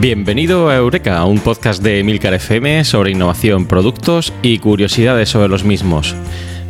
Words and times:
Bienvenido 0.00 0.70
a 0.70 0.76
Eureka, 0.76 1.22
un 1.26 1.40
podcast 1.40 1.82
de 1.82 2.02
Milcar 2.02 2.32
FM 2.32 2.84
sobre 2.84 3.10
innovación, 3.10 3.66
productos 3.66 4.32
y 4.40 4.58
curiosidades 4.58 5.28
sobre 5.28 5.48
los 5.48 5.62
mismos. 5.62 6.16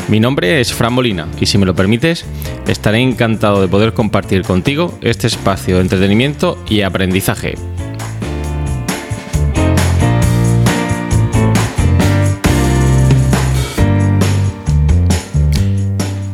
Mi 0.08 0.18
nombre 0.18 0.60
es 0.60 0.72
Fran 0.72 0.92
Molina 0.92 1.28
y 1.38 1.46
si 1.46 1.56
me 1.56 1.64
lo 1.64 1.76
permites, 1.76 2.26
estaré 2.66 2.98
encantado 2.98 3.62
de 3.62 3.68
poder 3.68 3.94
compartir 3.94 4.42
contigo 4.42 4.98
este 5.00 5.28
espacio 5.28 5.76
de 5.76 5.82
entretenimiento 5.82 6.58
y 6.68 6.80
aprendizaje. 6.80 7.54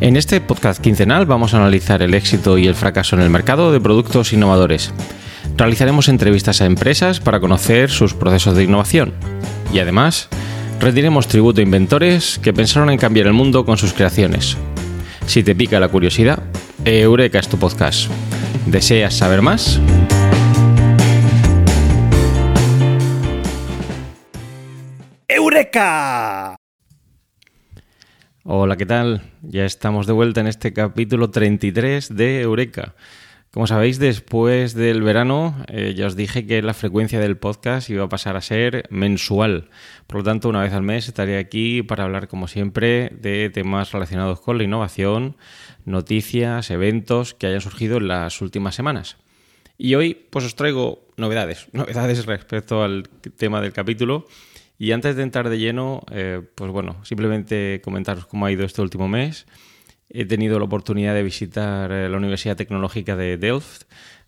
En 0.01 0.17
este 0.17 0.41
podcast 0.41 0.81
quincenal 0.81 1.27
vamos 1.27 1.53
a 1.53 1.59
analizar 1.59 2.01
el 2.01 2.15
éxito 2.15 2.57
y 2.57 2.67
el 2.67 2.75
fracaso 2.75 3.17
en 3.17 3.23
el 3.23 3.29
mercado 3.29 3.71
de 3.71 3.83
productos 3.83 4.33
innovadores 4.33 4.95
Realizaremos 5.57 6.11
entrevistas 6.11 6.61
a 6.61 6.67
empresas 6.67 7.19
para 7.19 7.41
conocer 7.41 7.89
sus 7.89 8.13
procesos 8.13 8.55
de 8.55 8.65
innovación. 8.65 9.15
Y 9.73 9.79
además, 9.79 10.29
rendiremos 10.81 11.29
tributo 11.29 11.61
a 11.61 11.65
inventores 11.65 12.39
que 12.43 12.53
pensaron 12.53 12.91
en 12.91 12.99
cambiar 12.99 13.27
el 13.27 13.33
mundo 13.33 13.65
con 13.65 13.79
sus 13.79 13.95
creaciones. 13.95 14.59
Si 15.27 15.43
te 15.43 15.55
pica 15.55 15.81
la 15.81 15.89
curiosidad, 15.89 16.43
Eureka 16.85 17.39
es 17.39 17.49
tu 17.49 17.59
podcast. 17.59 18.11
¿Deseas 18.67 19.15
saber 19.15 19.41
más? 19.41 19.81
¡Eureka! 25.27 26.57
Hola, 28.45 28.77
¿qué 28.77 28.85
tal? 28.85 29.23
Ya 29.41 29.65
estamos 29.65 30.07
de 30.07 30.13
vuelta 30.13 30.43
en 30.43 30.49
este 30.49 30.75
capítulo 30.75 31.31
33 31.31 32.15
de 32.15 32.43
Eureka. 32.43 32.95
Como 33.57 33.67
sabéis, 33.67 33.99
después 33.99 34.75
del 34.75 35.01
verano 35.01 35.57
eh, 35.69 35.95
ya 35.97 36.09
os 36.09 36.15
dije 36.15 36.47
que 36.47 36.61
la 36.61 36.75
frecuencia 36.75 37.21
del 37.21 37.39
podcast 37.39 37.89
iba 37.89 38.05
a 38.05 38.09
pasar 38.11 38.37
a 38.37 38.43
ser 38.43 38.85
mensual. 38.91 39.71
Por 40.07 40.19
lo 40.19 40.25
tanto, 40.25 40.51
una 40.51 40.61
vez 40.61 40.75
al 40.75 40.83
mes 40.83 41.09
estaré 41.09 41.39
aquí 41.39 41.83
para 41.83 42.05
hablar, 42.05 42.29
como 42.29 42.49
siempre, 42.49 43.09
de 43.19 43.49
temas 43.49 43.93
relacionados 43.93 44.43
con 44.43 44.59
la 44.59 44.65
innovación, 44.65 45.39
noticias, 45.87 46.71
eventos 46.71 47.33
que 47.33 47.47
hayan 47.47 47.63
surgido 47.63 47.97
en 47.97 48.09
las 48.09 48.43
últimas 48.43 48.75
semanas. 48.75 49.17
Y 49.79 49.95
hoy, 49.95 50.27
pues 50.29 50.45
os 50.45 50.55
traigo 50.55 51.09
novedades, 51.17 51.69
novedades 51.73 52.27
respecto 52.27 52.83
al 52.83 53.09
tema 53.39 53.63
del 53.63 53.73
capítulo. 53.73 54.27
Y 54.79 54.93
antes 54.93 55.17
de 55.17 55.23
entrar 55.23 55.49
de 55.49 55.59
lleno, 55.59 56.05
eh, 56.11 56.43
pues 56.55 56.71
bueno, 56.71 57.03
simplemente 57.07 57.81
comentaros 57.83 58.27
cómo 58.27 58.45
ha 58.45 58.53
ido 58.53 58.67
este 58.67 58.83
último 58.83 59.09
mes 59.09 59.47
he 60.09 60.25
tenido 60.25 60.59
la 60.59 60.65
oportunidad 60.65 61.15
de 61.15 61.23
visitar 61.23 61.91
eh, 61.93 62.09
la 62.09 62.17
Universidad 62.17 62.57
Tecnológica 62.57 63.17
de 63.17 63.37
Delft, 63.37 63.83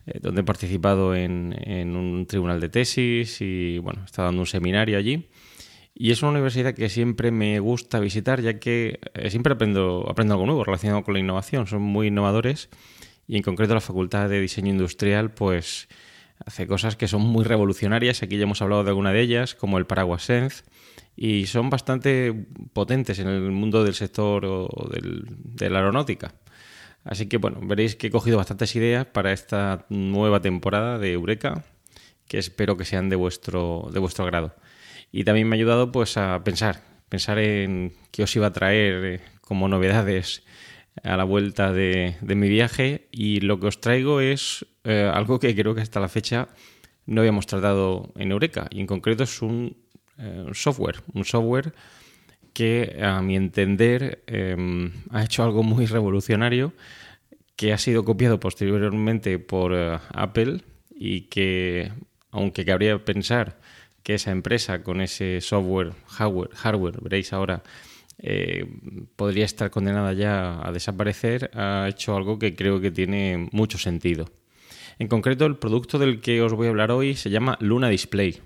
eh, 0.06 0.18
donde 0.20 0.40
he 0.40 0.44
participado 0.44 1.14
en, 1.14 1.54
un 1.96 2.26
tribunal 2.26 2.60
de 2.60 2.68
tesis 2.68 3.40
y 3.40 3.78
bueno, 3.78 4.02
he 4.02 4.04
estado 4.06 4.28
dando 4.28 4.42
un 4.42 4.46
seminario 4.46 4.98
allí. 4.98 5.28
Y 5.94 6.12
es 6.12 6.22
una 6.22 6.30
universidad 6.30 6.74
que 6.74 6.88
siempre 6.88 7.32
me 7.32 7.58
gusta 7.58 7.98
visitar, 7.98 8.40
ya 8.40 8.60
que 8.60 9.00
eh, 9.14 9.30
siempre 9.30 9.54
aprendo, 9.54 10.06
aprendo 10.08 10.34
algo 10.34 10.46
nuevo 10.46 10.64
relacionado 10.64 11.02
con 11.02 11.14
la 11.14 11.20
innovación. 11.20 11.66
Son 11.66 11.82
muy 11.82 12.06
innovadores 12.06 12.68
y 13.26 13.36
en 13.36 13.42
concreto 13.42 13.74
la 13.74 13.80
Facultad 13.80 14.28
de 14.28 14.40
Diseño 14.40 14.70
Industrial, 14.70 15.32
pues 15.32 15.88
hace 16.48 16.66
cosas 16.66 16.96
que 16.96 17.08
son 17.08 17.22
muy 17.22 17.44
revolucionarias. 17.44 18.22
Aquí 18.22 18.38
ya 18.38 18.44
hemos 18.44 18.62
hablado 18.62 18.82
de 18.82 18.88
alguna 18.88 19.12
de 19.12 19.20
ellas, 19.20 19.54
como 19.54 19.76
el 19.76 19.86
paraguas 19.86 20.22
Sense 20.22 20.64
y 21.14 21.46
son 21.46 21.68
bastante 21.68 22.32
potentes 22.72 23.18
en 23.18 23.28
el 23.28 23.50
mundo 23.50 23.84
del 23.84 23.94
sector 23.94 24.68
de 25.02 25.70
la 25.70 25.80
aeronáutica. 25.80 26.34
Así 27.04 27.28
que 27.28 27.36
bueno, 27.36 27.58
veréis 27.62 27.96
que 27.96 28.06
he 28.06 28.10
cogido 28.10 28.38
bastantes 28.38 28.74
ideas 28.76 29.04
para 29.04 29.32
esta 29.32 29.84
nueva 29.90 30.40
temporada 30.40 30.98
de 30.98 31.12
Eureka, 31.12 31.64
que 32.26 32.38
espero 32.38 32.76
que 32.76 32.84
sean 32.84 33.10
de 33.10 33.16
vuestro, 33.16 33.90
de 33.92 33.98
vuestro 34.00 34.24
grado. 34.24 34.54
Y 35.12 35.24
también 35.24 35.48
me 35.48 35.56
ha 35.56 35.58
ayudado 35.58 35.92
pues 35.92 36.16
a 36.16 36.42
pensar, 36.44 36.82
pensar 37.10 37.38
en 37.38 37.92
qué 38.10 38.22
os 38.22 38.34
iba 38.36 38.46
a 38.46 38.52
traer 38.52 39.04
eh, 39.04 39.20
como 39.42 39.68
novedades 39.68 40.44
a 41.02 41.16
la 41.16 41.24
vuelta 41.24 41.72
de, 41.72 42.16
mi 42.22 42.48
viaje 42.48 43.08
y 43.10 43.40
lo 43.40 43.58
que 43.60 43.66
os 43.66 43.80
traigo 43.80 44.20
es 44.20 44.66
eh, 44.84 45.10
algo 45.12 45.38
que 45.38 45.54
creo 45.54 45.74
que 45.74 45.80
hasta 45.80 46.00
la 46.00 46.08
fecha 46.08 46.48
no 47.06 47.20
habíamos 47.20 47.46
tratado 47.46 48.12
en 48.16 48.32
Eureka 48.32 48.68
y 48.70 48.80
en 48.80 48.86
concreto 48.86 49.24
es 49.24 49.42
un 49.42 49.76
eh, 50.18 50.46
software, 50.52 51.02
un 51.14 51.24
software 51.24 51.72
que 52.52 52.98
a 53.02 53.22
mi 53.22 53.36
entender 53.36 54.22
em, 54.26 54.92
ha 55.10 55.22
hecho 55.22 55.44
algo 55.44 55.62
muy 55.62 55.86
revolucionario 55.86 56.72
que 57.56 57.72
ha 57.72 57.78
sido 57.78 58.04
copiado 58.04 58.40
posteriormente 58.40 59.38
por 59.38 59.72
eh, 59.74 59.98
Apple 60.12 60.62
y 60.90 61.22
que, 61.22 61.92
aunque 62.30 62.64
cabría 62.64 63.04
pensar 63.04 63.58
que 64.02 64.14
esa 64.14 64.30
empresa 64.30 64.82
con 64.82 65.00
ese 65.00 65.40
software, 65.40 65.92
hardware, 66.06 66.50
hardware 66.54 67.00
veréis 67.00 67.32
ahora, 67.32 67.62
eh, 68.20 68.66
podría 69.16 69.44
estar 69.44 69.70
condenada 69.70 70.12
ya 70.12 70.60
a 70.66 70.72
desaparecer, 70.72 71.50
ha 71.54 71.86
hecho 71.88 72.16
algo 72.16 72.38
que 72.38 72.54
creo 72.54 72.80
que 72.80 72.90
tiene 72.90 73.48
mucho 73.52 73.78
sentido. 73.78 74.26
En 74.98 75.06
concreto, 75.06 75.46
el 75.46 75.56
producto 75.56 75.98
del 75.98 76.20
que 76.20 76.42
os 76.42 76.52
voy 76.52 76.66
a 76.66 76.70
hablar 76.70 76.90
hoy 76.90 77.14
se 77.14 77.30
llama 77.30 77.56
Luna 77.60 77.88
Display. 77.88 78.40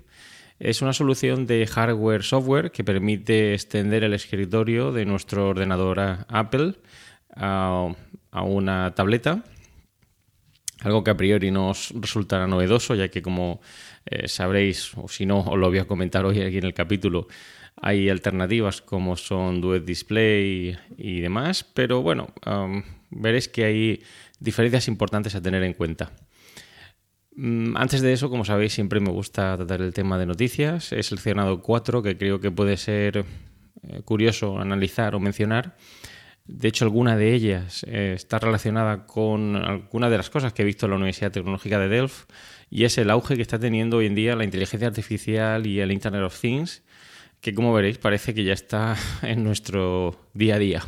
Es 0.59 0.83
una 0.83 0.93
solución 0.93 1.47
de 1.47 1.65
hardware-software 1.65 2.71
que 2.71 2.83
permite 2.83 3.55
extender 3.55 4.03
el 4.03 4.13
escritorio 4.13 4.91
de 4.91 5.05
nuestro 5.05 5.49
ordenador 5.49 5.99
Apple 5.99 6.75
a, 7.35 7.91
una 8.43 8.93
tableta, 8.93 9.43
algo 10.81 11.03
que 11.03 11.11
a 11.11 11.17
priori 11.17 11.49
nos 11.49 11.91
resultará 11.95 12.45
novedoso, 12.45 12.93
ya 12.93 13.07
que 13.09 13.23
como 13.23 13.61
eh, 14.05 14.27
sabréis, 14.27 14.95
o 14.95 15.07
si 15.07 15.25
no, 15.25 15.39
os 15.39 15.57
lo 15.57 15.69
voy 15.69 15.79
a 15.79 15.85
comentar 15.85 16.25
hoy 16.25 16.41
aquí 16.41 16.59
en 16.59 16.65
el 16.65 16.73
capítulo, 16.73 17.27
hay 17.81 18.09
alternativas 18.09 18.81
como 18.81 19.15
son 19.15 19.61
Duet 19.61 19.83
Display 19.83 20.77
y 20.97 21.21
demás, 21.21 21.63
pero 21.63 22.01
bueno, 22.01 22.29
veréis 23.09 23.47
que 23.47 23.65
hay 23.65 24.03
diferencias 24.39 24.87
importantes 24.87 25.35
a 25.35 25.41
tener 25.41 25.63
en 25.63 25.73
cuenta. 25.73 26.11
Mm, 27.35 27.75
antes 27.77 28.01
de 28.01 28.13
eso, 28.13 28.29
como 28.29 28.45
sabéis, 28.45 28.73
siempre 28.73 28.99
me 28.99 29.09
gusta 29.09 29.57
tratar 29.57 29.81
el 29.81 29.93
tema 29.93 30.17
de 30.17 30.25
noticias. 30.25 30.91
He 30.91 31.01
seleccionado 31.01 31.61
cuatro 31.61 32.03
que 32.03 32.17
creo 32.17 32.39
que 32.39 32.51
puede 32.51 32.77
ser 32.77 33.25
eh, 33.87 34.01
curioso 34.05 34.59
analizar 34.59 35.15
o 35.15 35.19
mencionar. 35.19 35.75
De 36.45 36.67
hecho, 36.67 36.85
alguna 36.85 37.15
de 37.15 37.33
ellas 37.33 37.85
eh, 37.87 38.13
está 38.15 38.37
relacionada 38.37 39.05
con 39.05 39.55
alguna 39.55 40.09
de 40.09 40.17
las 40.17 40.29
cosas 40.29 40.53
que 40.53 40.61
he 40.61 40.65
visto 40.65 40.85
en 40.85 40.91
la 40.91 40.97
Universidad 40.97 41.31
Tecnológica 41.31 41.79
de 41.79 41.87
Delft 41.87 42.29
y 42.69 42.83
es 42.83 42.97
el 42.97 43.09
auge 43.09 43.35
que 43.35 43.41
está 43.41 43.57
teniendo 43.59 43.97
hoy 43.97 44.07
en 44.07 44.15
día 44.15 44.35
la 44.35 44.43
inteligencia 44.43 44.87
artificial 44.87 45.65
y 45.65 45.79
el 45.79 45.91
Internet 45.91 46.23
of 46.23 46.39
Things, 46.39 46.82
que 47.43 47.53
como 47.53 47.73
veréis 47.73 47.97
parece 47.97 48.33
que 48.33 48.45
ya 48.45 48.53
está 48.53 48.95
en 49.21 49.43
nuestro 49.43 50.15
día 50.33 50.55
a 50.55 50.59
día. 50.59 50.81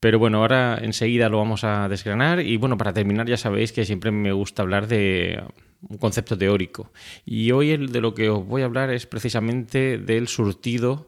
Pero 0.00 0.18
bueno, 0.18 0.38
ahora 0.38 0.78
enseguida 0.82 1.28
lo 1.28 1.38
vamos 1.38 1.64
a 1.64 1.88
desgranar 1.88 2.40
y 2.40 2.56
bueno, 2.56 2.76
para 2.76 2.92
terminar 2.92 3.28
ya 3.28 3.36
sabéis 3.36 3.72
que 3.72 3.84
siempre 3.84 4.10
me 4.10 4.32
gusta 4.32 4.62
hablar 4.62 4.86
de 4.88 5.42
un 5.82 5.98
concepto 5.98 6.36
teórico. 6.36 6.90
Y 7.26 7.52
hoy 7.52 7.70
el 7.70 7.92
de 7.92 8.00
lo 8.00 8.14
que 8.14 8.30
os 8.30 8.46
voy 8.46 8.62
a 8.62 8.64
hablar 8.64 8.90
es 8.90 9.06
precisamente 9.06 9.98
del 9.98 10.28
surtido 10.28 11.06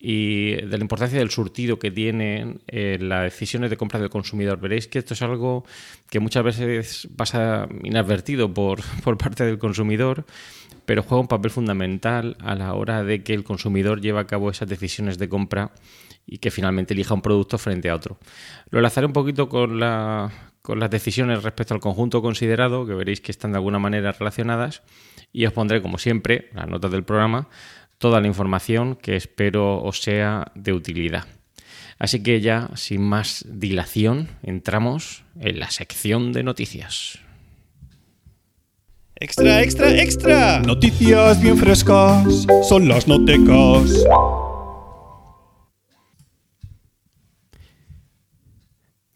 y 0.00 0.52
de 0.52 0.78
la 0.78 0.82
importancia 0.82 1.18
del 1.18 1.30
surtido 1.30 1.78
que 1.78 1.90
tienen 1.90 2.60
eh, 2.68 2.98
las 3.00 3.24
decisiones 3.24 3.70
de 3.70 3.76
compra 3.76 3.98
del 3.98 4.10
consumidor. 4.10 4.60
Veréis 4.60 4.86
que 4.86 4.98
esto 4.98 5.14
es 5.14 5.22
algo 5.22 5.64
que 6.08 6.20
muchas 6.20 6.44
veces 6.44 7.08
pasa 7.16 7.68
inadvertido 7.82 8.52
por, 8.52 8.80
por 9.02 9.18
parte 9.18 9.44
del 9.44 9.58
consumidor, 9.58 10.24
pero 10.88 11.02
juega 11.02 11.20
un 11.20 11.28
papel 11.28 11.50
fundamental 11.50 12.38
a 12.40 12.54
la 12.54 12.72
hora 12.72 13.04
de 13.04 13.22
que 13.22 13.34
el 13.34 13.44
consumidor 13.44 14.00
lleve 14.00 14.20
a 14.20 14.26
cabo 14.26 14.48
esas 14.48 14.70
decisiones 14.70 15.18
de 15.18 15.28
compra 15.28 15.72
y 16.24 16.38
que 16.38 16.50
finalmente 16.50 16.94
elija 16.94 17.12
un 17.12 17.20
producto 17.20 17.58
frente 17.58 17.90
a 17.90 17.94
otro. 17.94 18.18
Lo 18.70 18.78
enlazaré 18.78 19.06
un 19.06 19.12
poquito 19.12 19.50
con, 19.50 19.78
la, 19.78 20.32
con 20.62 20.80
las 20.80 20.88
decisiones 20.88 21.42
respecto 21.42 21.74
al 21.74 21.80
conjunto 21.80 22.22
considerado, 22.22 22.86
que 22.86 22.94
veréis 22.94 23.20
que 23.20 23.32
están 23.32 23.52
de 23.52 23.58
alguna 23.58 23.78
manera 23.78 24.12
relacionadas, 24.12 24.82
y 25.30 25.44
os 25.44 25.52
pondré, 25.52 25.82
como 25.82 25.98
siempre, 25.98 26.48
las 26.54 26.66
notas 26.66 26.90
del 26.90 27.04
programa, 27.04 27.50
toda 27.98 28.22
la 28.22 28.26
información 28.26 28.96
que 28.96 29.14
espero 29.14 29.82
os 29.82 30.00
sea 30.00 30.52
de 30.54 30.72
utilidad. 30.72 31.26
Así 31.98 32.22
que 32.22 32.40
ya, 32.40 32.70
sin 32.76 33.02
más 33.02 33.44
dilación, 33.46 34.28
entramos 34.42 35.22
en 35.38 35.60
la 35.60 35.70
sección 35.70 36.32
de 36.32 36.44
noticias. 36.44 37.27
Extra, 39.20 39.62
extra, 39.62 39.90
extra. 40.00 40.60
Noticias 40.60 41.42
bien 41.42 41.58
frescas 41.58 42.46
son 42.68 42.86
las 42.86 43.08
notecas. 43.08 44.04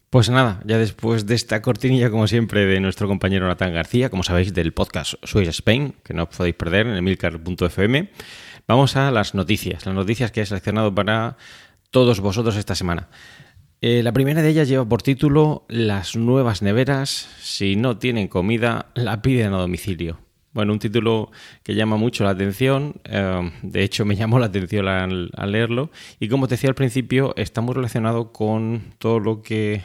Pues 0.09 0.29
nada, 0.29 0.59
ya 0.65 0.77
después 0.77 1.25
de 1.25 1.35
esta 1.35 1.61
cortinilla, 1.61 2.11
como 2.11 2.27
siempre, 2.27 2.65
de 2.65 2.81
nuestro 2.81 3.07
compañero 3.07 3.47
Natán 3.47 3.73
García, 3.73 4.09
como 4.09 4.23
sabéis, 4.23 4.53
del 4.53 4.73
podcast 4.73 5.13
Swiss 5.23 5.47
Spain, 5.47 5.95
que 6.03 6.13
no 6.13 6.29
podéis 6.29 6.55
perder 6.55 6.87
en 6.87 6.97
emilcar.fm, 6.97 8.09
vamos 8.67 8.97
a 8.97 9.09
las 9.09 9.33
noticias, 9.35 9.85
las 9.85 9.95
noticias 9.95 10.33
que 10.33 10.41
he 10.41 10.45
seleccionado 10.45 10.93
para 10.93 11.37
todos 11.91 12.19
vosotros 12.19 12.57
esta 12.57 12.75
semana. 12.75 13.07
Eh, 13.85 14.01
la 14.01 14.13
primera 14.13 14.41
de 14.41 14.47
ellas 14.47 14.69
lleva 14.69 14.87
por 14.87 15.01
título 15.01 15.65
Las 15.67 16.15
nuevas 16.15 16.61
neveras, 16.61 17.27
si 17.41 17.75
no 17.75 17.97
tienen 17.97 18.29
comida, 18.29 18.85
la 18.95 19.21
piden 19.21 19.51
a 19.53 19.57
domicilio. 19.57 20.19
Bueno, 20.53 20.71
un 20.71 20.79
título 20.79 21.33
que 21.63 21.75
llama 21.75 21.97
mucho 21.97 22.23
la 22.23 22.29
atención, 22.29 23.01
eh, 23.03 23.51
de 23.61 23.83
hecho 23.83 24.05
me 24.05 24.15
llamó 24.15 24.39
la 24.39 24.45
atención 24.45 24.87
al, 24.87 25.31
leerlo 25.51 25.91
y 26.17 26.29
como 26.29 26.47
te 26.47 26.53
decía 26.53 26.69
al 26.69 26.75
principio 26.75 27.33
está 27.35 27.59
muy 27.59 27.75
relacionado 27.75 28.31
con 28.31 28.93
todo 28.99 29.19
lo 29.19 29.41
que 29.41 29.81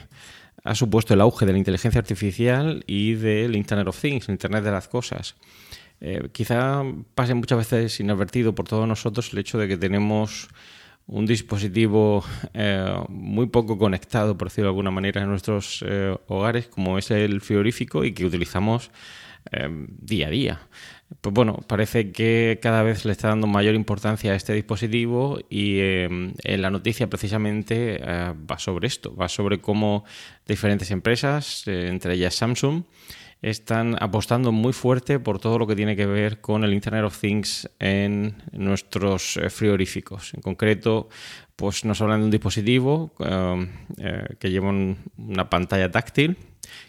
ha 0.63 0.77
supuesto 0.77 1.13
el 1.13 1.21
auge 1.21 1.45
de 1.45 1.51
la 1.51 1.59
inteligencia 1.59 1.99
artificial 1.99 2.85
y 2.87 3.15
del 3.15 3.57
Internet 3.57 3.89
of 3.89 4.01
Things, 4.01 4.29
Internet 4.29 4.63
de 4.63 4.71
las 4.71 4.87
Cosas. 4.87 5.35
Eh, 6.01 6.29
quizá 6.31 6.85
pase 7.17 7.35
muchas 7.35 7.59
veces 7.59 7.99
inadvertido 7.99 8.55
por 8.55 8.69
todos 8.69 8.87
nosotros 8.87 9.33
el 9.33 9.41
hecho 9.41 9.59
de 9.59 9.67
que 9.67 9.77
tenemos 9.77 10.49
un 11.09 11.27
dispositivo 11.27 12.25
eh, 12.55 12.95
muy 13.09 13.49
poco 13.49 13.77
conectado, 13.77 14.39
por 14.39 14.49
decirlo 14.49 14.69
de 14.69 14.71
alguna 14.71 14.93
manera, 14.93 15.21
en 15.21 15.29
nuestros 15.29 15.85
hogares, 16.29 16.69
como 16.69 16.99
es 16.99 17.11
el 17.11 17.41
frigorífico 17.41 18.05
y 18.05 18.13
que 18.13 18.25
utilizamos 18.25 18.93
Em, 19.51 19.87
día 19.99 20.27
a 20.27 20.31
día. 20.31 20.61
Pues 21.23 21.33
bueno, 21.33 21.65
parece 21.67 22.13
que 22.13 22.59
cada 22.61 22.83
vez 22.83 23.07
le 23.07 23.13
está 23.13 23.29
dando 23.29 23.47
mayor 23.47 23.75
importancia 23.75 24.33
a 24.33 24.35
este 24.35 24.53
dispositivo 24.53 25.39
y 25.49 25.79
en 25.81 26.35
la 26.63 26.71
noticia 26.71 27.09
precisamente 27.09 27.99
eh, 27.99 28.35
va 28.51 28.59
sobre 28.59 28.89
esto, 28.89 29.17
va 29.17 29.29
sobre 29.29 29.61
cómo 29.61 30.05
diferentes 30.47 30.91
empresas, 30.91 31.67
eh, 31.67 31.89
entre 31.89 32.15
ellas 32.15 32.35
Samsung, 32.35 32.83
están 33.43 33.97
apostando 34.01 34.53
muy 34.53 34.73
fuerte 34.73 35.21
por 35.21 35.39
todo 35.39 35.59
lo 35.59 35.67
que 35.67 35.77
tiene 35.77 35.97
que 35.97 36.07
ver 36.07 36.41
con 36.41 36.65
el 36.65 36.75
Internet 36.75 37.05
of 37.05 37.19
Things 37.19 37.71
en 37.79 38.43
nuestros 38.53 39.37
eh, 39.37 39.51
frigoríficos. 39.51 40.35
En 40.35 40.41
concreto, 40.41 41.09
pues 41.57 41.85
nos 41.85 42.01
hablan 42.01 42.21
de 42.21 42.25
un 42.27 42.31
dispositivo 42.31 43.13
em, 43.21 43.69
que 44.39 44.51
lleva 44.51 44.71
una 44.71 45.51
pantalla 45.51 45.91
táctil 45.91 46.37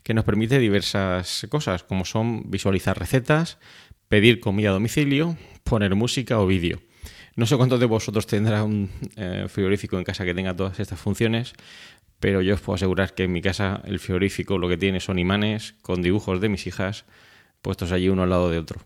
que 0.03 0.13
nos 0.13 0.25
permite 0.25 0.59
diversas 0.59 1.47
cosas, 1.49 1.83
como 1.83 2.05
son 2.05 2.49
visualizar 2.49 2.97
recetas, 2.97 3.57
pedir 4.07 4.39
comida 4.39 4.69
a 4.69 4.73
domicilio, 4.73 5.37
poner 5.63 5.95
música 5.95 6.39
o 6.39 6.47
vídeo. 6.47 6.79
No 7.35 7.45
sé 7.45 7.55
cuántos 7.55 7.79
de 7.79 7.85
vosotros 7.85 8.27
tendrá 8.27 8.63
un 8.63 8.89
eh, 9.15 9.45
frigorífico 9.47 9.97
en 9.97 10.03
casa 10.03 10.25
que 10.25 10.33
tenga 10.33 10.55
todas 10.55 10.79
estas 10.79 10.99
funciones, 10.99 11.53
pero 12.19 12.41
yo 12.41 12.53
os 12.55 12.61
puedo 12.61 12.75
asegurar 12.75 13.13
que 13.13 13.23
en 13.23 13.31
mi 13.31 13.41
casa 13.41 13.81
el 13.85 13.99
frigorífico 13.99 14.57
lo 14.57 14.67
que 14.69 14.77
tiene 14.77 14.99
son 14.99 15.19
imanes 15.19 15.75
con 15.81 16.01
dibujos 16.01 16.41
de 16.41 16.49
mis 16.49 16.67
hijas 16.67 17.05
puestos 17.61 17.91
allí 17.91 18.09
uno 18.09 18.23
al 18.23 18.29
lado 18.29 18.49
de 18.49 18.57
otro. 18.57 18.81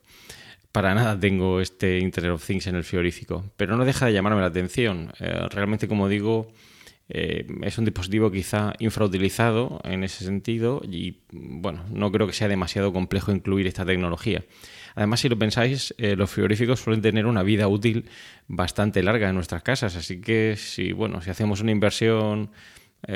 Para 0.71 0.95
nada 0.95 1.19
tengo 1.19 1.61
este 1.61 1.99
Internet 1.99 2.33
of 2.33 2.45
Things 2.45 2.65
en 2.67 2.75
el 2.75 2.83
frigorífico, 2.83 3.43
pero 3.57 3.77
no 3.77 3.85
deja 3.85 4.07
de 4.07 4.13
llamarme 4.13 4.41
la 4.41 4.47
atención. 4.47 5.13
Eh, 5.19 5.47
realmente, 5.51 5.87
como 5.87 6.09
digo, 6.09 6.51
eh, 7.09 7.45
es 7.61 7.77
un 7.77 7.85
dispositivo 7.85 8.31
quizá 8.31 8.73
infrautilizado 8.79 9.81
en 9.83 10.03
ese 10.03 10.25
sentido 10.25 10.81
y 10.83 11.19
bueno, 11.31 11.85
no 11.91 12.11
creo 12.11 12.25
que 12.25 12.33
sea 12.33 12.47
demasiado 12.47 12.91
complejo 12.91 13.31
incluir 13.31 13.67
esta 13.67 13.85
tecnología. 13.85 14.45
Además, 14.95 15.19
si 15.19 15.29
lo 15.29 15.37
pensáis, 15.37 15.93
eh, 15.99 16.15
los 16.15 16.31
frigoríficos 16.31 16.79
suelen 16.79 17.01
tener 17.01 17.27
una 17.27 17.43
vida 17.43 17.67
útil 17.67 18.05
bastante 18.47 19.03
larga 19.03 19.29
en 19.29 19.35
nuestras 19.35 19.61
casas, 19.61 19.95
así 19.95 20.21
que 20.21 20.55
si 20.57 20.91
bueno, 20.91 21.21
si 21.21 21.29
hacemos 21.29 21.61
una 21.61 21.71
inversión 21.71 22.49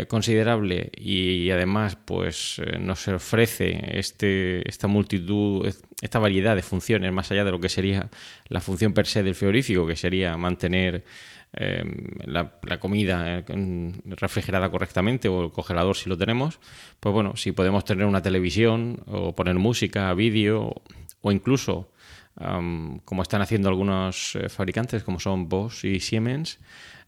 considerable 0.08 0.92
y, 0.98 1.50
además 1.50 1.96
pues 1.96 2.62
nos 2.80 3.08
ofrece 3.08 3.98
este, 3.98 4.68
esta 4.68 4.88
multitud, 4.88 5.66
esta 6.02 6.20
variedad 6.20 6.56
de 6.56 6.62
funciones 6.62 7.14
más 7.14 7.32
allá 7.32 7.46
de 7.46 7.52
lo 7.52 7.60
que 7.60 7.70
sería 7.70 8.10
la 8.50 8.60
función 8.60 8.94
per 8.94 9.08
se 9.08 9.24
del 9.24 9.36
frigorífico, 9.36 9.88
que 9.88 9.96
sería 9.96 10.36
mantener 10.36 11.06
Em, 11.54 12.10
la, 12.26 12.52
comida 12.80 13.40
eh, 13.40 13.94
refrigerada 14.06 14.70
correctamente 14.70 15.28
o 15.30 15.46
el 15.46 15.52
congelador 15.52 15.96
si 15.96 16.10
lo 16.10 16.18
tenemos, 16.18 16.60
pues 17.00 17.14
bueno, 17.14 17.36
si 17.36 17.52
podemos 17.52 17.86
tener 17.86 18.06
una 18.06 18.22
televisión 18.22 19.02
o 19.08 19.34
poner 19.34 19.56
música, 19.56 20.14
vídeo 20.14 20.76
o 21.22 21.32
incluso 21.32 21.92
como 23.06 23.24
están 23.24 23.42
haciendo 23.42 23.68
algunos 23.70 24.36
eh, 24.36 24.50
fabricantes 24.50 25.04
como 25.04 25.20
son 25.20 25.50
Bosch 25.50 25.86
y 25.86 26.00
Siemens, 26.00 26.60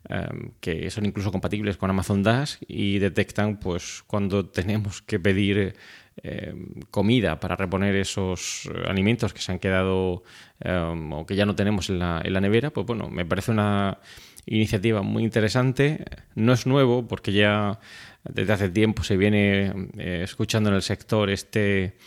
em, 0.08 0.52
que 0.60 0.90
son 0.90 1.06
incluso 1.06 1.32
compatibles 1.32 1.78
con 1.78 1.90
Amazon 1.90 2.24
Dash 2.24 2.56
y 2.68 3.00
detectan 3.00 3.60
pues 3.60 4.04
cuando 4.08 4.46
tenemos 4.46 5.02
que 5.02 5.20
pedir 5.20 5.76
em, 6.24 6.68
comida 6.92 7.40
para 7.40 7.56
reponer 7.56 7.96
esos 7.96 8.70
alimentos 8.88 9.34
que 9.34 9.42
se 9.42 9.52
han 9.52 9.60
quedado 9.60 10.24
o 10.62 11.26
que 11.26 11.36
ya 11.36 11.46
no 11.46 11.56
tenemos 11.56 11.90
en 11.90 12.00
la, 12.00 12.22
en 12.24 12.34
la 12.34 12.42
nevera, 12.42 12.72
pues 12.72 12.86
bueno, 12.86 13.10
me 13.10 13.26
parece 13.26 13.52
una 13.52 14.00
iniciativa 14.46 15.02
muy 15.02 15.24
interesante. 15.24 16.06
No 16.36 16.54
es 16.54 16.66
nuevo 16.66 17.08
porque 17.08 17.32
ya 17.32 17.80
desde 18.24 18.54
hace 18.54 18.70
tiempo 18.70 19.04
se 19.04 19.18
viene 19.18 19.90
eh, 19.98 20.22
escuchando 20.24 20.70
en 20.70 20.76
el 20.76 20.82
sector 20.82 21.30
este, 21.30 21.98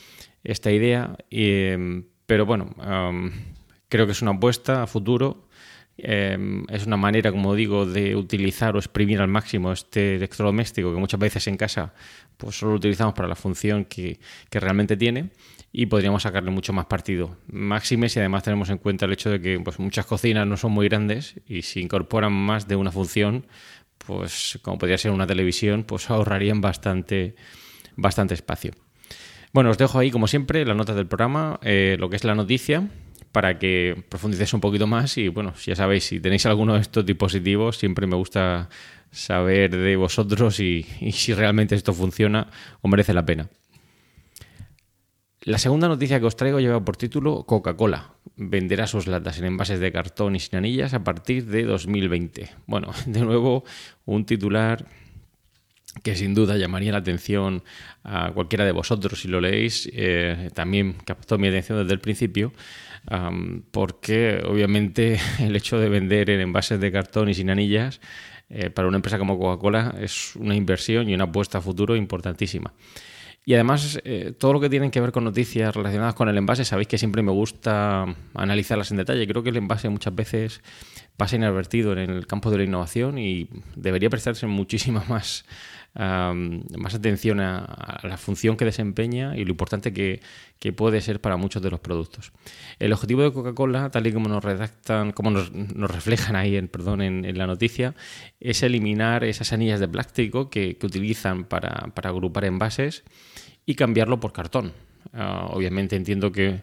esta 0.45 0.71
idea, 0.71 1.17
em, 1.31 2.05
pero 2.27 2.47
bueno, 2.47 2.75
creo 3.89 4.07
que 4.07 4.13
es 4.13 4.23
una 4.23 4.33
apuesta 4.33 4.83
a 4.83 4.87
futuro. 4.87 5.42
Em, 6.05 6.65
es 6.69 6.85
una 6.85 6.97
manera, 6.97 7.31
como 7.31 7.55
digo, 7.55 7.87
de 7.87 8.17
utilizar 8.17 8.75
o 8.75 8.81
exprimir 8.81 9.21
al 9.21 9.29
máximo 9.29 9.71
este 9.71 10.17
electrodoméstico 10.17 10.93
que 10.93 10.99
muchas 10.99 11.21
veces 11.21 11.47
en 11.47 11.57
casa 11.57 11.95
pues 12.37 12.57
solo 12.57 12.73
lo 12.73 12.79
utilizamos 12.79 13.15
para 13.15 13.29
la 13.29 13.37
función 13.37 13.85
que, 13.85 14.19
que 14.51 14.59
realmente 14.59 14.97
tiene 14.97 15.31
y 15.71 15.87
podríamos 15.87 16.25
sacarle 16.25 16.51
mucho 16.51 16.73
más 16.73 16.87
partido. 16.87 17.37
Máxime 17.47 18.09
si 18.09 18.19
además 18.19 18.43
tenemos 18.43 18.69
en 18.71 18.79
cuenta 18.79 19.07
el 19.07 19.13
hecho 19.13 19.31
de 19.31 19.41
que 19.41 19.61
pues, 19.61 19.79
muchas 19.79 20.05
cocinas 20.05 20.45
no 20.45 20.57
son 20.57 20.73
muy 20.73 20.89
grandes 20.89 21.37
y 21.47 21.63
si 21.63 21.81
incorporan 21.81 22.33
más 22.33 22.67
de 22.67 22.75
una 22.75 22.91
función, 22.91 23.47
pues 23.99 24.59
como 24.63 24.79
podría 24.79 24.99
ser 24.99 25.13
una 25.13 25.29
televisión, 25.29 25.85
pues 25.85 26.11
ahorrarían 26.11 26.61
bastante, 26.61 27.37
bastante 27.95 28.35
espacio. 28.35 28.73
Bueno, 29.53 29.71
os 29.71 29.79
dejo 29.79 30.01
ahí, 30.01 30.11
como 30.11 30.27
siempre, 30.27 30.65
las 30.65 30.77
notas 30.77 30.97
del 30.97 31.07
programa, 31.07 31.61
eh, 31.63 31.97
lo 32.01 32.11
que 32.11 32.17
es 32.17 32.25
la 32.25 32.35
noticia, 32.35 32.89
para 33.33 33.59
que 33.59 34.05
profundicéis 34.09 34.55
un 34.55 34.61
poquito 34.61 34.87
más 34.87 35.19
y 35.19 35.29
bueno, 35.29 35.55
ya 35.65 35.75
sabéis, 35.75 36.05
si 36.05 36.21
tenéis 36.21 36.47
alguno 36.47 36.75
de 36.75 36.81
estos 36.81 37.05
dispositivos, 37.05 37.79
siempre 37.79 38.07
me 38.07 38.17
gusta 38.17 38.69
saber 39.11 39.77
de 39.77 39.97
vosotros 39.97 40.61
y 40.61 40.85
si 41.13 41.35
realmente 41.35 41.75
esto 41.75 41.93
funciona 41.93 42.49
o 42.81 42.89
merece 42.89 43.13
la 43.13 43.27
pena. 43.27 43.49
La 45.45 45.59
segunda 45.59 45.89
noticia 45.89 46.21
que 46.21 46.27
os 46.27 46.37
traigo 46.37 46.61
lleva 46.61 46.85
por 46.85 46.97
título 46.97 47.43
Coca-Cola. 47.43 48.15
Venderá 48.37 48.87
sus 48.87 49.09
latas 49.09 49.41
en 49.41 49.47
envases 49.47 49.81
de 49.81 49.91
cartón 49.91 50.37
y 50.37 50.39
sin 50.39 50.57
anillas 50.57 50.95
a 50.95 51.03
partir 51.03 51.47
de 51.47 51.65
2020. 51.65 52.49
Bueno, 52.69 52.93
de 53.07 53.21
nuevo, 53.21 53.65
un 54.05 54.25
titular 54.25 54.87
que 56.03 56.17
sin 56.17 56.35
duda 56.35 56.57
llamaría 56.57 56.93
la 56.93 56.99
atención 56.99 57.63
a 58.03 58.33
cualquiera 58.33 58.65
de 58.65 58.73
vosotros 58.73 59.21
si 59.21 59.29
lo 59.29 59.41
leéis. 59.41 59.91
Eh, 59.93 60.51
también 60.55 60.97
captó 61.05 61.39
mi 61.39 61.49
atención 61.49 61.79
desde 61.79 61.93
el 61.93 62.01
principio, 62.01 62.53
porque 63.71 64.43
obviamente 64.47 65.19
el 65.41 65.55
hecho 65.57 65.79
de 65.79 65.89
vender 65.89 66.31
en 66.31 66.41
envases 66.41 66.81
de 66.81 66.93
cartón 66.93 67.29
y 67.29 67.35
sin 67.35 67.51
anillas 67.51 68.01
eh, 68.55 68.69
para 68.69 68.87
una 68.87 68.97
empresa 68.97 69.19
como 69.19 69.39
Coca-Cola 69.39 69.95
es 69.99 70.37
una 70.37 70.55
inversión 70.55 71.09
y 71.09 71.15
una 71.15 71.25
apuesta 71.25 71.59
a 71.59 71.61
futuro 71.61 71.97
importantísima. 71.97 72.75
Y 73.45 73.55
además, 73.55 73.99
eh, 74.05 74.35
todo 74.39 74.53
lo 74.53 74.61
que 74.61 74.71
tiene 74.71 74.91
que 74.91 75.01
ver 75.01 75.11
con 75.11 75.25
noticias 75.25 75.75
relacionadas 75.75 76.15
con 76.15 76.29
el 76.29 76.37
envase, 76.37 76.65
sabéis 76.65 76.87
que 76.87 76.99
siempre 76.99 77.23
me 77.23 77.33
gusta 77.33 78.07
analizarlas 78.35 78.91
en 78.93 78.99
detalle. 78.99 79.27
Creo 79.27 79.43
que 79.43 79.49
el 79.49 79.57
envase 79.57 79.89
muchas 79.89 80.15
veces 80.15 80.61
pasa 81.17 81.37
inadvertido 81.37 81.93
en 81.93 82.11
el 82.11 82.27
campo 82.27 82.51
de 82.51 82.59
la 82.59 82.65
innovación 82.65 83.19
y 83.19 83.49
debería 83.75 84.11
prestarse 84.11 84.47
muchísima 84.47 85.03
más 85.09 85.45
más 85.95 86.95
atención 86.95 87.41
a, 87.41 88.01
la 88.03 88.17
función 88.17 88.57
que 88.57 88.65
desempeña 88.65 89.37
y 89.37 89.45
lo 89.45 89.51
importante 89.51 89.93
que, 89.93 90.21
puede 90.77 91.01
ser 91.01 91.21
para 91.21 91.37
muchos 91.37 91.61
de 91.61 91.71
los 91.71 91.81
productos. 91.81 92.33
El 92.79 92.93
objetivo 92.93 93.23
de 93.23 93.33
Coca-Cola, 93.33 93.91
tal 93.91 94.07
y 94.07 94.13
como 94.13 94.29
nos 94.29 94.45
redactan, 94.45 95.13
como 95.13 95.31
nos, 95.31 95.51
reflejan 95.51 96.37
ahí 96.37 96.57
en, 96.57 96.69
perdón, 96.69 97.03
en, 97.03 97.37
la 97.37 97.47
noticia, 97.47 97.95
es 98.41 98.63
eliminar 98.63 99.25
esas 99.25 99.53
anillas 99.53 99.81
de 99.81 99.89
plástico 99.89 100.51
que, 100.51 100.79
utilizan 100.83 101.45
para, 101.45 101.91
agrupar 102.03 102.45
envases 102.45 103.03
y 103.67 103.75
cambiarlo 103.75 104.21
por 104.21 104.33
cartón. 104.33 104.73
Ah, 105.13 105.47
obviamente 105.51 105.97
entiendo 105.97 106.31
que 106.31 106.63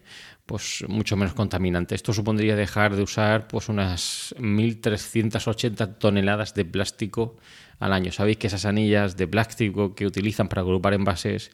pues 0.50 0.84
mucho 0.88 1.16
menos 1.16 1.34
contaminante. 1.34 1.94
Esto 1.94 2.12
supondría 2.12 2.56
dejar 2.56 2.96
de 2.96 3.04
usar 3.04 3.46
pues 3.46 3.68
unas 3.68 4.34
1.380 4.36 5.98
toneladas 5.98 6.54
de 6.54 6.64
plástico 6.64 7.36
al 7.78 7.92
año. 7.92 8.10
Sabéis 8.10 8.38
que 8.38 8.48
esas 8.48 8.64
anillas 8.64 9.16
de 9.16 9.28
plástico 9.28 9.94
que 9.94 10.06
utilizan 10.06 10.48
para 10.48 10.62
agrupar 10.62 10.94
envases, 10.94 11.52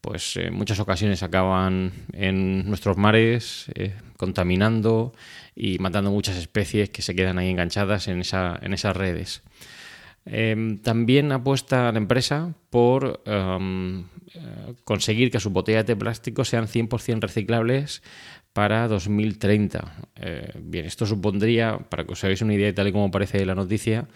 pues 0.00 0.36
en 0.36 0.52
muchas 0.52 0.80
ocasiones 0.80 1.22
acaban 1.22 1.92
en 2.12 2.68
nuestros 2.68 2.96
mares 2.96 3.66
eh, 3.76 3.94
contaminando 4.16 5.12
y 5.54 5.78
matando 5.78 6.10
muchas 6.10 6.36
especies 6.36 6.90
que 6.90 7.02
se 7.02 7.14
quedan 7.14 7.38
ahí 7.38 7.50
enganchadas 7.50 8.08
en, 8.08 8.20
esa, 8.20 8.58
en 8.60 8.74
esas 8.74 8.96
redes. 8.96 9.44
Em, 10.26 10.78
también 10.78 11.32
apuesta 11.32 11.92
la 11.92 11.98
empresa 11.98 12.54
por 12.70 13.22
em, 13.26 14.04
eh, 14.34 14.74
conseguir 14.84 15.30
que 15.30 15.40
sus 15.40 15.52
botellas 15.52 15.84
de 15.86 15.96
plástico 15.96 16.44
sean 16.44 16.66
100% 16.66 17.20
reciclables 17.20 18.02
para 18.54 18.88
2030. 18.88 19.92
Eh, 20.16 20.52
bien, 20.62 20.86
esto 20.86 21.04
supondría, 21.04 21.78
para 21.90 22.04
que 22.04 22.12
os 22.12 22.24
hagáis 22.24 22.40
una 22.40 22.54
idea, 22.54 22.74
tal 22.74 22.88
y 22.88 22.92
como 22.92 23.06
aparece 23.06 23.44
la 23.44 23.54
noticia, 23.54 24.08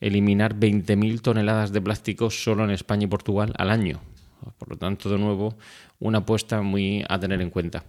eliminar 0.00 0.54
20.000 0.54 1.22
toneladas 1.22 1.72
de 1.72 1.80
plástico 1.80 2.30
solo 2.30 2.64
en 2.64 2.70
España 2.70 3.04
y 3.04 3.08
Portugal 3.08 3.54
al 3.56 3.70
año. 3.70 4.00
Por 4.58 4.68
lo 4.68 4.76
tanto, 4.76 5.08
de 5.08 5.18
nuevo, 5.18 5.56
una 5.98 6.18
apuesta 6.18 6.60
muy 6.60 7.04
a 7.08 7.18
tener 7.18 7.40
en 7.40 7.50
cuenta. 7.50 7.84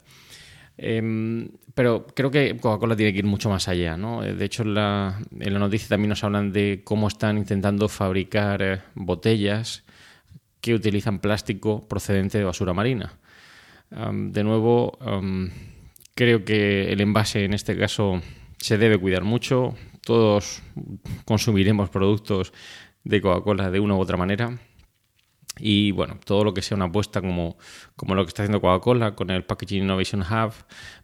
Em, 0.77 1.49
pero 1.73 2.05
creo 2.07 2.31
que 2.31 2.57
Coca-Cola 2.57 2.95
tiene 2.95 3.13
que 3.13 3.19
ir 3.19 3.25
mucho 3.25 3.49
más 3.49 3.67
allá. 3.67 3.97
¿no? 3.97 4.21
De 4.21 4.45
hecho, 4.45 4.63
en 4.63 4.73
la, 4.73 5.19
noticia 5.31 5.89
también 5.89 6.09
nos 6.09 6.23
hablan 6.23 6.51
de 6.51 6.81
cómo 6.83 7.07
están 7.07 7.37
intentando 7.37 7.87
fabricar 7.89 8.61
eh, 8.61 8.81
botellas 8.93 9.83
que 10.61 10.73
utilizan 10.73 11.19
plástico 11.19 11.87
procedente 11.87 12.37
de 12.37 12.43
basura 12.43 12.73
marina. 12.73 13.13
de 13.91 14.43
nuevo, 14.43 14.97
creo 16.15 16.43
que 16.43 16.91
el 16.91 17.01
envase 17.01 17.45
en 17.45 17.53
este 17.53 17.77
caso 17.77 18.19
se 18.57 18.79
debe 18.79 18.97
cuidar 18.97 19.23
mucho 19.23 19.75
todos 20.05 20.61
consumiremos 21.25 21.89
productos 21.89 22.53
de 23.03 23.19
Coca-Cola 23.19 23.71
de 23.71 23.81
una 23.81 23.95
u 23.95 23.99
otra 23.99 24.15
manera. 24.15 24.57
Y 25.57 25.91
bueno, 25.91 26.19
todo 26.25 26.43
lo 26.43 26.53
que 26.53 26.61
sea 26.61 26.75
una 26.75 26.85
apuesta 26.85 27.21
como, 27.21 27.57
como 27.95 28.13
lo 28.13 28.25
que 28.25 28.29
está 28.29 28.43
haciendo 28.43 28.59
Coca-Cola 28.59 29.15
con 29.15 29.29
el 29.29 29.43
Packaging 29.45 29.83
Innovation 29.83 30.21
Hub 30.21 30.53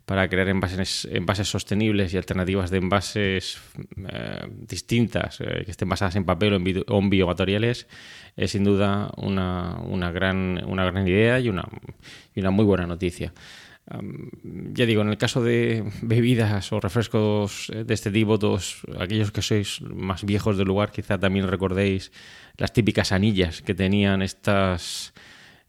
para 0.05 0.27
crear 0.27 0.49
envases, 0.49 1.07
envases 1.09 1.49
sostenibles 1.49 2.13
y 2.13 2.17
alternativas 2.17 2.69
de 2.69 2.77
envases 2.77 3.61
eh, 4.09 4.47
distintas 4.67 5.39
eh, 5.39 5.63
que 5.63 5.71
estén 5.71 5.87
basadas 5.87 6.15
en 6.17 6.25
papel 6.25 6.53
o 6.87 6.97
en, 6.99 7.09
biomateriales 7.09 7.87
es 8.35 8.51
sin 8.51 8.63
duda 8.63 9.11
una, 9.17 9.79
una, 9.85 10.11
gran, 10.11 10.61
una 10.65 10.83
gran 10.83 11.07
idea 11.07 11.39
y 11.39 11.47
una, 11.47 11.67
y 12.35 12.41
una 12.41 12.51
muy 12.51 12.65
buena 12.65 12.85
noticia 12.85 13.33
ya 14.73 14.85
digo, 14.85 15.01
en 15.01 15.09
el 15.09 15.17
caso 15.17 15.43
de 15.43 15.83
bebidas 16.01 16.71
o 16.71 16.79
refrescos 16.79 17.69
eh, 17.73 17.83
de 17.83 17.93
este 17.93 18.11
tipo, 18.11 18.39
todos 18.39 18.83
aquellos 18.99 19.31
que 19.31 19.41
sois 19.41 19.81
más 19.81 20.23
viejos 20.23 20.57
del 20.57 20.67
lugar, 20.67 20.91
quizá 20.91 21.19
también 21.19 21.47
recordéis 21.47 22.11
las 22.57 22.73
típicas 22.73 23.11
anillas 23.11 23.61
que 23.61 23.73
tenían 23.73 24.21
estas 24.21 25.13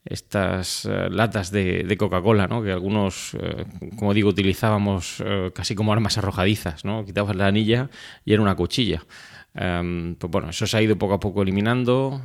estas 0.04 0.84
eh, 0.84 1.08
latas 1.10 1.52
de, 1.52 1.96
Coca-Cola, 1.96 2.48
¿no? 2.48 2.60
que 2.60 2.72
algunos, 2.72 3.34
eh, 3.34 3.64
como 3.96 4.12
digo, 4.14 4.30
utilizábamos 4.30 5.22
casi 5.54 5.76
como 5.76 5.92
armas 5.92 6.18
arrojadizas, 6.18 6.84
¿no? 6.84 7.04
quitabas 7.04 7.36
la 7.36 7.46
anilla 7.46 7.88
y 8.24 8.32
era 8.32 8.42
una 8.42 8.56
cuchilla. 8.56 9.04
pues 9.54 10.30
bueno, 10.30 10.50
eso 10.50 10.66
se 10.66 10.76
ha 10.76 10.82
ido 10.82 10.98
poco 10.98 11.14
a 11.14 11.20
poco 11.20 11.42
eliminando 11.42 12.20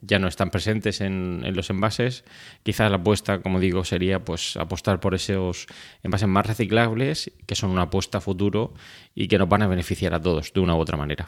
ya 0.00 0.18
no 0.18 0.28
están 0.28 0.50
presentes 0.50 1.00
en, 1.00 1.42
los 1.54 1.70
envases. 1.70 2.24
Quizás 2.62 2.90
la 2.90 2.98
apuesta, 2.98 3.40
como 3.40 3.60
digo, 3.60 3.84
sería 3.84 4.24
pues 4.24 4.56
apostar 4.56 5.00
por 5.00 5.14
esos 5.14 5.66
envases 6.02 6.28
más 6.28 6.46
reciclables, 6.46 7.32
que 7.46 7.54
son 7.54 7.70
una 7.70 7.82
apuesta 7.82 8.18
a 8.18 8.20
futuro 8.20 8.74
y 9.14 9.28
que 9.28 9.38
nos 9.38 9.48
van 9.48 9.62
a 9.62 9.66
beneficiar 9.66 10.14
a 10.14 10.20
todos 10.20 10.52
de 10.52 10.60
una 10.60 10.74
u 10.74 10.78
otra 10.78 10.96
manera. 10.96 11.26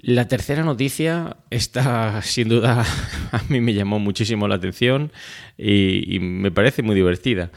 La 0.00 0.28
tercera 0.28 0.62
noticia, 0.62 1.38
esta 1.50 2.22
sin 2.22 2.48
duda 2.48 2.84
a 3.32 3.42
mí 3.48 3.60
me 3.60 3.74
llamó 3.74 3.98
muchísimo 3.98 4.46
la 4.46 4.56
atención 4.56 5.12
y, 5.56 6.18
me 6.20 6.50
parece 6.50 6.82
muy 6.82 6.94
divertida. 6.94 7.50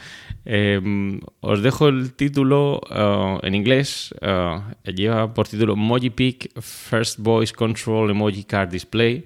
Em, 0.43 1.19
os 1.41 1.61
dejo 1.61 1.87
el 1.87 2.13
título 2.13 2.81
uh, 2.89 3.37
en 3.45 3.53
inglés, 3.53 4.13
uh, 4.21 4.61
lleva 4.89 5.33
por 5.33 5.47
título 5.47 5.75
Mojipic 5.75 6.49
First 6.59 7.19
Voice 7.19 7.53
Control 7.53 8.09
Emoji 8.09 8.43
Card 8.45 8.71
Display. 8.71 9.23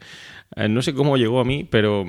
Eh, 0.55 0.69
no 0.69 0.81
sé 0.81 0.93
cómo 0.93 1.17
llegó 1.17 1.39
a 1.39 1.45
mí, 1.45 1.63
pero 1.63 2.01
uh, 2.01 2.05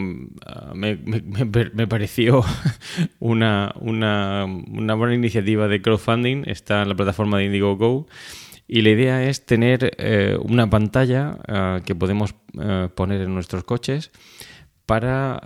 me, 0.74 1.86
pareció 1.86 2.44
una, 3.18 3.72
una, 3.80 4.44
una 4.44 4.94
buena 4.94 5.14
iniciativa 5.14 5.68
de 5.68 5.82
crowdfunding. 5.82 6.44
Está 6.46 6.82
en 6.82 6.88
la 6.88 6.94
plataforma 6.94 7.38
de 7.38 7.46
Indiegogo. 7.46 8.06
Y 8.68 8.82
la 8.82 8.90
idea 8.90 9.22
es 9.22 9.46
tener 9.46 9.92
eh, 9.98 10.36
una 10.42 10.68
pantalla 10.68 11.38
eh, 11.46 11.82
que 11.84 11.94
podemos 11.94 12.34
poner 12.94 13.20
en 13.20 13.34
nuestros 13.34 13.64
coches 13.64 14.10
para 14.86 15.40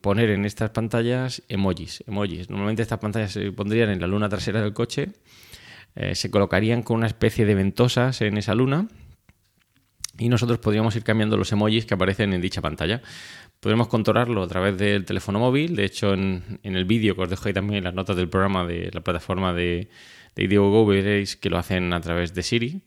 poner 0.00 0.30
en 0.30 0.44
estas 0.44 0.70
pantallas 0.70 1.42
emojis, 1.48 2.04
emojis. 2.06 2.50
Normalmente 2.50 2.82
estas 2.82 2.98
pantallas 2.98 3.32
se 3.32 3.52
pondrían 3.52 3.90
en 3.90 4.00
la 4.00 4.08
luna 4.08 4.28
trasera 4.28 4.60
del 4.60 4.74
coche, 4.74 5.12
se 6.14 6.30
colocarían 6.30 6.82
con 6.82 6.96
una 6.96 7.06
especie 7.06 7.46
de 7.46 7.54
ventosas 7.54 8.20
en 8.22 8.36
esa 8.38 8.54
luna 8.54 8.88
y 10.18 10.28
nosotros 10.28 10.58
podríamos 10.58 10.94
ir 10.96 11.04
cambiando 11.04 11.36
los 11.36 11.52
emojis 11.52 11.86
que 11.86 11.94
aparecen 11.94 12.32
en 12.32 12.40
dicha 12.40 12.60
pantalla. 12.60 13.00
Podremos 13.60 13.88
controlarlo 13.88 14.42
a 14.42 14.48
través 14.48 14.76
del 14.76 15.04
teléfono 15.04 15.38
móvil. 15.38 15.76
De 15.76 15.84
hecho, 15.84 16.12
en, 16.12 16.60
el 16.62 16.84
vídeo 16.84 17.14
que 17.14 17.22
os 17.22 17.30
dejo 17.30 17.48
ahí 17.48 17.54
también 17.54 17.78
en 17.78 17.84
las 17.84 17.94
notas 17.94 18.16
del 18.16 18.28
programa 18.28 18.66
de 18.66 18.90
la 18.92 19.00
plataforma 19.00 19.52
de, 19.52 19.88
de 20.34 20.48
veréis 20.86 21.36
que 21.36 21.48
lo 21.48 21.58
hacen 21.58 21.92
a 21.92 22.00
través 22.00 22.34
de 22.34 22.42
Siri. 22.42 22.82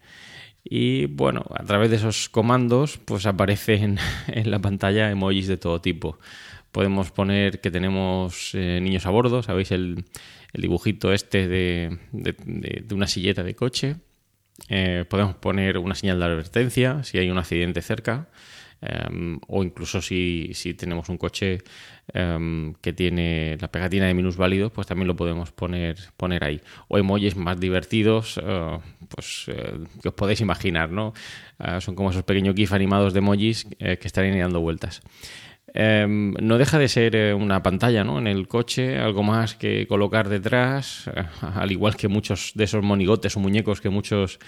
Y 0.68 1.06
bueno, 1.06 1.46
a 1.54 1.64
través 1.64 1.92
de 1.92 1.98
esos 1.98 2.28
comandos, 2.28 2.98
pues 2.98 3.28
aparecen 3.28 4.00
en 4.28 4.50
la 4.52 4.60
pantalla 4.60 5.12
emojis 5.12 5.48
de 5.48 5.58
todo 5.58 5.80
tipo. 5.80 6.18
Podemos 6.72 7.12
poner 7.12 7.62
que 7.62 7.72
tenemos 7.72 8.52
eh, 8.56 8.80
niños 8.82 9.06
a 9.06 9.12
bordo, 9.12 9.44
¿sabéis? 9.44 9.72
El, 9.72 10.06
dibujito 10.54 11.14
este 11.14 11.48
de, 11.48 11.98
una 12.92 13.08
silleta 13.08 13.44
de 13.44 13.56
coche. 13.56 13.98
Eh, 14.70 15.06
podemos 15.08 15.36
poner 15.36 15.78
una 15.78 15.96
señal 15.96 16.18
de 16.20 16.26
advertencia 16.26 17.04
si 17.04 17.20
hay 17.20 17.30
un 17.30 17.38
accidente 17.38 17.82
cerca. 17.82 18.30
Em, 18.82 19.40
o 19.48 19.64
incluso 19.64 20.02
si, 20.02 20.54
tenemos 20.78 21.10
un 21.10 21.18
coche 21.18 21.60
em, 22.14 22.74
que 22.82 22.94
tiene 22.94 23.58
la 23.60 23.70
pegatina 23.70 24.06
de 24.08 24.14
minusválido, 24.14 24.70
pues 24.70 24.88
también 24.88 25.08
lo 25.08 25.16
podemos 25.16 25.52
poner, 25.52 25.98
poner 26.18 26.44
ahí. 26.44 26.62
O 26.88 26.98
emojis 26.98 27.36
más 27.36 27.60
divertidos, 27.60 28.40
eh, 28.44 28.78
pues 29.10 29.46
eh, 29.48 29.80
que 30.02 30.10
os 30.10 30.14
podéis 30.14 30.42
imaginar, 30.42 30.92
¿no? 30.92 31.14
Eh, 31.60 31.80
son 31.82 31.96
como 31.96 32.12
esos 32.12 32.24
pequeños 32.24 32.56
GIF 32.56 32.74
animados 32.74 33.14
de 33.14 33.20
emojis 33.20 33.66
que 33.80 34.00
estarían 34.04 34.40
dando 34.40 34.62
vueltas. 34.62 35.02
Em, 35.78 36.34
no 36.40 36.58
deja 36.58 36.80
de 36.80 36.88
ser 36.88 37.18
eh, 37.18 37.34
una 37.34 37.62
pantalla 37.62 38.06
¿no? 38.06 38.18
en 38.18 38.28
el 38.28 38.48
coche, 38.48 38.98
algo 38.98 39.24
más 39.24 39.56
que 39.56 39.86
colocar 39.88 40.30
detrás, 40.30 41.10
eh, 41.14 41.26
al 41.42 41.70
igual 41.70 41.98
que 41.98 42.08
muchos 42.08 42.54
de 42.56 42.64
esos 42.64 42.82
monigotes 42.82 43.36
o 43.36 43.42
muñecos 43.42 43.82
que 43.82 43.90
muchos 43.90 44.40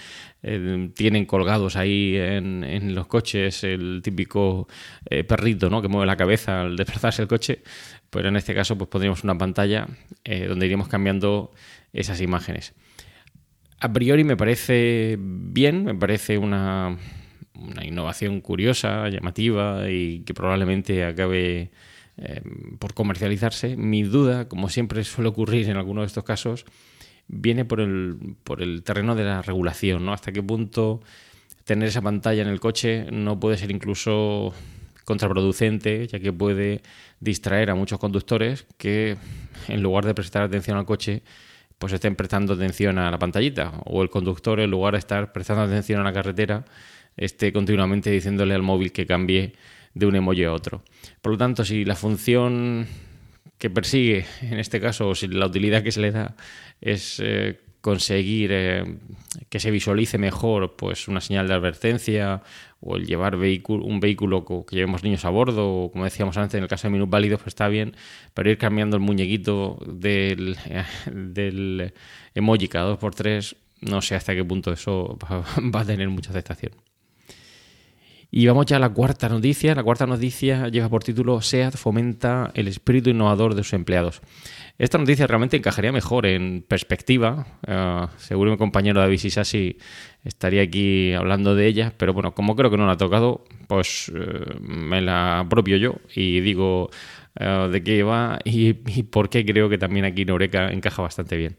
eh, 0.42 0.88
tienen 0.96 1.26
colgados 1.26 1.76
ahí 1.76 2.16
en, 2.16 2.94
los 2.94 3.08
coches, 3.08 3.62
el 3.62 4.00
típico 4.02 4.68
perrito 5.28 5.68
¿no? 5.68 5.82
que 5.82 5.88
mueve 5.88 6.06
la 6.06 6.16
cabeza 6.16 6.62
al 6.62 6.76
desplazarse 6.76 7.20
el 7.20 7.28
coche, 7.28 7.62
pero 8.08 8.30
en 8.30 8.36
este 8.36 8.54
caso 8.54 8.78
pues 8.78 8.88
pondríamos 8.88 9.22
una 9.22 9.36
pantalla 9.36 9.86
donde 10.24 10.64
iríamos 10.64 10.88
cambiando 10.88 11.52
esas 11.92 12.22
imágenes. 12.22 12.72
A 13.80 13.92
priori 13.92 14.24
me 14.24 14.36
parece 14.36 15.18
bien, 15.20 15.84
me 15.84 15.94
parece 15.94 16.38
una 16.38 16.96
una 17.58 17.84
innovación 17.84 18.40
curiosa, 18.40 19.08
llamativa 19.08 19.90
y 19.90 20.20
que 20.20 20.34
probablemente 20.34 21.04
acabe 21.04 21.70
eh, 22.16 22.42
por 22.78 22.94
comercializarse. 22.94 23.76
Mi 23.76 24.02
duda, 24.02 24.48
como 24.48 24.68
siempre 24.68 25.04
suele 25.04 25.28
ocurrir 25.28 25.68
en 25.68 25.76
algunos 25.76 26.02
de 26.02 26.06
estos 26.06 26.24
casos, 26.24 26.64
viene 27.28 27.64
por 27.64 27.80
el, 27.80 28.16
por 28.44 28.62
el 28.62 28.82
terreno 28.82 29.14
de 29.14 29.24
la 29.24 29.42
regulación, 29.42 30.04
¿no? 30.04 30.12
Hasta 30.12 30.32
qué 30.32 30.42
punto 30.42 31.00
tener 31.64 31.88
esa 31.88 32.00
pantalla 32.00 32.42
en 32.42 32.48
el 32.48 32.60
coche 32.60 33.06
no 33.12 33.38
puede 33.38 33.58
ser 33.58 33.70
incluso 33.70 34.54
contraproducente, 35.04 36.06
ya 36.06 36.18
que 36.18 36.32
puede 36.32 36.82
distraer 37.20 37.70
a 37.70 37.74
muchos 37.74 37.98
conductores 37.98 38.66
que 38.76 39.16
en 39.68 39.82
lugar 39.82 40.04
de 40.04 40.14
prestar 40.14 40.42
atención 40.42 40.76
al 40.76 40.86
coche, 40.86 41.22
pues 41.78 41.92
estén 41.92 42.16
prestando 42.16 42.54
atención 42.54 42.98
a 42.98 43.10
la 43.10 43.18
pantallita. 43.18 43.72
O 43.84 44.02
el 44.02 44.10
conductor, 44.10 44.60
en 44.60 44.70
lugar 44.70 44.94
de 44.94 44.98
estar 44.98 45.32
prestando 45.32 45.62
atención 45.62 46.00
a 46.00 46.04
la 46.04 46.12
carretera, 46.12 46.64
esté 47.18 47.52
continuamente 47.52 48.10
diciéndole 48.10 48.54
al 48.54 48.62
móvil 48.62 48.92
que 48.92 49.06
cambie 49.06 49.52
de 49.94 50.06
un 50.06 50.16
emoji 50.16 50.44
a 50.44 50.52
otro. 50.52 50.82
Por 51.20 51.32
lo 51.32 51.38
tanto, 51.38 51.64
si 51.64 51.84
la 51.84 51.96
función 51.96 52.86
que 53.58 53.70
persigue, 53.70 54.24
en 54.42 54.58
este 54.58 54.80
caso, 54.80 55.08
o 55.08 55.14
si 55.14 55.28
la 55.28 55.46
utilidad 55.46 55.82
que 55.82 55.92
se 55.92 56.00
le 56.00 56.12
da 56.12 56.36
es 56.80 57.20
eh, 57.20 57.58
conseguir 57.80 58.50
eh, 58.52 58.84
que 59.48 59.60
se 59.60 59.70
visualice 59.70 60.18
mejor 60.18 60.76
pues 60.76 61.08
una 61.08 61.20
señal 61.20 61.48
de 61.48 61.54
advertencia 61.54 62.42
o 62.80 62.96
el 62.96 63.06
llevar 63.06 63.36
vehículo, 63.36 63.84
un 63.84 63.98
vehículo 63.98 64.44
que 64.44 64.76
llevemos 64.76 65.02
niños 65.02 65.24
a 65.24 65.30
bordo, 65.30 65.68
o 65.68 65.90
como 65.90 66.04
decíamos 66.04 66.36
antes, 66.36 66.54
en 66.54 66.62
el 66.62 66.68
caso 66.68 66.86
de 66.86 66.92
minus 66.92 67.10
válidos, 67.10 67.40
pues 67.40 67.48
está 67.48 67.68
bien, 67.68 67.96
pero 68.34 68.50
ir 68.50 68.58
cambiando 68.58 68.96
el 68.96 69.02
muñequito 69.02 69.78
del, 69.86 70.56
del 71.12 71.92
emoji 72.34 72.68
cada 72.68 72.96
2x3, 72.96 73.56
no 73.80 74.02
sé 74.02 74.14
hasta 74.14 74.34
qué 74.34 74.44
punto 74.44 74.72
eso 74.72 75.18
va 75.74 75.80
a 75.80 75.84
tener 75.84 76.08
mucha 76.08 76.30
aceptación. 76.30 76.87
Y 78.30 78.46
vamos 78.46 78.66
ya 78.66 78.76
a 78.76 78.78
la 78.78 78.90
cuarta 78.90 79.28
noticia. 79.28 79.74
La 79.74 79.82
cuarta 79.82 80.06
noticia 80.06 80.68
lleva 80.68 80.90
por 80.90 81.02
título 81.02 81.40
SEAT 81.40 81.76
fomenta 81.76 82.50
el 82.54 82.68
espíritu 82.68 83.08
innovador 83.08 83.54
de 83.54 83.64
sus 83.64 83.72
empleados. 83.72 84.20
Esta 84.76 84.98
noticia 84.98 85.26
realmente 85.26 85.56
encajaría 85.56 85.92
mejor 85.92 86.26
en 86.26 86.62
perspectiva. 86.66 87.46
Uh, 87.66 88.06
seguro 88.18 88.50
mi 88.50 88.58
compañero 88.58 89.00
David 89.00 89.18
Sisasi 89.18 89.78
estaría 90.24 90.62
aquí 90.62 91.14
hablando 91.14 91.54
de 91.54 91.66
ella, 91.66 91.94
pero 91.96 92.12
bueno, 92.12 92.34
como 92.34 92.54
creo 92.54 92.70
que 92.70 92.76
no 92.76 92.86
la 92.86 92.92
ha 92.92 92.96
tocado, 92.98 93.44
pues 93.66 94.10
uh, 94.10 94.60
me 94.60 95.00
la 95.00 95.40
apropio 95.40 95.78
yo 95.78 95.94
y 96.14 96.40
digo 96.40 96.90
uh, 97.40 97.68
de 97.68 97.82
qué 97.82 98.02
va 98.02 98.38
y, 98.44 98.68
y, 98.68 99.02
por 99.04 99.30
qué 99.30 99.44
creo 99.46 99.70
que 99.70 99.78
también 99.78 100.04
aquí 100.04 100.22
en 100.22 100.28
Eureka 100.28 100.68
encaja 100.70 101.00
bastante 101.00 101.38
bien. 101.38 101.56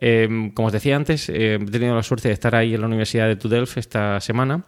Eh, 0.00 0.50
como 0.54 0.66
os 0.66 0.72
decía 0.72 0.96
antes, 0.96 1.28
he 1.28 1.58
tenido 1.58 1.94
la 1.94 2.02
suerte 2.02 2.28
de 2.28 2.34
estar 2.34 2.54
ahí 2.54 2.74
en 2.74 2.80
la 2.80 2.86
Universidad 2.86 3.28
de 3.28 3.36
Tudelf 3.36 3.76
esta 3.76 4.20
semana. 4.20 4.64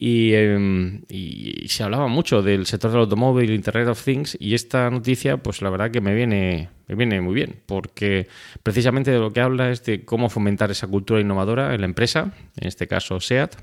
Em, 0.00 1.02
y, 1.08 1.66
se 1.68 1.82
hablaba 1.82 2.06
mucho 2.06 2.42
del 2.42 2.66
sector 2.66 2.92
del 2.92 3.00
automóvil, 3.00 3.50
Internet 3.50 3.88
of 3.88 4.02
Things, 4.02 4.36
y 4.40 4.54
esta 4.54 4.90
noticia, 4.90 5.38
pues 5.38 5.60
la 5.60 5.70
verdad 5.70 5.90
que 5.90 6.00
me 6.00 6.14
viene, 6.14 6.68
me 6.86 6.94
viene 6.94 7.20
muy 7.20 7.34
bien, 7.34 7.56
porque 7.66 8.28
precisamente 8.62 9.10
de 9.10 9.18
lo 9.18 9.32
que 9.32 9.40
habla 9.40 9.70
es 9.70 9.84
de 9.84 10.04
cómo 10.04 10.30
fomentar 10.30 10.70
esa 10.70 10.86
cultura 10.86 11.20
innovadora 11.20 11.74
en 11.74 11.80
la 11.80 11.86
empresa, 11.86 12.32
en 12.56 12.68
este 12.68 12.86
caso 12.86 13.20
SEAT, 13.20 13.56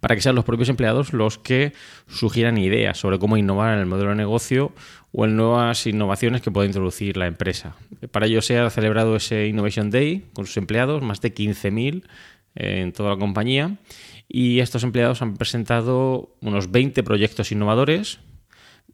para 0.00 0.14
que 0.16 0.22
sean 0.22 0.34
los 0.34 0.44
propios 0.44 0.68
empleados 0.68 1.12
los 1.12 1.38
que 1.38 1.72
sugieran 2.08 2.58
ideas 2.58 2.98
sobre 2.98 3.18
cómo 3.18 3.36
innovar 3.36 3.74
en 3.74 3.80
el 3.80 3.86
modelo 3.86 4.10
de 4.10 4.16
negocio 4.16 4.72
o 5.12 5.24
en 5.24 5.36
nuevas 5.36 5.86
innovaciones 5.86 6.40
que 6.40 6.50
pueda 6.50 6.66
introducir 6.66 7.16
la 7.16 7.26
empresa. 7.26 7.76
Para 8.10 8.26
ello 8.26 8.42
SEAT 8.42 8.66
ha 8.66 8.70
celebrado 8.70 9.16
ese 9.16 9.46
Innovation 9.46 9.90
Day 9.90 10.24
con 10.32 10.46
sus 10.46 10.56
empleados, 10.56 11.02
más 11.02 11.20
de 11.20 11.32
15.000 11.32 12.04
en 12.56 12.92
toda 12.92 13.10
la 13.10 13.18
compañía 13.18 13.76
y 14.28 14.60
estos 14.60 14.82
empleados 14.82 15.22
han 15.22 15.36
presentado 15.36 16.36
unos 16.40 16.70
20 16.70 17.02
proyectos 17.02 17.52
innovadores, 17.52 18.20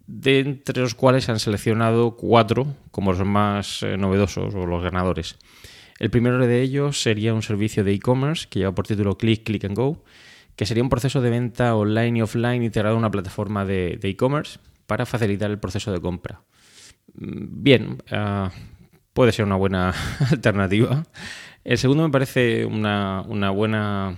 de 0.06 0.40
entre 0.40 0.80
los 0.80 0.94
cuales 0.94 1.28
han 1.28 1.38
seleccionado 1.38 2.16
cuatro 2.16 2.74
como 2.90 3.12
los 3.12 3.24
más 3.24 3.82
eh, 3.82 3.96
novedosos 3.96 4.54
o 4.54 4.66
los 4.66 4.82
ganadores. 4.82 5.38
El 5.98 6.10
primero 6.10 6.38
de 6.44 6.60
ellos 6.60 7.00
sería 7.00 7.32
un 7.34 7.42
servicio 7.42 7.84
de 7.84 7.92
e-commerce 7.92 8.46
que 8.48 8.58
lleva 8.58 8.74
por 8.74 8.86
título 8.86 9.16
Click, 9.16 9.44
Click 9.44 9.64
and 9.64 9.76
Go, 9.76 10.02
que 10.56 10.66
sería 10.66 10.82
un 10.82 10.88
proceso 10.88 11.20
de 11.20 11.30
venta 11.30 11.76
online 11.76 12.18
y 12.18 12.22
offline 12.22 12.62
integrado 12.62 12.96
en 12.96 12.98
una 12.98 13.10
plataforma 13.10 13.64
de 13.64 13.98
e-commerce 14.02 14.58
para 14.86 15.06
facilitar 15.06 15.50
el 15.50 15.58
proceso 15.58 15.92
de 15.92 16.00
compra. 16.00 16.42
Mm, 17.14 17.62
bien, 17.62 17.98
uh, 18.10 18.50
puede 19.12 19.32
ser 19.32 19.44
una 19.44 19.56
buena 19.56 19.94
alternativa. 20.30 21.04
El 21.64 21.78
segundo 21.78 22.02
me 22.02 22.10
parece 22.10 22.66
una, 22.66 23.22
una 23.28 23.50
buena 23.50 24.16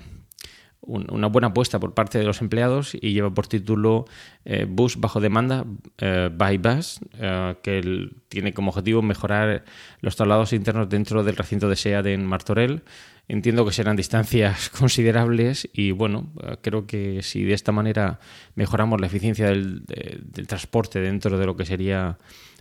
una 0.86 1.28
buena 1.28 1.48
apuesta 1.48 1.78
por 1.80 1.94
parte 1.94 2.18
de 2.18 2.24
los 2.24 2.40
empleados 2.40 2.94
y 2.94 3.12
lleva 3.12 3.32
por 3.32 3.46
título 3.46 4.06
eh, 4.44 4.66
Bus 4.68 4.98
bajo 4.98 5.20
demanda, 5.20 5.64
eh, 5.98 6.30
by 6.32 6.58
Bus, 6.58 7.00
eh, 7.18 7.54
que 7.62 8.10
tiene 8.28 8.52
como 8.52 8.70
objetivo 8.70 9.02
mejorar 9.02 9.64
los 10.00 10.16
traslados 10.16 10.52
internos 10.52 10.88
dentro 10.88 11.24
del 11.24 11.36
recinto 11.36 11.68
de 11.68 11.76
SEAD 11.76 12.06
en 12.08 12.26
Martorell. 12.26 12.82
Entiendo 13.28 13.64
que 13.64 13.72
serán 13.72 13.96
distancias 13.96 14.68
considerables 14.78 15.68
y 15.72 15.92
bueno, 15.92 16.30
creo 16.60 16.86
que 16.86 17.22
si 17.22 17.44
de 17.44 17.54
esta 17.54 17.72
manera 17.72 18.20
mejoramos 18.54 19.00
la 19.00 19.06
eficiencia 19.06 19.46
del, 19.46 19.84
del 19.86 20.46
transporte 20.46 21.00
dentro 21.00 21.38
de 21.38 21.46
lo 21.46 21.56
que 21.56 21.64
sería 21.64 22.18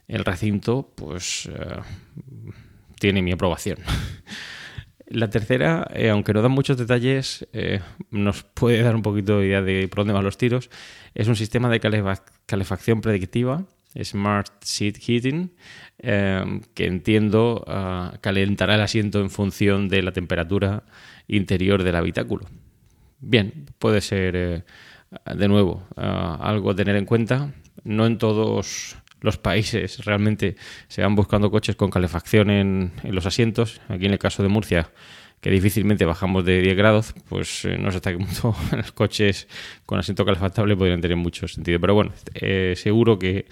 el 0.08 0.24
recinto, 0.24 0.90
pues 0.96 1.50
tiene 3.00 3.22
mi 3.22 3.34
aprobación. 3.34 3.80
La 5.14 5.30
tercera, 5.30 5.88
eh, 5.94 6.10
aunque 6.10 6.34
no 6.34 6.42
da 6.42 6.50
muchos 6.50 6.76
detalles, 6.76 7.48
eh, 7.54 7.82
nos 8.10 8.42
puede 8.42 8.82
dar 8.82 8.96
un 8.96 9.04
poquito 9.04 9.38
de 9.38 9.46
idea 9.46 9.62
de 9.62 9.88
por 9.88 10.00
dónde 10.00 10.14
van 10.14 10.24
los 10.24 10.40
tiros. 10.40 10.72
Es 11.14 11.28
un 11.28 11.36
sistema 11.36 11.70
de 11.70 11.80
calefacción 12.48 13.00
predictiva, 13.00 13.64
Smart 14.02 14.48
Seat 14.64 14.98
Heating, 14.98 15.52
eh, 16.00 16.62
que 16.74 16.88
entiendo 16.88 17.64
ah, 17.68 18.18
calentará 18.22 18.74
el 18.74 18.82
asiento 18.82 19.22
en 19.22 19.30
función 19.30 19.88
de 19.88 20.02
la 20.02 20.14
temperatura 20.14 20.82
interior 21.28 21.84
del 21.84 21.96
habitáculo. 21.96 22.48
Bien, 23.20 23.68
puede 23.78 24.02
ser, 24.02 24.66
de 25.36 25.48
nuevo, 25.48 25.88
ah, 25.96 26.40
algo 26.42 26.72
a 26.72 26.76
tener 26.76 26.96
en 26.96 27.06
cuenta. 27.06 27.54
No 27.84 28.08
en 28.08 28.18
todos 28.18 28.98
los 29.24 29.38
países 29.38 30.06
realmente 30.06 30.58
se 30.90 31.02
van 31.02 31.16
buscando 31.16 31.50
coches 31.50 31.76
con 31.76 31.90
calefacción 31.90 32.50
en, 32.52 32.92
los 33.04 33.26
asientos. 33.26 33.82
Aquí 33.88 34.06
en 34.06 34.12
el 34.12 34.20
caso 34.20 34.44
de 34.44 34.50
Murcia, 34.50 34.92
que 35.40 35.50
difícilmente 35.50 36.04
bajamos 36.04 36.46
de 36.46 36.62
10 36.62 36.76
grados, 36.76 37.16
pues 37.30 37.64
eh, 37.64 37.78
no 37.80 37.90
sé 37.90 37.98
hasta 37.98 38.12
qué 38.12 38.18
punto 38.18 38.54
los 38.76 38.92
coches 38.92 39.48
con 39.86 39.98
asiento 39.98 40.26
calefactable 40.26 40.76
podrían 40.76 41.00
tener 41.00 41.16
mucho 41.16 41.48
sentido. 41.48 41.80
Pero 41.80 41.94
bueno, 41.96 42.12
eh, 42.34 42.74
seguro 42.76 43.18
que, 43.18 43.46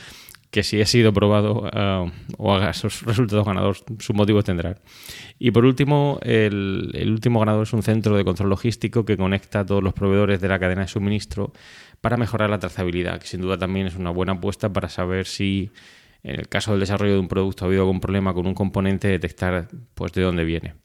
si 0.63 0.81
ha 0.81 0.85
sido 0.85 1.13
probado 1.13 1.63
uh, 1.63 2.11
o 2.37 2.53
haga 2.53 2.71
esos 2.71 3.03
resultados 3.03 3.45
ganadores, 3.45 3.83
sus 3.99 4.15
motivos 4.15 4.43
tendrán. 4.43 4.77
Y 5.39 5.51
por 5.51 5.65
último, 5.65 6.19
el, 6.21 6.91
el 6.93 7.11
último 7.11 7.39
ganador 7.39 7.63
es 7.63 7.73
un 7.73 7.83
centro 7.83 8.17
de 8.17 8.25
control 8.25 8.49
logístico 8.49 9.05
que 9.05 9.17
conecta 9.17 9.61
a 9.61 9.65
todos 9.65 9.81
los 9.81 9.93
proveedores 9.93 10.41
de 10.41 10.49
la 10.49 10.59
cadena 10.59 10.81
de 10.81 10.87
suministro 10.89 11.53
para 12.01 12.17
mejorar 12.17 12.49
la 12.49 12.59
trazabilidad, 12.59 13.19
que 13.19 13.27
sin 13.27 13.41
duda 13.41 13.57
también 13.57 13.87
es 13.87 13.95
una 13.95 14.09
buena 14.09 14.33
apuesta 14.33 14.71
para 14.71 14.89
saber 14.89 15.25
si 15.25 15.71
en 16.23 16.39
el 16.39 16.47
caso 16.47 16.71
del 16.71 16.81
desarrollo 16.81 17.13
de 17.13 17.19
un 17.19 17.27
producto 17.27 17.65
ha 17.65 17.67
habido 17.67 17.83
algún 17.83 17.99
problema 17.99 18.33
con 18.33 18.45
un 18.45 18.53
componente, 18.53 19.07
detectar 19.07 19.67
pues 19.95 20.11
de 20.13 20.21
dónde 20.21 20.43
viene. 20.43 20.75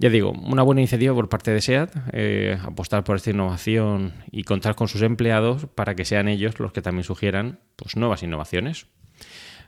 Ya 0.00 0.08
digo, 0.08 0.30
una 0.32 0.62
buena 0.62 0.80
iniciativa 0.80 1.14
por 1.14 1.28
parte 1.28 1.50
de 1.50 1.60
SEAT, 1.60 1.94
eh, 2.14 2.58
apostar 2.64 3.04
por 3.04 3.16
esta 3.16 3.32
innovación 3.32 4.14
y 4.32 4.44
contar 4.44 4.74
con 4.74 4.88
sus 4.88 5.02
empleados 5.02 5.66
para 5.66 5.94
que 5.94 6.06
sean 6.06 6.26
ellos 6.26 6.58
los 6.58 6.72
que 6.72 6.80
también 6.80 7.04
sugieran 7.04 7.60
pues, 7.76 7.96
nuevas 7.96 8.22
innovaciones. 8.22 8.86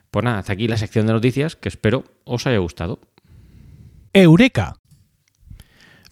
Pues 0.09 0.25
nada, 0.25 0.39
hasta 0.39 0.53
aquí 0.53 0.67
la 0.67 0.77
sección 0.77 1.05
de 1.05 1.13
noticias 1.13 1.55
que 1.55 1.69
espero 1.69 2.05
os 2.23 2.47
haya 2.47 2.57
gustado. 2.57 2.99
Eureka. 4.11 4.73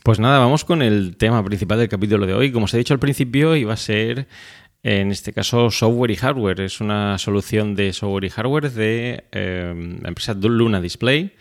Pues 0.04 0.20
nada, 0.20 0.38
vamos 0.38 0.66
con 0.66 0.84
el 0.84 1.18
tema 1.18 1.44
principal 1.44 1.80
del 1.80 1.90
capítulo 1.90 2.28
de 2.28 2.36
hoy. 2.36 2.52
Como 2.52 2.66
os 2.66 2.74
he 2.76 2.78
dicho 2.78 2.94
al 2.94 3.00
principio, 3.00 3.56
iba 3.56 3.74
a 3.74 3.78
ser, 3.78 4.28
en 4.84 5.10
este 5.10 5.34
caso, 5.34 5.72
software 5.72 6.12
y 6.12 6.16
hardware. 6.18 6.62
Es 6.62 6.80
una 6.80 7.18
solución 7.18 7.74
de 7.74 7.92
software 7.92 8.26
y 8.26 8.30
hardware 8.30 8.70
de 8.70 9.24
eh, 9.32 9.98
la 10.00 10.10
empresa 10.10 10.36
Luna 10.36 10.80
Display. 10.80 11.34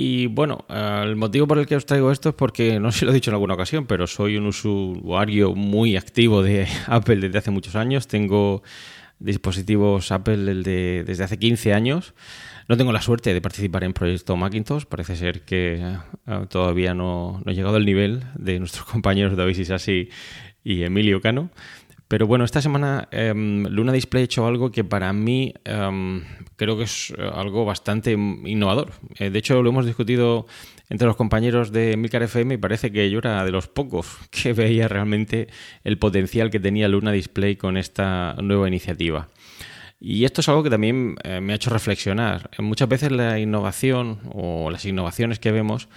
Y 0.00 0.28
bueno, 0.28 0.64
el 0.68 1.16
motivo 1.16 1.48
por 1.48 1.58
el 1.58 1.66
que 1.66 1.74
os 1.74 1.84
traigo 1.84 2.12
esto 2.12 2.28
es 2.28 2.34
porque, 2.36 2.78
no 2.78 2.92
sé 2.92 3.04
lo 3.04 3.10
he 3.10 3.14
dicho 3.14 3.32
en 3.32 3.34
alguna 3.34 3.54
ocasión, 3.54 3.84
pero 3.84 4.06
soy 4.06 4.36
un 4.36 4.46
usuario 4.46 5.56
muy 5.56 5.96
activo 5.96 6.40
de 6.40 6.68
Apple 6.86 7.16
desde 7.16 7.38
hace 7.38 7.50
muchos 7.50 7.74
años. 7.74 8.06
Tengo 8.06 8.62
dispositivos 9.18 10.12
Apple 10.12 10.54
desde 11.02 11.24
hace 11.24 11.36
15 11.36 11.74
años. 11.74 12.14
No 12.68 12.76
tengo 12.76 12.92
la 12.92 13.02
suerte 13.02 13.34
de 13.34 13.40
participar 13.40 13.82
en 13.82 13.92
Proyecto 13.92 14.36
Macintosh. 14.36 14.84
Parece 14.84 15.16
ser 15.16 15.40
que 15.40 15.82
eh, 15.82 16.46
todavía 16.48 16.94
no, 16.94 17.42
he 17.44 17.54
llegado 17.54 17.74
al 17.74 17.84
nivel 17.84 18.22
de 18.36 18.60
nuestros 18.60 18.84
compañeros 18.92 19.36
David 19.36 19.58
Isasi 19.58 20.10
y 20.62 20.84
Emilio 20.84 21.20
Cano. 21.20 21.50
Pero 22.08 22.26
bueno, 22.26 22.46
esta 22.46 22.62
semana 22.62 23.06
em, 23.10 23.64
Luna 23.64 23.92
Display 23.92 24.22
ha 24.22 24.24
hecho 24.24 24.46
algo 24.46 24.72
que 24.72 24.82
para 24.82 25.12
mí 25.12 25.52
em, 25.64 26.24
creo 26.56 26.78
que 26.78 26.84
es 26.84 27.12
eh, 27.16 27.30
algo 27.34 27.66
bastante 27.66 28.12
innovador. 28.12 28.92
Eh, 29.18 29.28
de 29.28 29.38
hecho, 29.38 29.62
lo 29.62 29.68
hemos 29.68 29.84
discutido 29.84 30.46
entre 30.88 31.06
los 31.06 31.16
compañeros 31.16 31.70
de 31.70 31.98
Milcar 31.98 32.22
FM 32.22 32.54
y 32.54 32.56
parece 32.56 32.90
que 32.90 33.10
yo 33.10 33.18
era 33.18 33.44
de 33.44 33.50
los 33.50 33.68
pocos 33.68 34.16
que 34.30 34.54
veía 34.54 34.88
realmente 34.88 35.48
el 35.84 35.98
potencial 35.98 36.50
que 36.50 36.60
tenía 36.60 36.88
Luna 36.88 37.12
Display 37.12 37.56
con 37.56 37.76
esta 37.76 38.34
nueva 38.42 38.68
iniciativa. 38.68 39.28
Y 40.00 40.24
esto 40.24 40.40
es 40.40 40.48
algo 40.48 40.62
que 40.62 40.70
también 40.70 41.16
eh, 41.24 41.40
me 41.42 41.52
ha 41.52 41.56
hecho 41.56 41.68
reflexionar. 41.70 42.50
Muchas 42.58 42.88
veces 42.88 43.12
la 43.12 43.38
innovación 43.38 44.20
o 44.32 44.70
las 44.70 44.86
innovaciones 44.86 45.40
que 45.40 45.52
vemos 45.52 45.88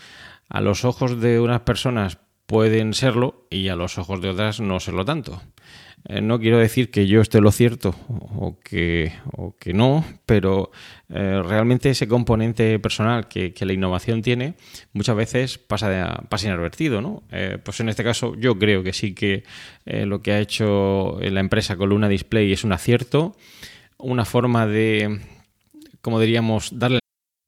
a 0.50 0.60
los 0.60 0.84
ojos 0.84 1.22
de 1.22 1.40
unas 1.40 1.62
personas 1.62 2.18
pueden 2.48 2.94
serlo 2.94 3.48
y 3.50 3.70
a 3.70 3.78
los 3.78 3.98
ojos 3.98 4.22
de 4.22 4.30
otras 4.30 4.60
no 4.60 4.82
serlo 4.82 5.06
tanto. 5.06 5.42
Eh, 6.08 6.22
no 6.22 6.40
quiero 6.40 6.58
decir 6.58 6.90
que 6.90 7.06
yo 7.08 7.22
esté 7.22 7.42
lo 7.42 7.52
cierto 7.52 7.96
o 8.10 8.58
que, 8.64 9.14
o 9.34 9.56
que 9.58 9.74
no, 9.74 10.04
pero 10.26 10.72
eh, 11.10 11.42
realmente 11.46 11.90
ese 11.90 12.08
componente 12.08 12.80
personal 12.80 13.28
que, 13.28 13.54
la 13.62 13.74
innovación 13.74 14.22
tiene 14.22 14.56
muchas 14.94 15.16
veces 15.16 15.58
pasa, 15.58 16.24
pasa 16.30 16.48
inadvertido. 16.48 17.02
¿no? 17.02 17.24
Eh, 17.32 17.60
pues 17.64 17.80
en 17.80 17.90
este 17.90 18.04
caso 18.04 18.36
yo 18.36 18.58
creo 18.58 18.84
que 18.84 18.94
sí 18.94 19.14
que 19.14 19.44
lo 19.86 20.22
que 20.22 20.32
ha 20.32 20.40
hecho 20.40 21.18
la 21.22 21.40
empresa 21.40 21.76
con 21.76 21.90
Luna 21.90 22.08
Display 22.08 22.52
es 22.52 22.64
un 22.64 22.72
acierto, 22.72 23.36
una 23.98 24.26
forma 24.26 24.66
de, 24.66 25.20
como 26.02 26.20
diríamos, 26.20 26.80
darle 26.80 27.01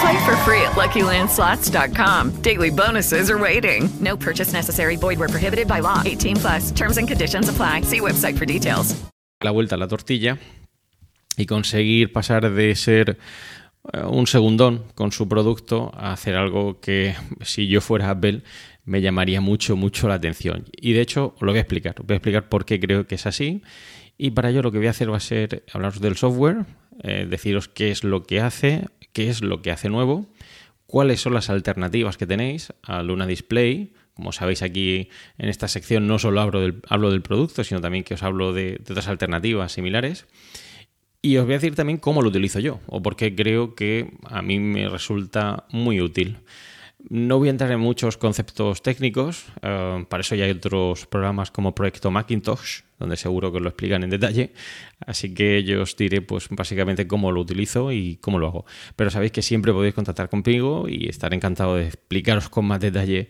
Play 0.00 0.18
for 0.24 0.36
free 0.44 0.60
at 0.60 0.72
LuckyLandSlots.com. 0.72 2.42
Daily 2.42 2.70
bonuses 2.70 3.30
are 3.30 3.38
waiting. 3.38 3.88
No 4.00 4.16
purchase 4.16 4.52
necessary. 4.52 4.96
Void 4.96 5.18
were 5.18 5.28
prohibited 5.28 5.66
by 5.66 5.80
law. 5.80 6.02
18 6.04 6.36
plus. 6.36 6.72
Terms 6.72 6.98
and 6.98 7.08
conditions 7.08 7.48
apply. 7.48 7.82
See 7.82 8.00
website 8.00 8.36
for 8.36 8.44
details. 8.44 8.94
La 9.42 9.50
vuelta 9.50 9.74
a 9.74 9.78
la 9.78 9.86
tortilla 9.86 10.38
y 11.36 11.46
conseguir 11.46 12.12
pasar 12.12 12.50
de 12.50 12.74
ser 12.74 13.18
eh, 13.92 14.00
un 14.06 14.26
segundón 14.26 14.84
con 14.94 15.12
su 15.12 15.28
producto 15.28 15.92
a 15.94 16.12
hacer 16.12 16.34
algo 16.34 16.80
que 16.80 17.14
si 17.42 17.68
yo 17.68 17.80
fuera 17.80 18.10
Apple 18.10 18.42
me 18.84 19.02
llamaría 19.02 19.40
mucho, 19.40 19.76
mucho 19.76 20.08
la 20.08 20.14
atención. 20.14 20.64
Y 20.72 20.92
de 20.92 21.02
hecho, 21.02 21.34
os 21.36 21.42
lo 21.42 21.52
voy 21.52 21.58
a 21.58 21.62
explicar. 21.62 21.96
Voy 22.02 22.14
a 22.14 22.16
explicar 22.16 22.48
por 22.48 22.64
qué 22.64 22.80
creo 22.80 23.06
que 23.06 23.16
es 23.16 23.26
así. 23.26 23.62
Y 24.16 24.30
para 24.30 24.50
ello 24.50 24.62
lo 24.62 24.72
que 24.72 24.78
voy 24.78 24.86
a 24.86 24.90
hacer 24.90 25.12
va 25.12 25.18
a 25.18 25.20
ser 25.20 25.64
hablaros 25.72 26.00
del 26.00 26.16
software, 26.16 26.64
eh, 27.02 27.26
deciros 27.28 27.68
qué 27.68 27.90
es 27.90 28.04
lo 28.04 28.22
que 28.22 28.40
hace, 28.40 28.86
qué 29.16 29.30
es 29.30 29.40
lo 29.40 29.62
que 29.62 29.70
hace 29.70 29.88
nuevo, 29.88 30.26
cuáles 30.86 31.22
son 31.22 31.32
las 31.32 31.48
alternativas 31.48 32.18
que 32.18 32.26
tenéis 32.26 32.74
a 32.82 33.02
Luna 33.02 33.26
Display. 33.26 33.94
Como 34.12 34.30
sabéis 34.30 34.60
aquí 34.60 35.08
en 35.38 35.48
esta 35.48 35.68
sección 35.68 36.06
no 36.06 36.18
solo 36.18 36.42
hablo 36.42 36.60
del, 36.60 37.22
producto, 37.22 37.64
sino 37.64 37.80
también 37.80 38.04
que 38.04 38.12
os 38.12 38.22
hablo 38.22 38.52
de 38.52 38.78
otras 38.78 39.08
alternativas 39.08 39.72
similares. 39.72 40.26
Y 41.22 41.38
os 41.38 41.46
voy 41.46 41.54
a 41.54 41.56
decir 41.56 41.74
también 41.74 41.96
cómo 41.96 42.20
lo 42.20 42.28
utilizo 42.28 42.60
yo, 42.60 42.80
o 42.88 43.00
por 43.00 43.16
qué 43.16 43.34
creo 43.34 43.74
que 43.74 44.18
a 44.24 44.42
mí 44.42 44.58
me 44.58 44.86
resulta 44.86 45.64
muy 45.70 46.02
útil. 46.02 46.36
No 47.08 47.38
voy 47.38 47.48
a 47.48 47.50
entrar 47.52 47.70
en 47.70 47.78
muchos 47.78 48.16
conceptos 48.16 48.82
técnicos, 48.82 49.46
eh, 49.62 50.04
para 50.08 50.22
eso 50.22 50.34
ya 50.34 50.44
hay 50.44 50.50
otros 50.50 51.06
programas 51.06 51.52
como 51.52 51.72
Proyecto 51.72 52.10
Macintosh, 52.10 52.80
donde 52.98 53.16
seguro 53.16 53.52
que 53.52 53.60
lo 53.60 53.68
explican 53.68 54.02
en 54.02 54.10
detalle, 54.10 54.52
así 55.06 55.32
que 55.32 55.62
yo 55.62 55.82
os 55.82 55.96
diré 55.96 56.20
pues 56.20 56.48
básicamente 56.50 57.06
cómo 57.06 57.30
lo 57.30 57.40
utilizo 57.40 57.92
y 57.92 58.16
cómo 58.16 58.40
lo 58.40 58.48
hago. 58.48 58.64
Pero 58.96 59.10
sabéis 59.10 59.30
que 59.30 59.42
siempre 59.42 59.72
podéis 59.72 59.94
contactar 59.94 60.28
conmigo 60.28 60.88
y 60.88 61.08
estaré 61.08 61.36
encantado 61.36 61.76
de 61.76 61.86
explicaros 61.86 62.48
con 62.48 62.64
más 62.64 62.80
detalle 62.80 63.28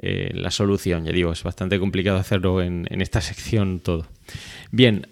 eh, 0.00 0.30
la 0.32 0.52
solución. 0.52 1.04
Ya 1.04 1.10
digo, 1.10 1.32
es 1.32 1.42
bastante 1.42 1.80
complicado 1.80 2.18
hacerlo 2.18 2.62
en, 2.62 2.86
esta 3.02 3.20
sección 3.20 3.80
todo. 3.80 4.06
Bien, 4.70 5.08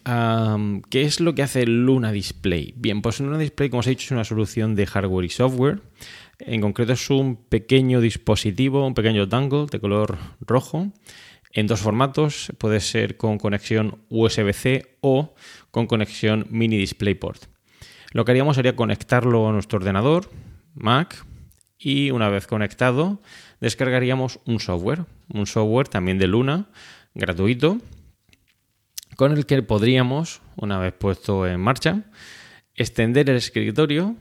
¿qué 0.91 1.03
es 1.03 1.19
lo 1.19 1.35
que 1.35 1.43
hace 1.43 1.67
Luna 1.67 2.13
Display? 2.13 2.73
Bien, 2.77 3.03
pues 3.03 3.19
Luna 3.19 3.39
Display, 3.39 3.69
como 3.69 3.81
os 3.81 3.87
he 3.89 3.91
dicho, 3.91 4.05
es 4.05 4.11
una 4.13 4.23
solución 4.23 4.77
de 4.77 4.87
hardware 4.87 5.25
y 5.25 5.31
software 5.31 5.81
en 6.39 6.61
concreto 6.61 6.93
es 6.93 7.11
un 7.11 7.37
pequeño 7.37 8.01
dispositivo, 8.01 8.87
un 8.87 8.95
pequeño 8.95 9.27
dangle 9.27 9.67
de 9.71 9.81
color 9.81 10.19
rojo 10.41 10.93
en 11.53 11.67
dos 11.67 11.81
formatos. 11.81 12.53
Puede 12.59 12.81
ser 12.81 13.17
con 13.17 13.39
conexión 13.39 13.99
USB-C 14.11 14.99
o 15.01 15.35
con 15.71 15.87
conexión 15.87 16.47
mini 16.51 16.77
DisplayPort. 16.77 17.45
Lo 18.13 18.25
que 18.25 18.33
haríamos 18.33 18.57
sería 18.57 18.77
conectarlo 18.77 19.49
a 19.49 19.53
nuestro 19.53 19.79
ordenador, 19.79 20.31
Mac, 20.75 21.25
y 21.79 22.11
una 22.11 22.29
vez 22.29 22.47
conectado 22.47 23.21
descargaríamos 23.61 24.41
un 24.47 24.61
software, 24.61 25.05
un 25.33 25.47
software 25.47 25.89
también 25.89 26.19
de 26.19 26.27
Luna, 26.27 26.67
gratuito, 27.15 27.79
con 29.17 29.33
el 29.33 29.47
que 29.47 29.63
podríamos, 29.63 30.43
una 30.57 30.79
vez 30.79 30.93
puesto 30.93 31.47
en 31.47 31.61
marcha, 31.61 32.05
extender 32.75 33.29
el 33.31 33.37
escritorio 33.37 34.17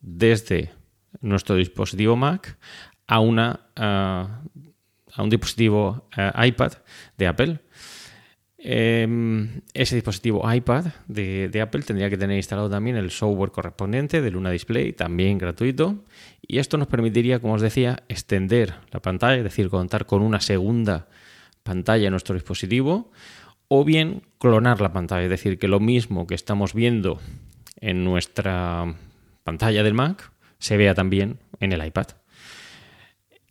desde 0.00 0.70
nuestro 1.24 1.56
dispositivo 1.56 2.16
Mac 2.16 2.56
a, 3.06 3.20
una, 3.20 3.60
a 3.76 4.28
un 5.18 5.30
dispositivo 5.30 6.08
eh, 6.16 6.30
iPad 6.46 6.72
de 7.16 7.26
Apple. 7.26 7.60
Em, 8.58 9.60
ese 9.74 9.96
dispositivo 9.96 10.50
iPad 10.50 10.86
de, 11.06 11.50
de, 11.50 11.60
Apple 11.60 11.82
tendría 11.82 12.08
que 12.08 12.16
tener 12.16 12.36
instalado 12.36 12.70
también 12.70 12.96
el 12.96 13.10
software 13.10 13.50
correspondiente 13.50 14.22
de 14.22 14.30
Luna 14.30 14.50
Display, 14.50 14.94
también 14.94 15.36
gratuito. 15.36 16.04
Y 16.40 16.58
esto 16.58 16.78
nos 16.78 16.88
permitiría, 16.88 17.40
como 17.40 17.54
os 17.54 17.62
decía, 17.62 18.02
extender 18.08 18.74
la 18.90 19.00
pantalla, 19.00 19.36
es 19.36 19.44
decir, 19.44 19.68
contar 19.68 20.06
con 20.06 20.22
una 20.22 20.40
segunda 20.40 21.08
pantalla 21.62 22.06
en 22.06 22.12
nuestro 22.12 22.34
dispositivo, 22.34 23.10
o 23.68 23.84
bien 23.84 24.22
clonar 24.38 24.80
la 24.80 24.92
pantalla, 24.92 25.24
es 25.24 25.30
decir, 25.30 25.58
que 25.58 25.68
lo 25.68 25.80
mismo 25.80 26.26
que 26.26 26.34
estamos 26.34 26.74
viendo 26.74 27.20
en 27.80 28.04
nuestra 28.04 28.94
pantalla 29.42 29.82
del 29.82 29.94
Mac, 29.94 30.30
se 30.64 30.78
vea 30.78 30.94
también 30.94 31.40
en 31.60 31.72
el 31.72 31.84
iPad. 31.84 32.06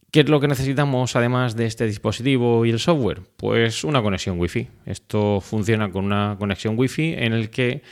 ¿Qué 0.09 0.21
es 0.21 0.29
lo 0.29 0.39
que 0.39 0.47
necesitamos 0.47 1.15
además 1.15 1.55
de 1.55 1.67
este 1.67 1.85
dispositivo 1.85 2.65
y 2.65 2.71
el 2.71 2.79
software? 2.79 3.21
Pues 3.37 3.83
una 3.83 4.01
conexión 4.01 4.39
Wi-Fi. 4.39 4.67
Esto 4.87 5.39
funciona 5.39 5.91
con 5.91 6.05
una 6.05 6.35
conexión 6.39 6.73
Wi-Fi 6.75 7.13
en 7.13 7.33
el 7.33 7.51
que 7.51 7.83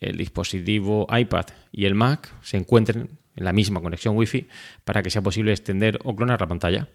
el 0.00 0.16
dispositivo 0.16 1.06
iPad 1.14 1.46
y 1.70 1.84
el 1.84 1.94
Mac 1.94 2.32
se 2.40 2.56
encuentren 2.56 3.10
en 3.36 3.44
la 3.44 3.52
misma 3.52 3.82
conexión 3.82 4.16
Wi-Fi 4.16 4.48
para 4.84 5.02
que 5.02 5.10
sea 5.10 5.20
posible 5.20 5.52
extender 5.52 5.98
o 6.04 6.16
clonar 6.16 6.40
la 6.40 6.48
pantalla. 6.48 6.88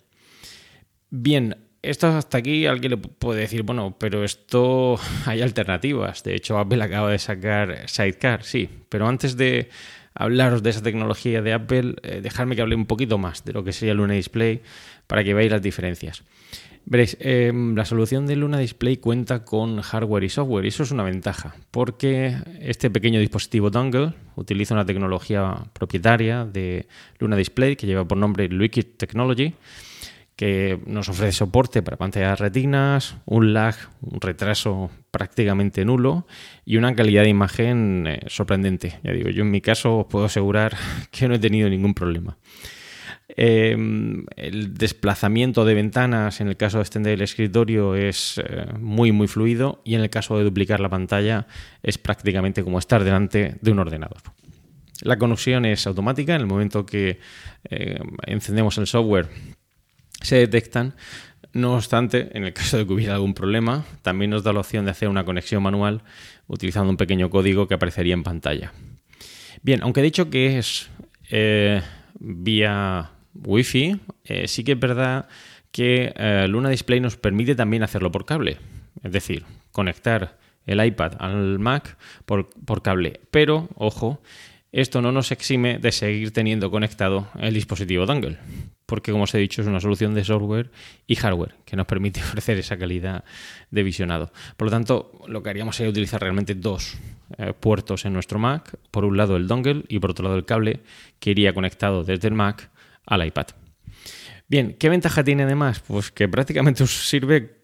Bien, 1.12 1.58
esto 1.84 2.08
hasta 2.08 2.40
aquí 2.40 2.66
alguien 2.66 2.92
le 2.92 2.98
puede 2.98 3.42
decir, 3.42 3.62
bueno, 3.62 3.96
pero 4.00 4.24
esto 4.24 5.00
hay 5.28 5.44
alternativas. 5.44 6.24
De 6.24 6.34
hecho, 6.34 6.58
Apple 6.58 6.84
acaba 6.84 7.12
de 7.12 7.20
sacar 7.20 7.88
Sidecar, 7.88 8.44
sí, 8.44 8.68
pero 8.90 9.08
antes 9.08 9.38
de 9.38 9.70
hablaros 10.18 10.64
de 10.64 10.72
esa 10.72 10.82
tecnología 10.82 11.42
de 11.42 11.54
Apple, 11.54 11.96
eh, 12.04 12.22
dejarme 12.22 12.56
que 12.56 12.62
hable 12.62 12.76
un 12.76 12.86
poquito 12.86 13.18
más 13.18 13.46
de 13.46 13.54
lo 13.54 13.64
que 13.64 13.72
sería 13.72 13.94
Luna 13.94 14.14
Display 14.14 14.62
para 15.06 15.24
que 15.24 15.34
veáis 15.34 15.52
las 15.52 15.62
diferencias. 15.62 16.24
Veréis, 16.90 17.18
em, 17.20 17.76
la 17.76 17.84
solución 17.84 18.26
de 18.28 18.38
Luna 18.38 18.60
Display 18.60 18.96
cuenta 18.98 19.44
con 19.44 19.82
hardware 19.82 20.24
y 20.24 20.30
software 20.30 20.64
y 20.64 20.70
eso 20.70 20.84
es 20.84 20.92
una 20.92 21.04
ventaja 21.04 21.54
porque 21.70 22.38
este 22.62 22.90
pequeño 22.90 23.20
dispositivo 23.20 23.70
dongle 23.70 24.14
utiliza 24.38 24.74
una 24.74 24.86
tecnología 24.86 25.66
propietaria 25.74 26.46
de 26.46 26.88
Luna 27.20 27.36
Display 27.36 27.76
que 27.76 27.88
lleva 27.88 28.06
por 28.06 28.18
nombre 28.18 28.48
Liquid 28.48 28.86
Technology 28.96 29.54
que 30.38 30.80
nos 30.86 31.10
ofrece 31.10 31.32
soporte 31.32 31.82
para 31.82 31.98
pantallas 31.98 32.40
retinas, 32.40 33.18
un 33.26 33.54
lag, 33.54 33.76
un 34.02 34.22
retraso 34.22 34.92
prácticamente 35.10 35.84
nulo 35.84 36.28
y 36.64 36.78
una 36.78 36.94
calidad 36.94 37.24
de 37.24 37.30
imagen 37.30 38.06
eh, 38.08 38.20
sorprendente. 38.28 39.00
Ya 39.04 39.12
digo, 39.14 39.30
yo 39.30 39.42
en 39.42 39.52
mi 39.52 39.62
caso 39.62 39.98
os 39.98 40.06
puedo 40.06 40.26
asegurar 40.26 40.78
que 41.12 41.28
no 41.28 41.34
he 41.34 41.40
tenido 41.40 41.68
ningún 41.70 41.96
problema. 41.96 42.38
Em, 43.30 44.26
el 44.36 44.76
desplazamiento 44.76 45.66
de 45.66 45.74
ventanas 45.74 46.40
en 46.40 46.48
el 46.48 46.56
caso 46.56 46.78
de 46.78 46.84
extender 46.84 47.14
el 47.14 47.22
escritorio 47.24 47.96
es 47.96 48.38
eh, 48.38 48.68
muy 48.80 49.12
muy 49.12 49.28
fluido 49.28 49.82
y 49.84 49.96
en 49.96 50.02
el 50.02 50.10
caso 50.10 50.38
de 50.38 50.46
duplicar 50.46 50.80
la 50.80 50.88
pantalla 50.88 51.46
es 51.84 51.98
prácticamente 51.98 52.64
como 52.64 52.80
estar 52.80 53.04
delante 53.04 53.56
de 53.60 53.72
un 53.72 53.80
ordenador. 53.80 54.22
La 55.02 55.18
conexión 55.18 55.66
es 55.66 55.86
automática 55.88 56.36
en 56.36 56.42
el 56.42 56.48
momento 56.48 56.86
que 56.86 57.20
eh, 57.70 58.00
encendemos 58.26 58.78
el 58.78 58.88
software 58.88 59.30
se 60.22 60.38
detectan. 60.38 60.96
No 61.54 61.76
obstante, 61.76 62.30
en 62.34 62.44
el 62.44 62.54
caso 62.54 62.78
de 62.78 62.86
que 62.86 62.94
hubiera 62.94 63.16
algún 63.16 63.34
problema, 63.34 63.86
también 64.02 64.32
nos 64.32 64.44
da 64.44 64.54
la 64.54 64.60
opción 64.60 64.86
de 64.86 64.92
hacer 64.92 65.10
una 65.10 65.26
conexión 65.26 65.64
manual 65.64 66.02
utilizando 66.48 66.90
un 66.90 66.98
pequeño 66.98 67.30
código 67.30 67.68
que 67.68 67.74
aparecería 67.74 68.14
en 68.14 68.24
pantalla. 68.24 68.74
Bien, 69.62 69.82
aunque 69.84 70.02
he 70.02 70.04
dicho 70.04 70.30
que 70.30 70.60
es 70.60 70.90
eh, 71.30 71.82
vía 72.20 73.12
Wi-Fi, 73.34 74.00
eh, 74.26 74.48
sí 74.48 74.64
que 74.64 74.74
es 74.74 74.80
verdad 74.80 75.28
que 75.72 76.14
eh, 76.16 76.48
Luna 76.48 76.70
Display 76.70 77.00
nos 77.00 77.18
permite 77.18 77.56
también 77.56 77.84
hacerlo 77.84 78.12
por 78.12 78.26
cable. 78.26 78.58
Es 79.04 79.12
decir, 79.12 79.44
conectar 79.72 80.38
el 80.66 80.84
iPad 80.84 81.14
al 81.20 81.60
Mac 81.60 81.98
por, 82.26 82.50
por 82.50 82.82
cable. 82.82 83.22
Pero, 83.32 83.70
ojo, 83.76 84.22
esto 84.72 85.02
no 85.02 85.12
nos 85.12 85.32
exime 85.32 85.80
de 85.80 85.92
seguir 85.92 86.32
teniendo 86.32 86.70
conectado 86.70 87.30
el 87.40 87.54
dispositivo 87.54 88.06
dongle, 88.06 88.38
porque 88.88 89.12
como 89.12 89.26
os 89.26 89.36
he 89.36 89.38
dicho 89.38 89.62
es 89.62 89.68
una 89.68 89.80
solución 89.80 90.16
de 90.16 90.24
software 90.24 90.72
y 91.06 91.16
hardware 91.16 91.54
que 91.66 91.76
nos 91.76 91.86
permite 91.86 92.20
ofrecer 92.24 92.58
esa 92.58 92.78
calidad 92.78 93.24
de 93.70 93.84
visionado. 93.84 94.32
Por 94.56 94.68
lo 94.68 94.72
tanto, 94.72 95.12
lo 95.28 95.44
que 95.44 95.52
haríamos 95.52 95.76
sería 95.76 95.92
utilizar 95.92 96.20
realmente 96.20 96.56
dos 96.56 96.98
eh, 97.38 97.54
puertos 97.54 98.06
en 98.06 98.14
nuestro 98.14 98.40
Mac, 98.40 98.76
por 98.90 99.06
un 99.06 99.18
lado 99.18 99.36
el 99.36 99.48
dongle 99.48 99.84
y 99.90 100.00
por 100.00 100.12
otro 100.12 100.24
lado 100.24 100.38
el 100.38 100.46
cable 100.46 100.80
que 101.20 101.32
iría 101.32 101.54
conectado 101.54 102.04
desde 102.04 102.30
el 102.30 102.34
Mac 102.34 102.72
al 103.06 103.26
iPad. 103.26 103.48
Bien, 104.48 104.76
¿qué 104.80 104.90
ventaja 104.90 105.24
tiene 105.24 105.44
además? 105.44 105.82
Pues 105.86 106.10
que 106.10 106.30
prácticamente 106.30 106.84
os 106.84 107.10
sirve 107.10 107.58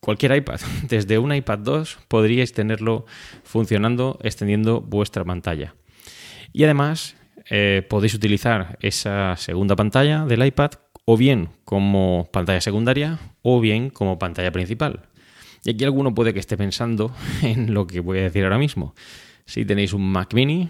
cualquier 0.00 0.34
iPad. 0.34 0.60
Desde 0.88 1.18
un 1.18 1.34
iPad 1.34 1.58
2 1.58 1.98
podríais 2.08 2.54
tenerlo 2.54 3.04
funcionando 3.44 4.18
extendiendo 4.22 4.80
vuestra 4.80 5.24
pantalla. 5.24 5.74
Y 6.52 6.64
además 6.64 7.16
eh, 7.50 7.84
podéis 7.88 8.14
utilizar 8.14 8.78
esa 8.80 9.36
segunda 9.36 9.74
pantalla 9.74 10.24
del 10.24 10.46
iPad 10.46 10.70
o 11.04 11.16
bien 11.16 11.48
como 11.64 12.28
pantalla 12.32 12.60
secundaria 12.60 13.18
o 13.42 13.60
bien 13.60 13.90
como 13.90 14.18
pantalla 14.18 14.52
principal. 14.52 15.08
Y 15.64 15.70
aquí 15.70 15.84
alguno 15.84 16.14
puede 16.14 16.32
que 16.32 16.38
esté 16.38 16.56
pensando 16.56 17.12
en 17.42 17.74
lo 17.74 17.86
que 17.88 18.00
voy 18.00 18.18
a 18.18 18.22
decir 18.22 18.44
ahora 18.44 18.58
mismo. 18.58 18.94
Si 19.44 19.64
tenéis 19.64 19.92
un 19.92 20.10
Mac 20.10 20.32
mini, 20.32 20.68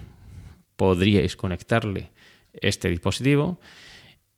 podríais 0.76 1.36
conectarle 1.36 2.10
este 2.54 2.88
dispositivo 2.88 3.60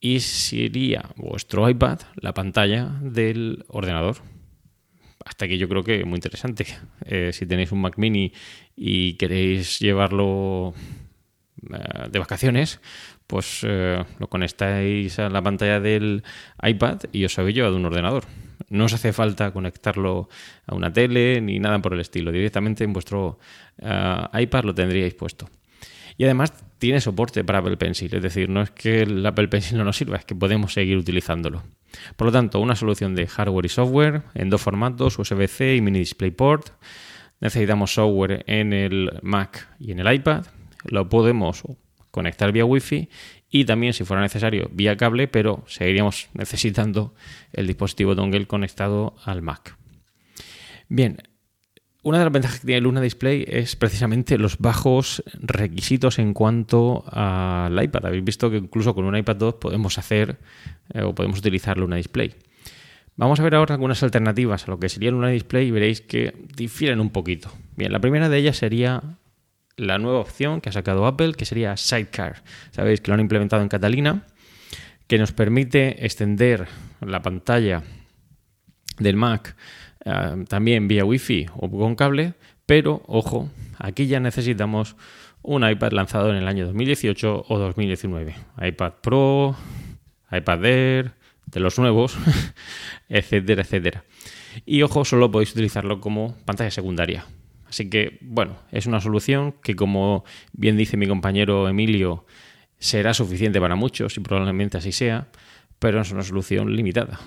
y 0.01 0.19
sería 0.19 1.09
vuestro 1.17 1.69
iPad 1.71 2.01
la 2.17 2.35
pantalla 2.35 2.99
del 3.01 3.65
ordenador. 3.69 4.17
Hasta 5.25 5.45
aquí 5.45 5.59
yo 5.59 5.69
creo 5.69 5.85
que 5.85 6.05
muy 6.05 6.17
interesante. 6.17 6.67
Eh, 7.05 7.33
si 7.33 7.47
tenéis 7.47 7.73
un 7.73 7.81
Mac 7.81 7.99
mini 7.99 8.33
y 8.77 9.15
queréis 9.15 9.81
llevarlo 9.81 10.73
de 11.63 12.19
vacaciones, 12.19 12.81
pues 13.27 13.61
eh, 13.63 14.05
lo 14.19 14.27
conectáis 14.27 15.19
a 15.19 15.31
la 15.31 15.43
pantalla 15.43 15.81
del 15.81 16.23
iPad 16.63 17.01
y 17.13 17.25
os 17.25 17.39
habéis 17.39 17.57
llevado 17.57 17.77
un 17.77 17.87
ordenador. 17.87 18.25
No 18.69 18.85
os 18.85 18.93
hace 18.93 19.13
falta 19.13 19.53
conectarlo 19.53 20.29
a 20.67 20.75
una 20.75 20.93
tele 20.93 21.41
ni 21.41 21.59
nada 21.59 21.79
por 21.81 21.95
el 21.95 22.01
estilo. 22.01 22.33
Directamente 22.33 22.85
en 22.85 22.93
vuestro 22.93 23.39
eh, 23.79 24.23
iPad 24.35 24.65
lo 24.65 24.75
tendríais 24.75 25.15
puesto. 25.15 25.49
Y 26.19 26.25
además 26.25 26.53
tiene 26.79 27.01
soporte 27.01 27.43
para 27.43 27.61
Apple 27.61 27.77
Pencil, 27.77 28.15
es 28.15 28.23
decir, 28.23 28.49
no 28.51 28.61
es 28.61 28.71
que 28.71 29.03
el 29.03 29.25
Apple 29.25 29.49
Pencil 29.49 29.79
no 29.79 29.85
nos 29.85 29.97
sirva, 29.97 30.19
es 30.19 30.25
que 30.25 30.35
podemos 30.35 30.75
seguir 30.75 30.99
utilizándolo. 30.99 31.63
Por 32.17 32.27
lo 32.27 32.33
tanto, 32.33 32.61
una 32.61 32.77
solución 32.77 33.15
de 33.15 33.27
hardware 33.27 33.67
y 33.67 33.69
software 33.69 34.23
en 34.35 34.51
dos 34.51 34.61
formatos, 34.61 35.19
USB-C 35.19 35.77
y 35.77 35.81
mini 35.81 36.01
DisplayPort. 36.01 36.71
Necesitamos 37.41 37.95
software 37.95 38.45
en 38.47 38.73
el 38.73 39.11
Mac 39.23 39.69
y 39.81 39.93
en 39.93 40.01
el 40.01 40.13
iPad 40.13 40.45
lo 40.85 41.09
podemos 41.09 41.65
conectar 42.11 42.53
vía 42.53 42.65
Wi-Fi 42.65 43.09
y 43.51 43.65
también, 43.65 43.93
si 43.93 44.05
fuera 44.05 44.23
necesario, 44.23 44.71
vía 44.73 44.97
cable, 44.97 45.29
pero 45.29 45.65
seguiríamos 45.67 46.29
necesitando 46.35 47.15
el 47.53 47.67
dispositivo 47.67 48.15
dongle 48.15 48.47
conectado 48.47 49.15
al 49.25 49.43
Mac. 49.43 49.77
Bien, 50.89 51.19
una 52.05 52.19
de 52.19 52.25
las 52.25 52.33
ventajas 52.33 52.61
que 52.61 52.67
tiene 52.67 52.81
Luna 52.81 53.01
Display 53.01 53.45
es 53.47 53.77
precisamente 53.77 54.37
los 54.37 54.59
bajos 54.59 55.23
requisitos 55.35 56.19
en 56.19 56.35
cuanto 56.35 57.05
al 57.07 57.83
iPad. 57.83 58.07
Habéis 58.07 58.25
visto 58.25 58.51
que 58.51 58.57
incluso 58.57 58.95
con 58.95 59.05
un 59.05 59.17
iPad 59.17 59.37
2 59.37 59.55
podemos 59.55 59.99
hacer 59.99 60.39
eh, 60.93 61.03
o 61.03 61.15
podemos 61.15 61.39
utilizar 61.39 61.79
Luna 61.79 61.97
Display. 61.97 62.35
Vamos 63.15 63.39
a 63.39 63.45
ver 63.45 63.55
ahora 63.55 63.75
algunas 63.75 64.03
alternativas 64.03 64.67
a 64.67 64.71
lo 64.73 64.81
que 64.81 64.89
sería 64.89 65.13
Luna 65.13 65.29
Display 65.29 65.69
y 65.69 65.71
veréis 65.71 66.01
que 66.01 66.35
difieren 66.57 66.99
un 66.99 67.11
poquito. 67.11 67.53
Bien, 67.77 67.93
la 67.93 68.01
primera 68.01 68.29
de 68.29 68.39
ellas 68.39 68.57
sería 68.57 69.03
la 69.83 69.99
nueva 69.99 70.21
opción 70.21 70.61
que 70.61 70.69
ha 70.69 70.73
sacado 70.73 71.07
Apple, 71.07 71.35
que 71.35 71.45
sería 71.45 71.77
Sidecar. 71.77 72.43
Sabéis 72.71 73.01
que 73.01 73.11
lo 73.11 73.15
han 73.15 73.21
implementado 73.21 73.63
en 73.63 73.69
Catalina, 73.69 74.27
que 75.07 75.19
nos 75.19 75.33
permite 75.33 76.05
extender 76.05 76.69
la 77.01 77.21
pantalla 77.21 77.83
del 78.99 79.17
Mac 79.17 79.57
eh, 80.05 80.45
también 80.49 80.89
vía 80.89 81.05
Wi-Fi 81.05 81.49
o 81.57 81.71
con 81.71 81.97
cable, 81.97 82.35
pero 82.67 83.03
ojo, 83.07 83.51
aquí 83.79 84.07
ya 84.07 84.21
necesitamos 84.21 84.97
un 85.43 85.69
iPad 85.69 85.93
lanzado 85.93 86.31
en 86.31 86.37
el 86.37 86.47
año 86.47 86.67
2018 86.67 87.47
o 87.49 87.59
2019. 87.59 88.35
iPad 88.63 88.93
Pro, 89.03 89.57
iPad 90.31 90.65
Air, 90.65 91.13
de 91.47 91.61
los 91.61 91.79
nuevos, 91.79 92.17
etcétera, 93.09 93.63
etcétera. 93.63 94.05
Y 94.65 94.83
ojo, 94.83 95.05
solo 95.05 95.31
podéis 95.31 95.53
utilizarlo 95.53 96.01
como 96.01 96.37
pantalla 96.45 96.71
secundaria. 96.71 97.27
Así 97.73 97.89
que, 97.89 98.19
bueno, 98.21 98.59
es 98.71 98.85
una 98.85 99.01
solución 99.01 99.55
que, 99.63 99.75
como 99.75 100.27
bien 100.53 100.77
dice 100.77 100.99
mi 100.99 101.07
compañero 101.07 101.71
Emilio, 101.71 102.27
será 102.79 103.15
suficiente 103.15 103.63
para 103.63 103.77
muchos 103.77 104.15
y 104.19 104.21
probablemente 104.21 104.77
así 104.77 104.93
sea, 104.93 105.29
pero 105.79 106.03
es 106.03 106.13
una 106.13 106.23
solución 106.23 106.77
limitada. 106.77 107.19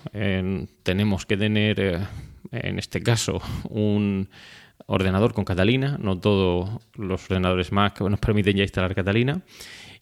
tenemos 0.83 1.25
que 1.25 1.35
tener, 1.35 1.79
eh, 1.79 1.99
en 2.51 2.77
este 2.77 3.01
caso, 3.01 3.41
un 3.69 4.29
ordenador 4.85 5.33
con 5.33 5.45
Catalina. 5.45 5.97
No 5.99 6.19
todos 6.19 6.79
los 6.93 7.23
ordenadores 7.23 7.71
Mac 7.71 7.99
nos 8.01 8.19
permiten 8.19 8.55
ya 8.55 8.61
instalar 8.61 8.93
Catalina. 8.93 9.41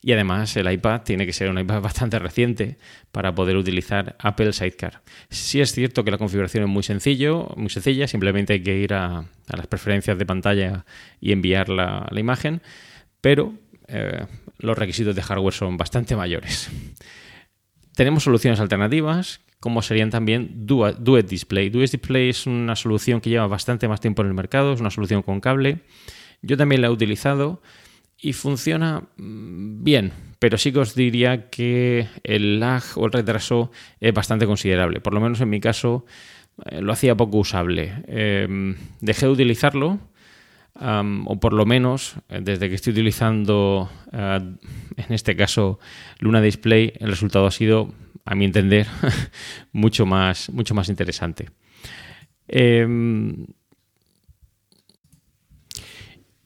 Y 0.04 0.12
además 0.12 0.56
el 0.58 0.70
iPad 0.70 1.02
tiene 1.02 1.26
que 1.26 1.32
ser 1.32 1.50
un 1.50 1.58
iPad 1.58 1.82
bastante 1.82 2.20
reciente 2.20 2.78
para 3.12 3.34
poder 3.34 3.56
utilizar 3.56 4.16
Apple 4.20 4.52
Sidecar. 4.52 5.02
Sí 5.30 5.62
es 5.62 5.72
cierto 5.72 6.04
que 6.04 6.12
la 6.12 6.18
configuración 6.18 6.66
es 6.66 6.70
muy 6.70 6.84
sencillo, 6.84 7.50
muy 7.56 7.70
sencilla, 7.70 8.08
simplemente 8.08 8.54
hay 8.54 8.62
que 8.62 8.78
ir 8.78 8.94
a, 8.94 9.26
las 9.48 9.68
preferencias 9.68 10.18
de 10.18 10.26
pantalla 10.26 10.86
y 11.22 11.32
enviar 11.32 11.70
la, 11.70 12.08
imagen, 12.16 12.62
pero 13.22 13.54
eh, 13.88 14.26
los 14.60 14.78
requisitos 14.78 15.16
de 15.16 15.22
hardware 15.22 15.54
son 15.54 15.78
bastante 15.78 16.16
mayores. 16.16 16.70
Tenemos 17.96 18.24
soluciones 18.24 18.60
alternativas, 18.60 19.40
como 19.60 19.82
serían 19.82 20.10
también 20.10 20.66
Duet 20.66 20.98
Display. 21.28 21.70
Duet 21.70 21.92
Display 21.92 22.30
es 22.30 22.46
una 22.46 22.76
solución 22.76 23.22
que 23.22 23.30
lleva 23.30 23.48
bastante 23.48 23.88
más 23.88 24.02
tiempo 24.02 24.22
en 24.22 24.28
el 24.28 24.34
mercado, 24.34 24.74
es 24.74 24.82
una 24.82 24.90
solución 24.90 25.22
con 25.22 25.40
cable. 25.40 25.80
Yo 26.42 26.58
también 26.58 26.82
la 26.82 26.88
he 26.88 26.90
utilizado 26.90 27.62
y 28.24 28.32
funciona 28.32 29.04
mm, 29.18 29.84
bien, 29.84 30.14
pero 30.40 30.58
sí 30.58 30.72
que 30.72 30.80
os 30.80 30.96
diría 30.96 31.50
que 31.50 32.08
el 32.24 32.60
lag 32.60 32.82
o 32.96 33.06
el 33.06 33.12
retraso 33.12 33.70
es 34.00 34.14
bastante 34.14 34.46
considerable. 34.48 35.02
Por 35.02 35.14
lo 35.14 35.20
menos 35.20 35.42
en 35.42 35.50
mi 35.50 35.60
caso 35.60 36.06
eh, 36.66 36.82
lo 36.82 36.94
hacía 36.94 37.16
poco 37.16 37.38
usable. 37.38 38.04
Em, 38.08 38.76
dejé 39.02 39.26
de 39.26 39.32
utilizarlo, 39.34 40.00
o 40.76 41.40
por 41.40 41.54
lo 41.54 41.66
menos 41.66 42.16
eh, 42.30 42.40
desde 42.42 42.68
que 42.70 42.76
estoy 42.76 42.94
utilizando, 42.94 43.92
eh, 44.12 44.40
en 44.98 45.14
este 45.14 45.36
caso, 45.36 45.80
Luna 46.20 46.42
Display, 46.42 46.94
el 47.00 47.10
resultado 47.10 47.46
ha 47.46 47.52
sido, 47.52 47.94
a 48.26 48.36
mi 48.36 48.46
entender, 48.46 48.88
mucho, 49.74 50.06
más, 50.06 50.50
mucho 50.50 50.74
más 50.74 50.88
interesante. 50.88 51.50
Em, 52.48 53.48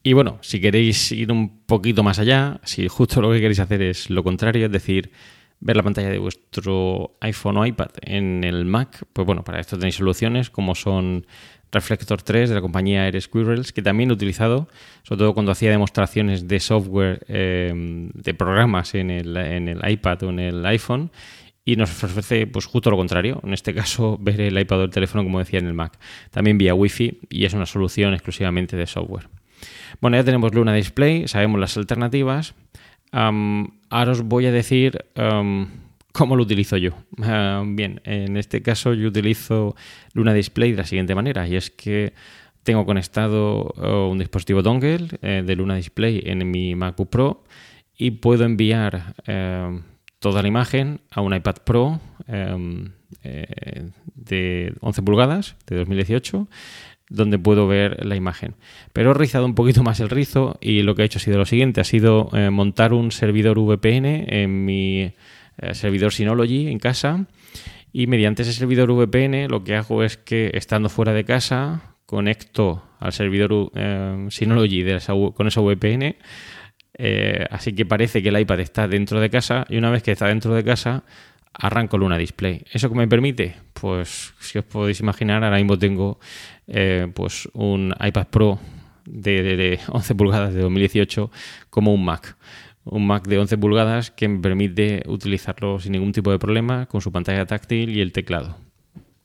y 0.07 0.13
bueno, 0.13 0.37
si 0.39 0.61
queréis 0.61 1.11
ir 1.11 1.33
un 1.33 1.65
poquito 1.65 2.01
más 2.01 2.17
allá, 2.17 2.61
si 2.63 2.87
justo 2.87 3.21
lo 3.21 3.29
que 3.29 3.41
queréis 3.41 3.59
hacer 3.59 3.81
es 3.81 4.09
lo 4.09 4.23
contrario, 4.23 4.67
es 4.67 4.71
decir, 4.71 5.11
ver 5.59 5.75
la 5.75 5.83
pantalla 5.83 6.07
de 6.07 6.17
vuestro 6.17 7.17
iPhone 7.19 7.57
o 7.57 7.65
iPad 7.65 7.89
en 8.03 8.45
el 8.45 8.63
Mac, 8.63 9.03
pues 9.11 9.25
bueno, 9.25 9.43
para 9.43 9.59
esto 9.59 9.77
tenéis 9.77 9.95
soluciones 9.95 10.49
como 10.49 10.75
son 10.75 11.27
Reflector 11.73 12.21
3 12.21 12.47
de 12.47 12.55
la 12.55 12.61
compañía 12.61 13.05
Air 13.05 13.21
Squirrels, 13.21 13.73
que 13.73 13.81
también 13.81 14.09
he 14.09 14.13
utilizado, 14.13 14.69
sobre 15.03 15.19
todo 15.19 15.33
cuando 15.33 15.51
hacía 15.51 15.71
demostraciones 15.71 16.47
de 16.47 16.61
software, 16.61 17.25
em, 17.27 18.09
de 18.13 18.33
programas 18.33 18.95
en 18.95 19.11
el, 19.11 19.35
en 19.35 19.67
el 19.67 19.91
iPad 19.91 20.23
o 20.23 20.29
en 20.29 20.39
el 20.39 20.65
iPhone, 20.67 21.11
y 21.65 21.75
nos 21.75 21.91
ofrece 22.01 22.47
pues 22.47 22.65
justo 22.65 22.89
lo 22.89 22.95
contrario, 22.95 23.41
en 23.43 23.53
este 23.53 23.73
caso 23.73 24.17
ver 24.21 24.39
el 24.39 24.57
iPad 24.57 24.79
o 24.79 24.83
el 24.83 24.89
teléfono 24.89 25.25
como 25.25 25.39
decía 25.39 25.59
en 25.59 25.67
el 25.67 25.73
Mac, 25.73 25.99
también 26.31 26.57
vía 26.57 26.73
Wi-Fi 26.73 27.19
y 27.29 27.43
es 27.43 27.51
una 27.51 27.65
solución 27.65 28.13
exclusivamente 28.13 28.77
de 28.77 28.87
software. 28.87 29.27
Bueno, 30.01 30.17
ya 30.17 30.23
tenemos 30.23 30.53
Luna 30.53 30.73
Display, 30.73 31.27
sabemos 31.27 31.59
las 31.59 31.77
alternativas. 31.77 32.55
ahora 33.11 34.11
os 34.11 34.21
voy 34.21 34.45
a 34.45 34.51
decir 34.51 35.05
¿Cómo 36.17 36.35
lo 36.35 36.41
utilizo 36.41 36.77
yo? 36.77 36.93
Ah, 37.21 37.63
bien, 37.63 38.01
en 38.03 38.37
este 38.37 38.63
caso 38.63 38.95
yo 38.95 39.09
utilizo 39.09 39.75
Luna 40.13 40.33
Display 40.33 40.71
de 40.71 40.77
la 40.77 40.83
siguiente 40.83 41.13
manera, 41.13 41.47
y 41.47 41.55
es 41.55 41.69
que 41.69 42.13
tengo 42.63 42.87
conectado 42.87 43.71
oh, 43.77 44.09
un 44.09 44.17
dispositivo 44.17 44.63
dongle 44.63 45.09
eh, 45.21 45.43
de 45.45 45.55
Luna 45.55 45.75
Display 45.75 46.23
en 46.25 46.49
mi 46.49 46.73
MacBook 46.73 47.11
Pro 47.11 47.43
y 47.95 48.09
puedo 48.09 48.45
enviar 48.45 49.13
eh, 49.27 49.79
toda 50.17 50.41
la 50.41 50.47
imagen 50.47 51.01
a 51.11 51.21
un 51.21 51.35
iPad 51.35 51.57
Pro 51.63 51.99
em, 52.27 52.93
eh, 53.23 53.87
de 54.15 54.73
11 54.81 55.03
pulgadas 55.03 55.55
de 55.67 55.75
2018 55.75 56.47
donde 57.09 57.39
puedo 57.39 57.67
ver 57.67 58.05
la 58.05 58.15
imagen. 58.15 58.55
Pero 58.93 59.11
he 59.11 59.13
rizado 59.13 59.45
un 59.45 59.55
poquito 59.55 59.83
más 59.83 59.99
el 59.99 60.09
rizo 60.09 60.57
y 60.61 60.81
lo 60.81 60.95
que 60.95 61.03
he 61.03 61.05
hecho 61.05 61.19
ha 61.19 61.21
sido 61.21 61.37
lo 61.37 61.45
siguiente, 61.45 61.81
ha 61.81 61.85
sido 61.85 62.29
montar 62.51 62.93
un 62.93 63.11
servidor 63.11 63.59
VPN 63.59 64.25
en 64.27 64.65
mi 64.65 65.13
servidor 65.71 66.13
Synology 66.13 66.67
en 66.67 66.79
casa 66.79 67.25
y 67.93 68.07
mediante 68.07 68.43
ese 68.43 68.53
servidor 68.53 68.91
VPN 68.91 69.47
lo 69.49 69.63
que 69.63 69.75
hago 69.75 70.03
es 70.03 70.17
que 70.17 70.51
estando 70.53 70.89
fuera 70.89 71.13
de 71.13 71.23
casa 71.23 71.95
conecto 72.05 72.83
al 72.99 73.13
servidor 73.13 73.71
eh, 73.75 74.27
Synology 74.29 74.83
con 75.33 75.47
esa 75.47 75.61
VPN. 75.61 76.15
Eh, 76.99 77.45
así 77.51 77.73
que 77.73 77.85
parece 77.85 78.23
que 78.23 78.29
el 78.29 78.39
iPad 78.39 78.59
está 78.61 78.87
dentro 78.87 79.19
de 79.19 79.29
casa 79.29 79.65
y 79.69 79.77
una 79.77 79.91
vez 79.91 80.01
que 80.01 80.11
está 80.11 80.27
dentro 80.27 80.55
de 80.55 80.63
casa 80.63 81.03
arranco 81.59 81.97
Luna 81.97 82.17
Display. 82.17 82.63
¿Eso 82.71 82.89
que 82.89 82.95
me 82.95 83.07
permite? 83.07 83.55
Pues 83.73 84.33
si 84.39 84.57
os 84.57 84.65
podéis 84.65 84.99
imaginar, 84.99 85.43
ahora 85.43 85.57
mismo 85.57 85.77
tengo 85.77 86.19
eh, 86.67 87.07
pues 87.13 87.49
un 87.53 87.93
iPad 87.99 88.27
Pro 88.27 88.59
de, 89.05 89.79
11 89.87 90.15
pulgadas 90.15 90.53
de 90.53 90.61
2018 90.61 91.31
como 91.69 91.93
un 91.93 92.05
Mac. 92.05 92.37
Un 92.83 93.05
Mac 93.05 93.27
de 93.27 93.39
11 93.39 93.57
pulgadas 93.57 94.11
que 94.11 94.27
me 94.27 94.39
permite 94.39 95.03
utilizarlo 95.07 95.79
sin 95.79 95.93
ningún 95.93 96.11
tipo 96.11 96.31
de 96.31 96.39
problema 96.39 96.85
con 96.85 97.01
su 97.01 97.11
pantalla 97.11 97.45
táctil 97.45 97.95
y 97.95 98.01
el 98.01 98.11
teclado 98.11 98.57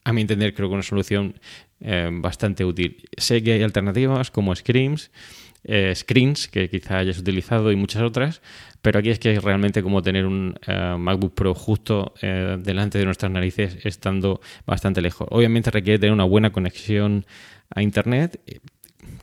a 0.05 0.13
mi 0.13 0.23
entender, 0.23 0.55
creo 0.55 0.69
que 0.69 0.75
una 0.75 0.83
solución 0.83 1.39
eh, 1.81 2.09
bastante 2.13 2.65
útil. 2.65 3.09
Sé 3.17 3.43
que 3.43 3.53
hay 3.53 3.63
alternativas 3.63 4.31
como 4.31 4.55
Screams, 4.55 5.11
eh, 5.65 5.93
Screens, 5.95 6.49
que 6.49 6.69
quizá 6.69 6.99
hayas 6.99 7.19
utilizado, 7.19 7.73
y 7.73 7.77
muchas 7.77 8.03
otras, 8.03 8.43
pero 8.81 8.99
aquí 8.99 9.11
es 9.11 9.19
que 9.19 9.33
es 9.33 9.43
realmente 9.43 9.83
como 9.83 10.03
tener 10.03 10.27
un 10.27 10.55
eh, 10.67 10.97
MacBook 10.99 11.35
Pro 11.35 11.55
justo 11.55 12.15
delante 12.21 12.99
de 12.99 13.05
nuestras 13.05 13.31
narices, 13.31 13.79
estando 13.85 14.41
bastante 14.67 15.01
lejos. 15.01 15.29
Obviamente 15.31 15.71
requiere 15.71 15.99
tener 15.99 16.13
una 16.13 16.25
buena 16.25 16.51
conexión 16.51 17.27
a 17.75 17.83
Internet, 17.83 18.41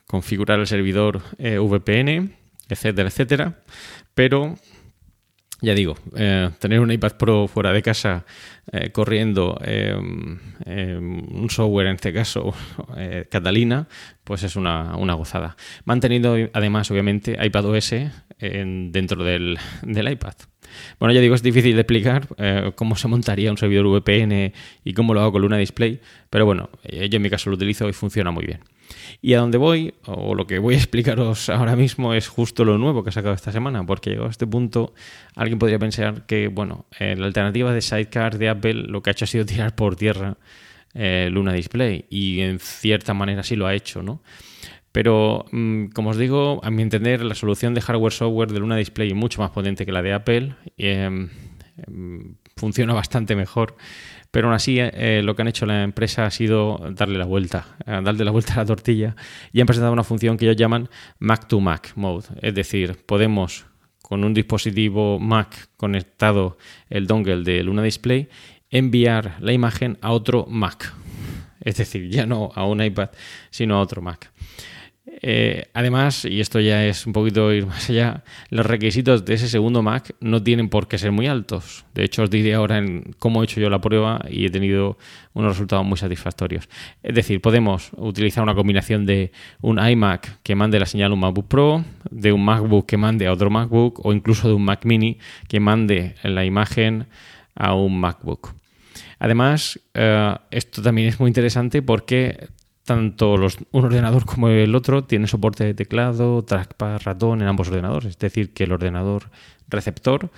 configurar 0.08 0.60
el 0.60 0.68
servidor 0.68 1.22
VPN, 1.38 2.34
etcétera, 2.70 3.10
etcétera, 3.10 3.60
pero 4.14 4.56
ya 5.62 5.74
digo, 5.74 5.96
eh, 6.16 6.50
tener 6.60 6.80
un 6.80 6.92
iPad 6.92 7.18
Pro 7.18 7.48
fuera 7.48 7.74
de 7.74 7.82
casa 7.82 8.26
eh, 8.72 8.92
corriendo 8.92 9.60
em, 9.64 10.38
em, 10.66 11.24
un 11.32 11.50
software, 11.50 11.88
en 11.88 11.96
este 11.96 12.14
caso 12.14 12.54
eh, 12.98 13.26
Catalina, 13.30 13.88
pues 14.24 14.44
es 14.44 14.56
una, 14.56 14.94
gozada. 15.16 15.58
Manteniendo 15.86 16.36
además, 16.54 16.92
obviamente, 16.92 17.38
iPadOS 17.44 17.94
en, 18.40 18.92
dentro 18.92 19.24
del, 19.24 19.58
del, 19.82 20.12
iPad. 20.12 20.34
Bueno, 21.00 21.14
ya 21.14 21.22
digo, 21.22 21.34
es 21.34 21.42
difícil 21.42 21.74
de 21.74 21.82
explicar 21.82 22.28
cómo 22.76 22.96
se 22.96 23.08
montaría 23.08 23.50
un 23.50 23.58
servidor 23.58 23.88
VPN 23.88 24.54
y 24.84 24.94
cómo 24.94 25.16
lo 25.16 25.22
hago 25.22 25.32
con 25.32 25.42
Luna 25.42 25.58
Display, 25.58 26.00
pero 26.30 26.46
bueno, 26.46 26.70
yo 26.84 27.16
en 27.16 27.22
mi 27.24 27.30
caso 27.32 27.50
lo 27.50 27.56
utilizo 27.56 27.90
y 27.90 27.94
funciona 27.94 28.30
muy 28.30 28.46
bien. 28.46 28.60
Y 29.22 29.34
a 29.34 29.40
donde 29.40 29.58
voy, 29.58 29.94
o 30.06 30.36
lo 30.36 30.48
que 30.48 30.60
voy 30.60 30.76
a 30.76 30.78
explicaros 30.80 31.50
ahora 31.50 31.76
mismo, 31.76 32.14
es 32.14 32.28
justo 32.28 32.66
lo 32.66 32.78
nuevo 32.78 33.04
que 33.04 33.10
he 33.10 33.14
sacado 33.14 33.34
esta 33.34 33.52
semana, 33.52 33.86
porque 33.86 34.12
llegado 34.12 34.28
a 34.28 34.32
este 34.32 34.48
punto, 34.48 34.94
alguien 35.36 35.60
podría 35.60 35.80
pensar 35.80 36.26
que, 36.26 36.48
bueno, 36.48 36.86
eh, 37.00 37.16
la 37.18 37.26
alternativa 37.26 37.74
de 37.74 37.82
Sidecar 37.82 38.38
de 38.38 38.50
Lo 38.62 39.02
que 39.02 39.10
ha 39.10 39.12
hecho 39.12 39.26
ha 39.26 39.28
sido 39.28 39.46
tirar 39.46 39.76
por 39.76 39.96
tierra 39.96 40.38
eh, 40.94 41.30
Luna 41.32 41.54
Display, 41.54 42.06
y 42.10 42.42
en 42.42 42.60
cierta 42.60 43.14
manera 43.14 43.44
sí 43.44 43.56
lo 43.56 43.68
ha 43.68 43.74
hecho, 43.74 44.02
¿no? 44.02 44.22
Pero, 44.92 45.46
mm, 45.52 45.88
como 45.88 46.10
os 46.10 46.18
digo, 46.18 46.60
a 46.64 46.72
mi 46.72 46.82
entender, 46.82 47.24
la 47.24 47.36
solución 47.36 47.74
de 47.74 47.82
hardware-software 47.82 48.52
de 48.52 48.60
Luna 48.60 48.76
Display 48.76 49.10
es 49.10 49.16
mucho 49.16 49.42
más 49.42 49.52
potente 49.52 49.86
que 49.86 49.92
la 49.92 50.02
de 50.02 50.14
Apple. 50.14 50.56
Em, 50.78 51.30
funciona 52.56 52.94
bastante 52.94 53.36
mejor 53.36 53.76
pero 54.32 54.48
aún 54.48 54.56
así, 54.56 54.78
eh, 54.80 55.22
lo 55.24 55.36
que 55.36 55.42
han 55.42 55.48
hecho 55.48 55.66
la 55.66 55.84
empresa 55.84 56.26
ha 56.26 56.32
sido 56.32 56.80
darle 56.92 57.18
la 57.18 57.26
vuelta, 57.26 57.66
eh, 57.86 58.00
darle 58.04 58.24
la 58.24 58.32
vuelta 58.32 58.54
a 58.54 58.58
la 58.58 58.66
tortilla 58.66 59.16
y 59.52 59.60
han 59.60 59.66
presentado 59.66 59.92
una 59.92 60.04
función 60.04 60.38
que 60.38 60.46
ellos 60.46 60.58
llaman 60.58 60.90
Mac 61.18 61.48
to 61.48 61.60
Mac 61.60 61.94
Mode. 61.96 62.28
Es 62.42 62.54
decir, 62.54 62.98
podemos 63.06 63.66
con 64.10 64.24
un 64.24 64.34
dispositivo 64.34 65.20
Mac 65.20 65.70
conectado 65.78 66.58
el 66.90 67.06
dongle 67.06 67.44
de 67.44 67.62
Luna 67.62 67.84
Display 67.84 68.28
enviar 68.72 69.38
la 69.40 69.54
imagen 69.54 70.00
a 70.02 70.12
otro 70.12 70.48
Mac. 70.50 70.96
Es 71.62 71.76
decir, 71.76 72.10
ya 72.10 72.26
no 72.26 72.50
a 72.56 72.66
un 72.66 72.82
iPad, 72.82 73.12
sino 73.52 73.76
a 73.76 73.82
otro 73.82 74.02
Mac. 74.02 74.32
Eh, 75.22 75.66
además, 75.74 76.26
y 76.26 76.40
esto 76.40 76.60
ya 76.60 76.86
es 76.86 77.06
un 77.06 77.14
poquito 77.14 77.52
ir 77.52 77.66
más 77.66 77.90
allá, 77.90 78.24
los 78.50 78.66
requisitos 78.66 79.26
de 79.26 79.34
ese 79.34 79.48
segundo 79.50 79.82
Mac 79.82 80.16
no 80.22 80.42
tienen 80.42 80.70
por 80.70 80.88
qué 80.88 80.98
ser 80.98 81.12
muy 81.12 81.28
altos. 81.28 81.86
De 81.94 82.04
hecho, 82.04 82.24
os 82.24 82.30
diré 82.30 82.54
ahora 82.54 82.78
en 82.78 83.16
cómo 83.20 83.42
he 83.42 83.46
hecho 83.46 83.60
yo 83.60 83.70
la 83.70 83.82
prueba 83.82 84.22
y 84.30 84.46
he 84.46 84.50
tenido 84.50 84.98
unos 85.34 85.54
resultados 85.54 85.86
muy 85.86 85.98
satisfactorios. 85.98 86.70
Es 87.04 87.16
decir, 87.16 87.42
podemos 87.42 87.92
utilizar 87.98 88.44
una 88.44 88.56
combinación 88.56 89.06
de 89.06 89.32
un 89.62 89.80
iMac 89.80 90.42
que 90.44 90.56
mande 90.56 90.80
la 90.80 90.86
señal 90.86 91.12
a 91.12 91.14
un 91.16 91.20
MacBook 91.20 91.48
Pro, 91.48 91.84
de 92.10 92.32
un 92.32 92.46
MacBook 92.46 92.86
que 92.86 92.98
mande 92.98 93.28
a 93.28 93.34
otro 93.34 93.50
MacBook 93.50 94.06
o 94.06 94.14
incluso 94.14 94.48
de 94.48 94.54
un 94.54 94.64
Mac 94.64 94.86
Mini 94.86 95.18
que 95.48 95.60
mande 95.60 96.16
la 96.24 96.46
imagen 96.46 97.08
a 97.56 97.74
un 97.74 98.00
MacBook. 98.00 98.54
Además, 99.20 99.80
eh, 99.94 100.36
esto 100.52 100.82
también 100.82 101.10
es 101.10 101.20
muy 101.20 101.28
interesante 101.28 101.82
porque 101.82 102.48
tanto 102.90 103.36
un 103.36 103.86
ordenador 103.86 104.26
como 104.26 104.50
el 104.50 104.74
otro 104.74 105.04
tiene 105.04 105.28
soporte 105.28 105.64
de 105.64 105.76
teclado, 105.76 106.42
trackpad, 106.42 107.00
ratón 107.04 107.44
en 107.44 107.48
ambos 107.48 107.68
ordenadores. 107.68 108.14
Es 108.14 108.18
decir, 108.18 108.52
que 108.52 108.64
el 108.64 108.72
ordenador 108.72 109.30
receptor, 109.68 110.32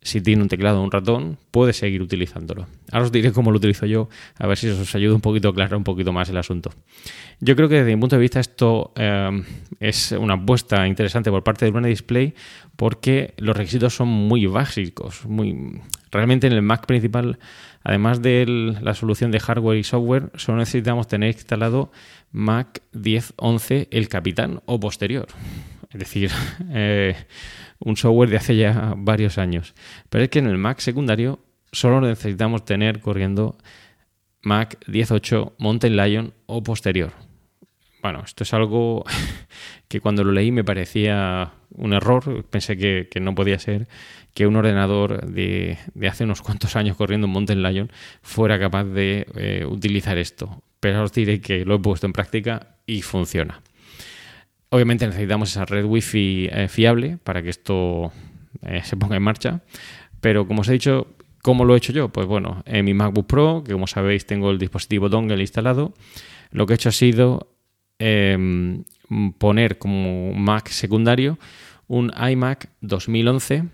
si 0.00 0.20
tiene 0.20 0.40
un 0.40 0.48
teclado 0.48 0.80
o 0.80 0.84
un 0.84 0.92
ratón, 0.92 1.36
puede 1.50 1.72
seguir 1.72 2.00
utilizándolo. 2.00 2.68
Ahora 2.92 3.06
os 3.06 3.10
diré 3.10 3.32
cómo 3.32 3.50
lo 3.50 3.56
utilizo 3.56 3.86
yo, 3.86 4.08
a 4.38 4.46
ver 4.46 4.56
si 4.56 4.68
os 4.68 4.94
ayuda 4.94 5.16
un 5.16 5.20
poquito 5.20 5.48
a 5.48 5.50
aclarar 5.50 5.74
un 5.74 5.82
poquito 5.82 6.12
más 6.12 6.28
el 6.28 6.36
asunto. 6.36 6.70
Yo 7.40 7.56
creo 7.56 7.68
que 7.68 7.82
desde 7.82 7.92
mi 7.92 8.00
punto 8.00 8.14
de 8.14 8.22
vista 8.22 8.38
esto 8.38 8.92
eh, 8.94 9.42
es 9.80 10.12
una 10.12 10.34
apuesta 10.34 10.86
interesante 10.86 11.28
por 11.32 11.42
parte 11.42 11.64
de 11.64 11.72
Luna 11.72 11.88
Display 11.88 12.34
porque 12.76 13.34
los 13.38 13.56
requisitos 13.56 13.96
son 13.96 14.06
muy 14.06 14.46
básicos. 14.46 15.26
Muy... 15.26 15.80
Realmente 16.12 16.46
en 16.46 16.52
el 16.52 16.62
Mac 16.62 16.86
principal 16.86 17.40
Además 17.82 18.20
de 18.20 18.76
la 18.80 18.94
solución 18.94 19.30
de 19.30 19.40
hardware 19.40 19.78
y 19.78 19.84
software, 19.84 20.30
solo 20.34 20.58
necesitamos 20.58 21.08
tener 21.08 21.32
instalado 21.32 21.90
Mac 22.30 22.82
10.11 22.92 23.88
el 23.90 24.08
capitán 24.08 24.62
o 24.66 24.78
posterior. 24.78 25.26
Es 25.90 25.98
decir, 25.98 26.30
eh, 26.70 27.16
un 27.78 27.96
software 27.96 28.30
de 28.30 28.36
hace 28.36 28.56
ya 28.56 28.94
varios 28.96 29.38
años. 29.38 29.74
Pero 30.08 30.24
es 30.24 30.30
que 30.30 30.40
en 30.40 30.46
el 30.46 30.58
Mac 30.58 30.80
secundario 30.80 31.40
solo 31.72 32.00
necesitamos 32.00 32.64
tener 32.64 33.00
corriendo 33.00 33.56
Mac 34.42 34.78
10.8 34.86 35.54
Mountain 35.58 35.96
Lion 35.96 36.34
o 36.46 36.62
posterior. 36.62 37.12
Bueno, 38.02 38.22
esto 38.24 38.44
es 38.44 38.54
algo 38.54 39.04
que 39.90 40.00
cuando 40.00 40.22
lo 40.22 40.30
leí 40.30 40.52
me 40.52 40.62
parecía 40.62 41.50
un 41.74 41.92
error, 41.92 42.44
pensé 42.48 42.76
que, 42.76 43.08
no 43.20 43.34
podía 43.34 43.58
ser 43.58 43.88
que 44.34 44.46
un 44.46 44.54
ordenador 44.54 45.26
de, 45.26 45.78
hace 46.08 46.22
unos 46.22 46.42
cuantos 46.42 46.76
años 46.76 46.96
corriendo 46.96 47.26
en 47.26 47.32
Mountain 47.32 47.60
Lion 47.60 47.90
fuera 48.22 48.56
capaz 48.60 48.84
de 48.84 49.26
eh, 49.34 49.66
utilizar 49.68 50.16
esto. 50.16 50.62
Pero 50.78 51.02
os 51.02 51.12
diré 51.12 51.40
que 51.40 51.64
lo 51.64 51.74
he 51.74 51.78
puesto 51.80 52.06
en 52.06 52.12
práctica 52.12 52.76
y 52.86 53.02
funciona. 53.02 53.62
Obviamente 54.68 55.08
necesitamos 55.08 55.50
esa 55.50 55.64
red 55.64 55.84
Wi-Fi 55.84 56.50
eh, 56.52 56.68
fiable 56.68 57.18
para 57.24 57.42
que 57.42 57.50
esto 57.50 58.12
eh, 58.62 58.82
se 58.84 58.96
ponga 58.96 59.16
en 59.16 59.24
marcha. 59.24 59.62
Pero 60.20 60.46
como 60.46 60.60
os 60.60 60.68
he 60.68 60.74
dicho, 60.74 61.16
¿cómo 61.42 61.64
lo 61.64 61.74
he 61.74 61.78
hecho 61.78 61.92
yo? 61.92 62.10
Pues 62.10 62.28
bueno, 62.28 62.62
en 62.64 62.84
mi 62.84 62.94
MacBook 62.94 63.26
Pro, 63.26 63.64
que 63.66 63.72
como 63.72 63.88
sabéis 63.88 64.24
tengo 64.24 64.52
el 64.52 64.58
dispositivo 64.60 65.08
dongle 65.08 65.40
instalado, 65.40 65.94
lo 66.52 66.66
que 66.66 66.74
he 66.74 66.76
hecho 66.76 66.90
ha 66.90 66.92
sido 66.92 67.56
em, 67.98 68.84
poner 69.38 69.78
como 69.78 70.32
Mac 70.34 70.68
secundario 70.68 71.38
un 71.86 72.12
iMac 72.16 72.70
2011 72.80 73.64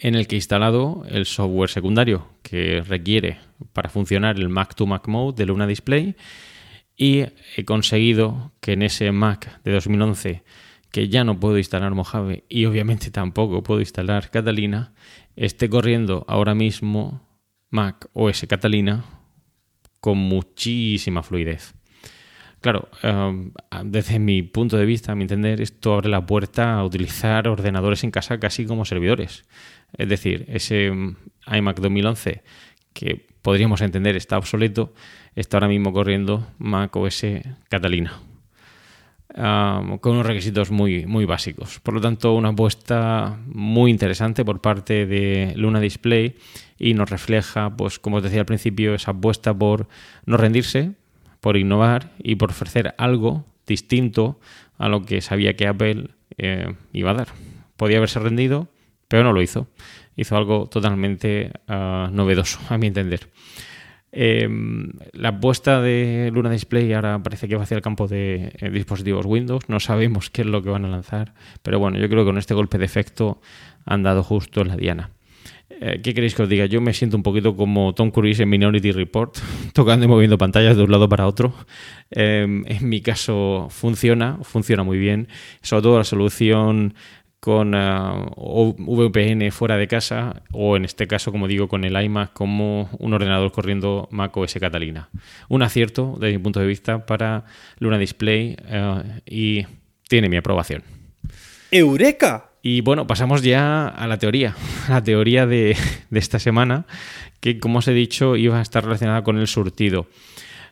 en 0.00 0.14
el 0.14 0.26
que 0.26 0.36
he 0.36 0.38
instalado 0.38 1.04
el 1.08 1.26
software 1.26 1.68
secundario 1.68 2.26
que 2.42 2.80
requiere 2.80 3.38
para 3.72 3.90
funcionar 3.90 4.38
el 4.38 4.48
Mac 4.48 4.74
to 4.74 4.86
Mac 4.86 5.06
Mode 5.08 5.36
de 5.36 5.46
Luna 5.46 5.66
Display 5.66 6.16
y 6.96 7.26
he 7.56 7.64
conseguido 7.64 8.52
que 8.60 8.72
en 8.72 8.82
ese 8.82 9.12
Mac 9.12 9.62
de 9.62 9.72
2011 9.72 10.42
que 10.90 11.08
ya 11.08 11.24
no 11.24 11.38
puedo 11.38 11.58
instalar 11.58 11.94
Mojave 11.94 12.44
y 12.48 12.64
obviamente 12.64 13.10
tampoco 13.10 13.62
puedo 13.62 13.80
instalar 13.80 14.30
Catalina, 14.30 14.92
esté 15.36 15.68
corriendo 15.68 16.24
ahora 16.28 16.54
mismo 16.54 17.22
Mac 17.70 18.08
OS 18.12 18.46
Catalina 18.48 19.04
con 20.00 20.18
muchísima 20.18 21.22
fluidez. 21.22 21.74
Claro, 22.60 22.88
em, 23.02 23.52
desde 23.84 24.18
mi 24.18 24.42
punto 24.42 24.76
de 24.76 24.84
vista, 24.84 25.12
a 25.12 25.14
mi 25.14 25.22
entender, 25.22 25.62
esto 25.62 25.94
abre 25.94 26.10
la 26.10 26.26
puerta 26.26 26.74
a 26.74 26.84
utilizar 26.84 27.48
ordenadores 27.48 28.04
en 28.04 28.10
casa 28.10 28.38
casi 28.38 28.66
como 28.66 28.84
servidores. 28.84 29.44
Es 29.96 30.08
decir, 30.08 30.44
ese 30.48 30.86
em, 30.86 31.16
iMac 31.50 31.80
2011, 31.80 32.42
que 32.92 33.26
podríamos 33.40 33.80
entender 33.80 34.14
está 34.14 34.36
obsoleto, 34.36 34.92
está 35.34 35.56
ahora 35.56 35.68
mismo 35.68 35.92
corriendo 35.92 36.46
Mac 36.58 36.94
OS 36.96 37.24
Catalina. 37.68 38.20
con 39.32 40.12
unos 40.12 40.26
requisitos 40.26 40.72
muy, 40.72 41.06
muy 41.06 41.24
básicos. 41.24 41.78
Por 41.78 41.94
lo 41.94 42.00
tanto, 42.00 42.34
una 42.34 42.48
apuesta 42.48 43.38
muy 43.46 43.92
interesante 43.92 44.44
por 44.44 44.60
parte 44.60 45.06
de 45.06 45.52
Luna 45.56 45.78
Display 45.78 46.34
y 46.78 46.94
nos 46.94 47.08
refleja, 47.08 47.70
pues 47.76 48.00
como 48.00 48.16
os 48.16 48.24
decía 48.24 48.40
al 48.40 48.46
principio, 48.46 48.92
esa 48.92 49.12
apuesta 49.12 49.54
por 49.54 49.86
no 50.26 50.36
rendirse, 50.36 50.94
por 51.40 51.56
innovar 51.56 52.12
y 52.18 52.36
por 52.36 52.50
ofrecer 52.50 52.94
algo 52.98 53.44
distinto 53.66 54.38
a 54.78 54.88
lo 54.88 55.04
que 55.04 55.20
sabía 55.20 55.56
que 55.56 55.66
Apple 55.66 56.08
eh, 56.38 56.74
iba 56.92 57.10
a 57.10 57.14
dar. 57.14 57.28
Podía 57.76 57.98
haberse 57.98 58.20
rendido, 58.20 58.68
pero 59.08 59.24
no 59.24 59.32
lo 59.32 59.42
hizo. 59.42 59.68
Hizo 60.16 60.36
algo 60.36 60.68
totalmente 60.68 61.52
ah, 61.68 62.10
novedoso, 62.12 62.60
a 62.68 62.78
mi 62.78 62.86
entender. 62.88 63.28
Em, 64.12 64.90
la 65.12 65.28
apuesta 65.28 65.80
de 65.80 66.30
Luna 66.32 66.50
Display 66.50 66.92
ahora 66.92 67.22
parece 67.22 67.46
que 67.46 67.54
va 67.54 67.62
hacia 67.62 67.76
el 67.76 67.82
campo 67.82 68.08
de 68.08 68.52
eh, 68.58 68.70
dispositivos 68.70 69.24
Windows. 69.24 69.68
No 69.68 69.78
sabemos 69.78 70.30
qué 70.30 70.42
es 70.42 70.48
lo 70.48 70.62
que 70.62 70.70
van 70.70 70.84
a 70.84 70.88
lanzar, 70.88 71.34
pero 71.62 71.78
bueno, 71.78 71.98
yo 71.98 72.08
creo 72.08 72.24
que 72.24 72.30
con 72.30 72.38
este 72.38 72.54
golpe 72.54 72.78
de 72.78 72.86
efecto 72.86 73.40
han 73.84 74.02
dado 74.02 74.22
justo 74.22 74.62
en 74.62 74.68
la 74.68 74.76
diana. 74.76 75.10
Eh, 75.70 76.00
¿Qué 76.02 76.12
queréis 76.12 76.34
que 76.34 76.42
os 76.42 76.48
diga? 76.48 76.66
Yo 76.66 76.80
me 76.80 76.92
siento 76.92 77.16
un 77.16 77.22
poquito 77.22 77.56
como 77.56 77.94
Tom 77.94 78.10
Cruise 78.10 78.40
en 78.40 78.48
Minority 78.48 78.92
Report, 78.92 79.38
tocando 79.72 80.04
y 80.04 80.08
moviendo 80.08 80.36
pantallas 80.36 80.76
de 80.76 80.82
un 80.82 80.90
lado 80.90 81.08
para 81.08 81.26
otro. 81.26 81.54
Em, 82.10 82.64
en 82.66 82.88
mi 82.88 83.00
caso 83.00 83.68
funciona, 83.70 84.38
funciona 84.42 84.82
muy 84.82 84.98
bien. 84.98 85.28
Sobre 85.62 85.82
todo 85.82 85.98
la 85.98 86.04
solución 86.04 86.94
con 87.40 87.74
eh, 87.74 88.26
VPN 88.36 89.50
fuera 89.50 89.78
de 89.78 89.88
casa 89.88 90.42
o 90.52 90.76
en 90.76 90.84
este 90.84 91.06
caso, 91.06 91.32
como 91.32 91.48
digo, 91.48 91.68
con 91.68 91.84
el 91.84 92.00
iMac 92.00 92.32
como 92.34 92.90
un 92.98 93.14
ordenador 93.14 93.50
corriendo 93.50 94.08
Mac 94.10 94.36
OS 94.36 94.54
Catalina. 94.60 95.08
Un 95.48 95.62
acierto 95.62 96.16
desde 96.20 96.36
mi 96.36 96.42
punto 96.42 96.60
de 96.60 96.66
vista 96.66 97.06
para 97.06 97.44
Luna 97.78 97.96
Display 97.96 98.56
eh, 98.66 99.20
y 99.24 99.66
tiene 100.08 100.28
mi 100.28 100.36
aprobación. 100.36 100.82
¡Eureka! 101.70 102.49
Y 102.62 102.82
bueno, 102.82 103.06
pasamos 103.06 103.42
ya 103.42 103.88
a 103.88 104.06
la 104.06 104.18
teoría, 104.18 104.54
la 104.88 105.02
teoría 105.02 105.46
de, 105.46 105.76
esta 106.10 106.38
semana, 106.38 106.86
que 107.40 107.58
como 107.58 107.78
os 107.78 107.88
he 107.88 107.94
dicho 107.94 108.36
iba 108.36 108.58
a 108.58 108.62
estar 108.62 108.84
relacionada 108.84 109.22
con 109.22 109.38
el 109.38 109.46
surtido. 109.46 110.06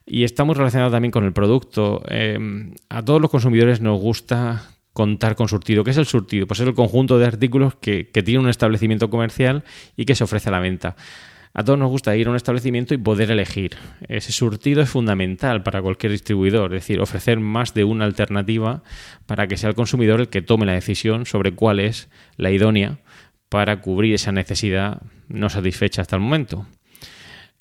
Y 0.06 0.24
está 0.24 0.44
muy 0.44 0.54
relacionado 0.54 0.90
también 0.90 1.12
con 1.12 1.24
el 1.24 1.32
producto. 1.32 2.02
Em, 2.08 2.74
a 2.88 3.04
todos 3.04 3.20
los 3.20 3.30
consumidores 3.30 3.80
nos 3.80 4.00
gusta 4.00 4.70
contar 4.94 5.36
con 5.36 5.48
surtido. 5.48 5.84
¿Qué 5.84 5.90
es 5.90 5.98
el 5.98 6.06
surtido? 6.06 6.46
Pues 6.46 6.60
es 6.60 6.66
el 6.66 6.74
conjunto 6.74 7.18
de 7.18 7.26
artículos 7.26 7.74
que 7.76 8.04
tiene 8.24 8.40
un 8.40 8.48
establecimiento 8.48 9.10
comercial 9.10 9.64
y 9.96 10.06
que 10.06 10.14
se 10.14 10.24
ofrece 10.24 10.48
a 10.48 10.52
la 10.52 10.60
venta. 10.60 10.96
A 11.54 11.64
todos 11.64 11.78
nos 11.78 11.90
gusta 11.90 12.16
ir 12.16 12.26
a 12.26 12.30
un 12.30 12.36
establecimiento 12.36 12.94
y 12.94 12.98
poder 12.98 13.30
elegir. 13.30 13.76
Ese 14.08 14.32
surtido 14.32 14.82
es 14.82 14.90
fundamental 14.90 15.62
para 15.62 15.82
cualquier 15.82 16.12
distribuidor, 16.12 16.74
es 16.74 16.82
decir, 16.82 17.00
ofrecer 17.00 17.40
más 17.40 17.74
de 17.74 17.84
una 17.84 18.04
alternativa 18.04 18.82
para 19.26 19.46
que 19.46 19.56
sea 19.56 19.70
el 19.70 19.74
consumidor 19.74 20.20
el 20.20 20.28
que 20.28 20.42
tome 20.42 20.66
la 20.66 20.74
decisión 20.74 21.26
sobre 21.26 21.52
cuál 21.52 21.80
es 21.80 22.08
la 22.36 22.50
idónea 22.50 22.98
para 23.48 23.80
cubrir 23.80 24.14
esa 24.14 24.32
necesidad 24.32 25.02
no 25.28 25.48
satisfecha 25.48 26.02
hasta 26.02 26.16
el 26.16 26.22
momento. 26.22 26.66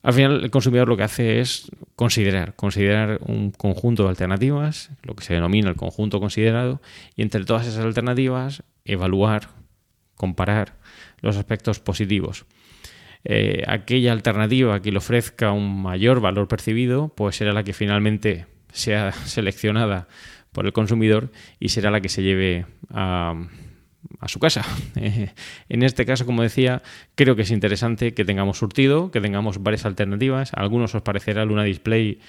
Al 0.04 0.14
final 0.14 0.44
el 0.44 0.52
consumidor 0.52 0.88
lo 0.88 0.96
que 0.96 1.04
hace 1.04 1.40
es 1.40 1.72
considerar, 1.96 2.56
considerar 2.56 3.20
un 3.26 3.52
conjunto 3.52 4.04
de 4.04 4.10
alternativas, 4.10 4.92
lo 5.02 5.16
que 5.16 5.24
se 5.24 5.34
denomina 5.34 5.70
el 5.70 5.76
conjunto 5.76 6.20
considerado, 6.20 6.82
y 7.16 7.24
entre 7.24 7.44
todas 7.46 7.68
esas 7.68 7.84
alternativas 7.84 8.64
evaluar, 8.86 9.50
comparar 10.16 10.76
los 11.22 11.36
aspectos 11.36 11.80
positivos. 11.80 12.46
Eh, 13.30 13.62
aquella 13.68 14.14
alternativa 14.14 14.82
que 14.82 14.90
le 14.90 15.00
ofrezca 15.00 15.52
un 15.52 15.82
mayor 15.82 16.22
valor 16.22 16.48
percibido, 16.48 17.10
pues 17.10 17.36
será 17.36 17.52
la 17.52 17.64
que 17.64 17.74
finalmente 17.74 18.46
sea 18.72 19.12
seleccionada 19.26 20.08
por 20.54 20.66
el 20.66 20.72
consumidor 20.72 21.30
y 21.60 21.68
será 21.70 21.92
la 21.92 22.00
que 22.00 22.08
se 22.08 22.24
lleve 22.24 22.66
a, 22.90 23.36
su 24.28 24.40
casa. 24.40 24.64
en 24.96 25.84
este 25.84 26.06
caso, 26.06 26.26
como 26.26 26.42
decía, 26.42 26.82
creo 27.16 27.36
que 27.36 27.42
es 27.42 27.52
interesante 27.52 28.14
que 28.14 28.24
tengamos 28.24 28.60
surtido, 28.60 29.12
que 29.12 29.20
tengamos 29.20 29.62
varias 29.62 29.86
alternativas. 29.86 30.54
A 30.54 30.62
algunos 30.62 30.96
os 30.96 31.02
parecerá 31.02 31.44
Luna 31.44 31.64
Display 31.64 32.22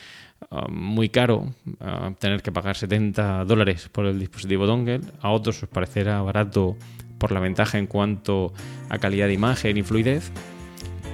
uh, 0.50 0.68
muy 0.68 1.10
caro, 1.10 1.54
uh, 1.78 2.10
tener 2.18 2.42
que 2.42 2.50
pagar 2.50 2.76
70 2.76 3.44
dólares 3.44 3.88
por 3.88 4.06
el 4.06 4.18
dispositivo 4.18 4.66
dongle. 4.66 5.02
A 5.22 5.30
otros 5.30 5.62
os 5.62 5.68
parecerá 5.68 6.20
barato 6.22 6.76
por 7.18 7.30
la 7.30 7.38
ventaja 7.38 7.78
en 7.78 7.86
cuanto 7.86 8.52
a 8.88 8.98
calidad 8.98 9.28
de 9.28 9.34
imagen 9.34 9.76
y 9.76 9.84
fluidez 9.84 10.32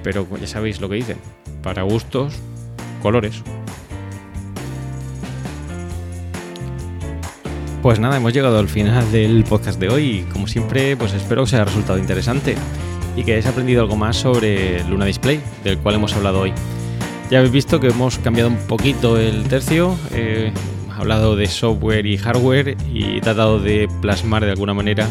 pero 0.05 0.27
ya 0.39 0.45
sabéis 0.45 0.79
lo 0.79 0.87
que 0.87 0.97
dicen, 0.97 1.17
para 1.63 1.81
gustos, 1.81 2.35
colores. 3.01 3.41
Pues 7.81 7.99
nada, 7.99 8.17
hemos 8.17 8.31
llegado 8.31 8.59
al 8.59 8.69
final 8.69 9.11
del 9.11 9.43
podcast 9.45 9.79
de 9.79 9.89
hoy 9.89 10.27
como 10.31 10.45
siempre, 10.45 10.95
pues 10.95 11.13
espero 11.13 11.41
que 11.41 11.45
os 11.45 11.53
haya 11.55 11.65
resultado 11.65 11.97
interesante 11.97 12.55
y 13.15 13.23
que 13.23 13.31
hayáis 13.31 13.47
aprendido 13.47 13.81
algo 13.81 13.95
más 13.95 14.15
sobre 14.15 14.83
Luna 14.83 15.05
Display, 15.05 15.41
del 15.63 15.79
cual 15.79 15.95
hemos 15.95 16.13
hablado 16.13 16.41
hoy. 16.41 16.53
Ya 17.31 17.39
habéis 17.39 17.53
visto 17.53 17.79
que 17.79 17.87
hemos 17.87 18.19
cambiado 18.19 18.49
un 18.49 18.57
poquito 18.57 19.17
el 19.17 19.47
tercio, 19.47 19.97
eh, 20.11 20.51
hablado 20.95 21.35
de 21.35 21.47
software 21.47 22.05
y 22.05 22.17
hardware 22.17 22.77
y 22.93 23.21
tratado 23.21 23.57
de 23.57 23.89
plasmar 24.01 24.45
de 24.45 24.51
alguna 24.51 24.75
manera 24.75 25.07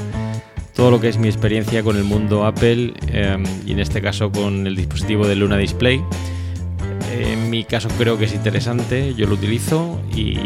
todo 0.75 0.91
lo 0.91 1.01
que 1.01 1.09
es 1.09 1.19
mi 1.19 1.29
experiencia 1.29 1.83
con 1.83 1.97
el 1.97 2.05
mundo 2.05 2.45
Apple 2.45 2.95
em, 3.09 3.45
y 3.65 3.73
en 3.73 3.81
este 3.81 4.03
caso 4.03 4.31
con 4.31 4.67
el 4.67 4.77
dispositivo 4.77 5.27
de 5.27 5.37
Luna 5.37 5.57
Display. 5.57 6.03
En 7.13 7.49
mi 7.49 7.65
caso 7.65 7.89
creo 7.97 8.19
que 8.19 8.25
es 8.25 8.35
interesante, 8.35 9.15
yo 9.15 9.27
lo 9.27 9.35
utilizo 9.35 10.01
y 10.15 10.37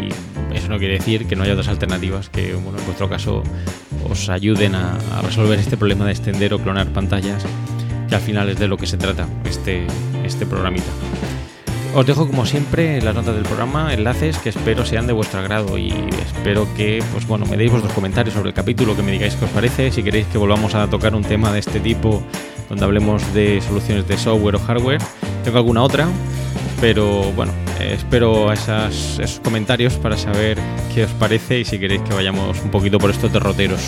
eso 0.53 0.69
no 0.69 0.77
quiere 0.77 0.95
decir 0.95 1.25
que 1.25 1.35
no 1.35 1.43
haya 1.43 1.53
otras 1.53 1.67
alternativas 1.67 2.29
que 2.29 2.53
bueno, 2.53 2.77
en 2.77 2.85
vuestro 2.85 3.09
caso 3.09 3.43
os 4.07 4.29
ayuden 4.29 4.75
a, 4.75 4.97
resolver 5.23 5.57
este 5.57 5.77
problema 5.77 6.05
de 6.05 6.11
extender 6.11 6.53
o 6.53 6.59
clonar 6.59 6.87
pantallas, 6.93 7.43
que 8.07 8.15
al 8.15 8.21
final 8.21 8.49
es 8.49 8.59
de 8.59 8.67
lo 8.67 8.77
que 8.77 8.85
se 8.85 8.97
trata 8.97 9.27
este, 9.45 9.87
este 10.23 10.45
programita. 10.45 10.91
Os 11.93 12.05
dejo 12.05 12.27
como 12.27 12.45
siempre 12.45 13.01
las 13.01 13.15
notas 13.15 13.33
del 13.33 13.43
programa 13.43 13.93
enlaces 13.93 14.37
que 14.37 14.49
espero 14.49 14.85
sean 14.85 15.07
de 15.07 15.13
vuestro 15.13 15.39
agrado 15.39 15.77
y 15.77 15.91
espero 16.23 16.67
que 16.75 17.03
pues 17.11 17.25
bueno 17.27 17.47
me 17.47 17.57
deis 17.57 17.71
vuestros 17.71 17.93
comentarios 17.93 18.35
sobre 18.35 18.49
el 18.49 18.53
capítulo, 18.53 18.95
que 18.95 19.01
me 19.01 19.11
digáis 19.11 19.35
qué 19.35 19.45
os 19.45 19.51
parece, 19.51 19.91
si 19.91 20.03
queréis 20.03 20.27
que 20.27 20.37
volvamos 20.37 20.75
a 20.75 20.87
tocar 20.87 21.15
un 21.15 21.23
tema 21.23 21.51
de 21.51 21.59
este 21.59 21.79
tipo 21.79 22.21
donde 22.69 22.85
hablemos 22.85 23.33
de 23.33 23.59
soluciones 23.61 24.07
de 24.07 24.17
software 24.17 24.55
o 24.55 24.59
hardware. 24.59 25.01
Tengo 25.43 25.57
alguna 25.57 25.81
otra, 25.81 26.07
pero 26.79 27.31
bueno, 27.31 27.51
espero 27.81 28.53
esos 28.53 29.39
comentarios 29.43 29.95
para 29.95 30.15
saber 30.15 30.59
qué 30.93 31.05
os 31.05 31.11
parece 31.11 31.59
y 31.59 31.65
si 31.65 31.79
queréis 31.79 32.01
que 32.01 32.13
vayamos 32.13 32.61
un 32.63 32.69
poquito 32.69 32.99
por 32.99 33.09
estos 33.09 33.33
derroteros. 33.33 33.81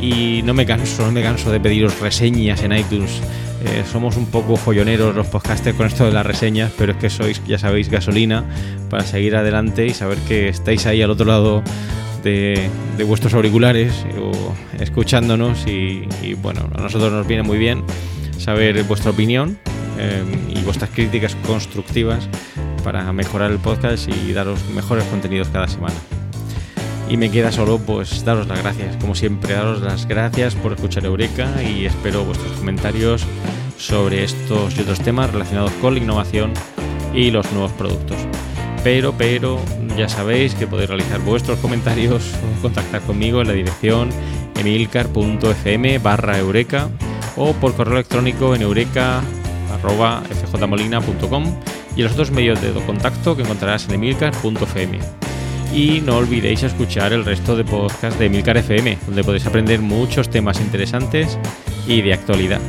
Y 0.00 0.42
no 0.42 0.54
me 0.54 0.66
canso, 0.66 1.06
no 1.06 1.12
me 1.12 1.22
canso 1.22 1.52
de 1.52 1.60
pediros 1.60 2.00
reseñas 2.00 2.64
en 2.64 2.72
iTunes 2.72 3.22
eh, 3.64 3.84
somos 3.90 4.16
un 4.16 4.26
poco 4.26 4.56
folloneros 4.56 5.14
los 5.14 5.26
podcasters 5.28 5.76
con 5.76 5.86
esto 5.86 6.04
de 6.04 6.12
las 6.12 6.26
reseñas, 6.26 6.72
pero 6.76 6.92
es 6.92 6.98
que 6.98 7.10
sois, 7.10 7.40
ya 7.46 7.58
sabéis, 7.58 7.88
gasolina 7.88 8.44
para 8.90 9.04
seguir 9.04 9.36
adelante 9.36 9.86
y 9.86 9.94
saber 9.94 10.18
que 10.26 10.48
estáis 10.48 10.86
ahí 10.86 11.00
al 11.02 11.10
otro 11.10 11.26
lado 11.26 11.62
de, 12.24 12.68
vuestros 13.06 13.34
auriculares 13.34 14.04
o 14.20 14.54
escuchándonos 14.80 15.66
y, 15.66 16.06
bueno, 16.40 16.68
a 16.74 16.80
nosotros 16.80 17.12
nos 17.12 17.26
viene 17.26 17.42
muy 17.42 17.58
bien 17.58 17.84
saber 18.38 18.82
vuestra 18.84 19.10
opinión 19.10 19.58
eh, 19.98 20.22
y 20.48 20.60
vuestras 20.62 20.90
críticas 20.90 21.36
constructivas 21.46 22.28
para 22.82 23.12
mejorar 23.12 23.50
el 23.50 23.58
podcast 23.58 24.08
y 24.08 24.32
daros 24.32 24.58
mejores 24.74 25.04
contenidos 25.04 25.48
cada 25.48 25.68
semana. 25.68 25.96
Y 27.08 27.16
me 27.16 27.30
queda 27.30 27.52
solo 27.52 27.78
pues 27.78 28.24
daros 28.24 28.48
las 28.48 28.62
gracias, 28.62 28.96
como 28.96 29.14
siempre, 29.14 29.54
daros 29.54 29.82
las 29.82 30.06
gracias 30.06 30.54
por 30.54 30.72
escuchar 30.72 31.04
Eureka 31.04 31.62
y 31.62 31.84
espero 31.84 32.24
vuestros 32.24 32.52
comentarios 32.52 33.24
sobre 33.76 34.24
estos 34.24 34.76
y 34.76 34.80
otros 34.80 35.00
temas 35.00 35.30
relacionados 35.30 35.72
con 35.80 35.94
la 35.94 36.00
innovación 36.00 36.52
y 37.14 37.30
los 37.30 37.52
nuevos 37.52 37.72
productos. 37.72 38.16
Pero, 38.84 39.14
pero, 39.16 39.60
ya 39.96 40.08
sabéis 40.08 40.54
que 40.54 40.66
podéis 40.66 40.88
realizar 40.88 41.20
vuestros 41.20 41.58
comentarios 41.58 42.32
o 42.34 42.62
contactar 42.62 43.02
conmigo 43.02 43.40
en 43.40 43.48
la 43.48 43.54
dirección 43.54 44.10
emilcar.fm 44.58 45.98
barra 45.98 46.38
eureka 46.38 46.88
o 47.36 47.52
por 47.54 47.74
correo 47.74 47.94
electrónico 47.94 48.54
en 48.54 48.62
eureka.fjmolina.com 48.62 51.44
y 51.96 52.02
los 52.02 52.12
otros 52.12 52.30
medios 52.30 52.62
de 52.62 52.72
contacto 52.84 53.34
que 53.36 53.42
encontrarás 53.42 53.88
en 53.88 53.94
emilcar.fm. 53.94 55.00
Y 55.74 56.02
no 56.02 56.18
olvidéis 56.18 56.62
escuchar 56.62 57.14
el 57.14 57.24
resto 57.24 57.56
de 57.56 57.64
podcasts 57.64 58.18
de 58.18 58.28
Milcar 58.28 58.58
FM, 58.58 58.98
donde 59.06 59.24
podéis 59.24 59.46
aprender 59.46 59.80
muchos 59.80 60.28
temas 60.28 60.60
interesantes 60.60 61.38
y 61.86 62.02
de 62.02 62.12
actualidad. 62.12 62.60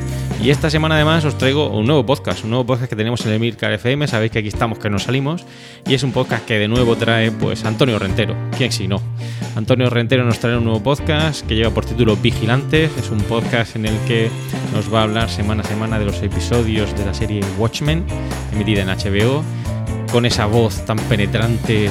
Y 0.41 0.49
esta 0.49 0.69
semana 0.69 0.95
además 0.95 1.23
os 1.25 1.37
traigo 1.37 1.69
un 1.69 1.85
nuevo 1.85 2.05
podcast, 2.05 2.43
un 2.43 2.49
nuevo 2.49 2.65
podcast 2.65 2.89
que 2.89 2.95
tenemos 2.95 3.25
en 3.25 3.33
el 3.33 3.39
Milcar 3.39 3.71
FM, 3.73 4.07
sabéis 4.07 4.31
que 4.31 4.39
aquí 4.39 4.47
estamos 4.47 4.77
que 4.77 4.89
nos 4.89 5.03
salimos, 5.03 5.45
y 5.87 5.93
es 5.93 6.03
un 6.03 6.11
podcast 6.11 6.45
que 6.45 6.59
de 6.59 6.67
nuevo 6.67 6.95
trae 6.97 7.31
pues 7.31 7.63
Antonio 7.65 7.99
Rentero, 7.99 8.35
quién 8.57 8.71
si 8.71 8.87
no. 8.87 9.01
Antonio 9.55 9.89
Rentero 9.89 10.25
nos 10.25 10.39
trae 10.39 10.57
un 10.57 10.63
nuevo 10.63 10.81
podcast 10.81 11.45
que 11.45 11.55
lleva 11.55 11.73
por 11.73 11.85
título 11.85 12.17
Vigilantes, 12.17 12.91
es 12.97 13.09
un 13.09 13.19
podcast 13.19 13.75
en 13.75 13.85
el 13.85 13.97
que 14.07 14.29
nos 14.73 14.93
va 14.93 15.01
a 15.01 15.03
hablar 15.03 15.29
semana 15.29 15.63
a 15.63 15.65
semana 15.65 15.99
de 15.99 16.05
los 16.05 16.21
episodios 16.21 16.93
de 16.97 17.05
la 17.05 17.13
serie 17.13 17.41
Watchmen, 17.57 18.05
emitida 18.51 18.81
en 18.81 18.89
HBO, 18.89 19.43
con 20.11 20.25
esa 20.25 20.45
voz 20.45 20.85
tan 20.85 20.97
penetrante 20.97 21.89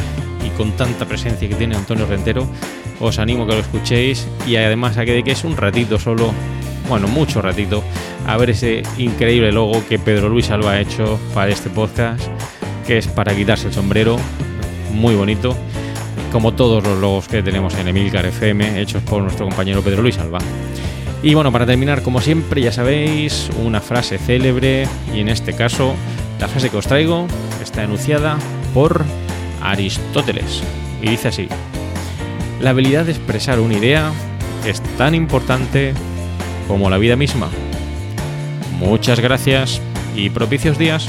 con 0.62 0.70
tanta 0.76 1.06
presencia 1.06 1.48
que 1.48 1.56
tiene 1.56 1.74
Antonio 1.74 2.06
Rentero, 2.06 2.46
os 3.00 3.18
animo 3.18 3.42
a 3.42 3.46
que 3.48 3.54
lo 3.54 3.58
escuchéis 3.58 4.28
y 4.46 4.54
además 4.54 4.96
a 4.96 5.04
que 5.04 5.12
de 5.12 5.24
que 5.24 5.32
es 5.32 5.42
un 5.42 5.56
ratito 5.56 5.98
solo, 5.98 6.32
bueno, 6.88 7.08
mucho 7.08 7.42
ratito, 7.42 7.82
a 8.28 8.36
ver 8.36 8.50
ese 8.50 8.84
increíble 8.96 9.50
logo 9.50 9.82
que 9.88 9.98
Pedro 9.98 10.28
Luis 10.28 10.50
Alba 10.50 10.74
ha 10.74 10.80
hecho 10.80 11.18
para 11.34 11.50
este 11.50 11.68
podcast, 11.68 12.22
que 12.86 12.98
es 12.98 13.08
para 13.08 13.34
quitarse 13.34 13.66
el 13.66 13.72
sombrero, 13.72 14.18
muy 14.92 15.16
bonito, 15.16 15.56
como 16.30 16.54
todos 16.54 16.84
los 16.84 16.96
logos 17.00 17.26
que 17.26 17.42
tenemos 17.42 17.74
en 17.74 17.88
Emilcar 17.88 18.24
FM, 18.24 18.80
hechos 18.80 19.02
por 19.02 19.20
nuestro 19.20 19.46
compañero 19.46 19.82
Pedro 19.82 20.02
Luis 20.02 20.18
Alba. 20.18 20.38
Y 21.24 21.34
bueno, 21.34 21.50
para 21.50 21.66
terminar, 21.66 22.02
como 22.02 22.20
siempre, 22.20 22.62
ya 22.62 22.70
sabéis, 22.70 23.50
una 23.64 23.80
frase 23.80 24.16
célebre, 24.16 24.86
y 25.12 25.18
en 25.18 25.28
este 25.28 25.54
caso, 25.54 25.96
la 26.38 26.46
frase 26.46 26.70
que 26.70 26.76
os 26.76 26.86
traigo 26.86 27.26
está 27.60 27.82
enunciada 27.82 28.38
por 28.72 29.04
Aristóteles, 29.62 30.62
y 31.00 31.10
dice 31.10 31.28
así, 31.28 31.48
la 32.60 32.70
habilidad 32.70 33.04
de 33.04 33.12
expresar 33.12 33.60
una 33.60 33.74
idea 33.74 34.12
es 34.66 34.80
tan 34.96 35.14
importante 35.14 35.94
como 36.68 36.90
la 36.90 36.98
vida 36.98 37.16
misma. 37.16 37.48
Muchas 38.78 39.20
gracias 39.20 39.80
y 40.14 40.30
propicios 40.30 40.78
días. 40.78 41.08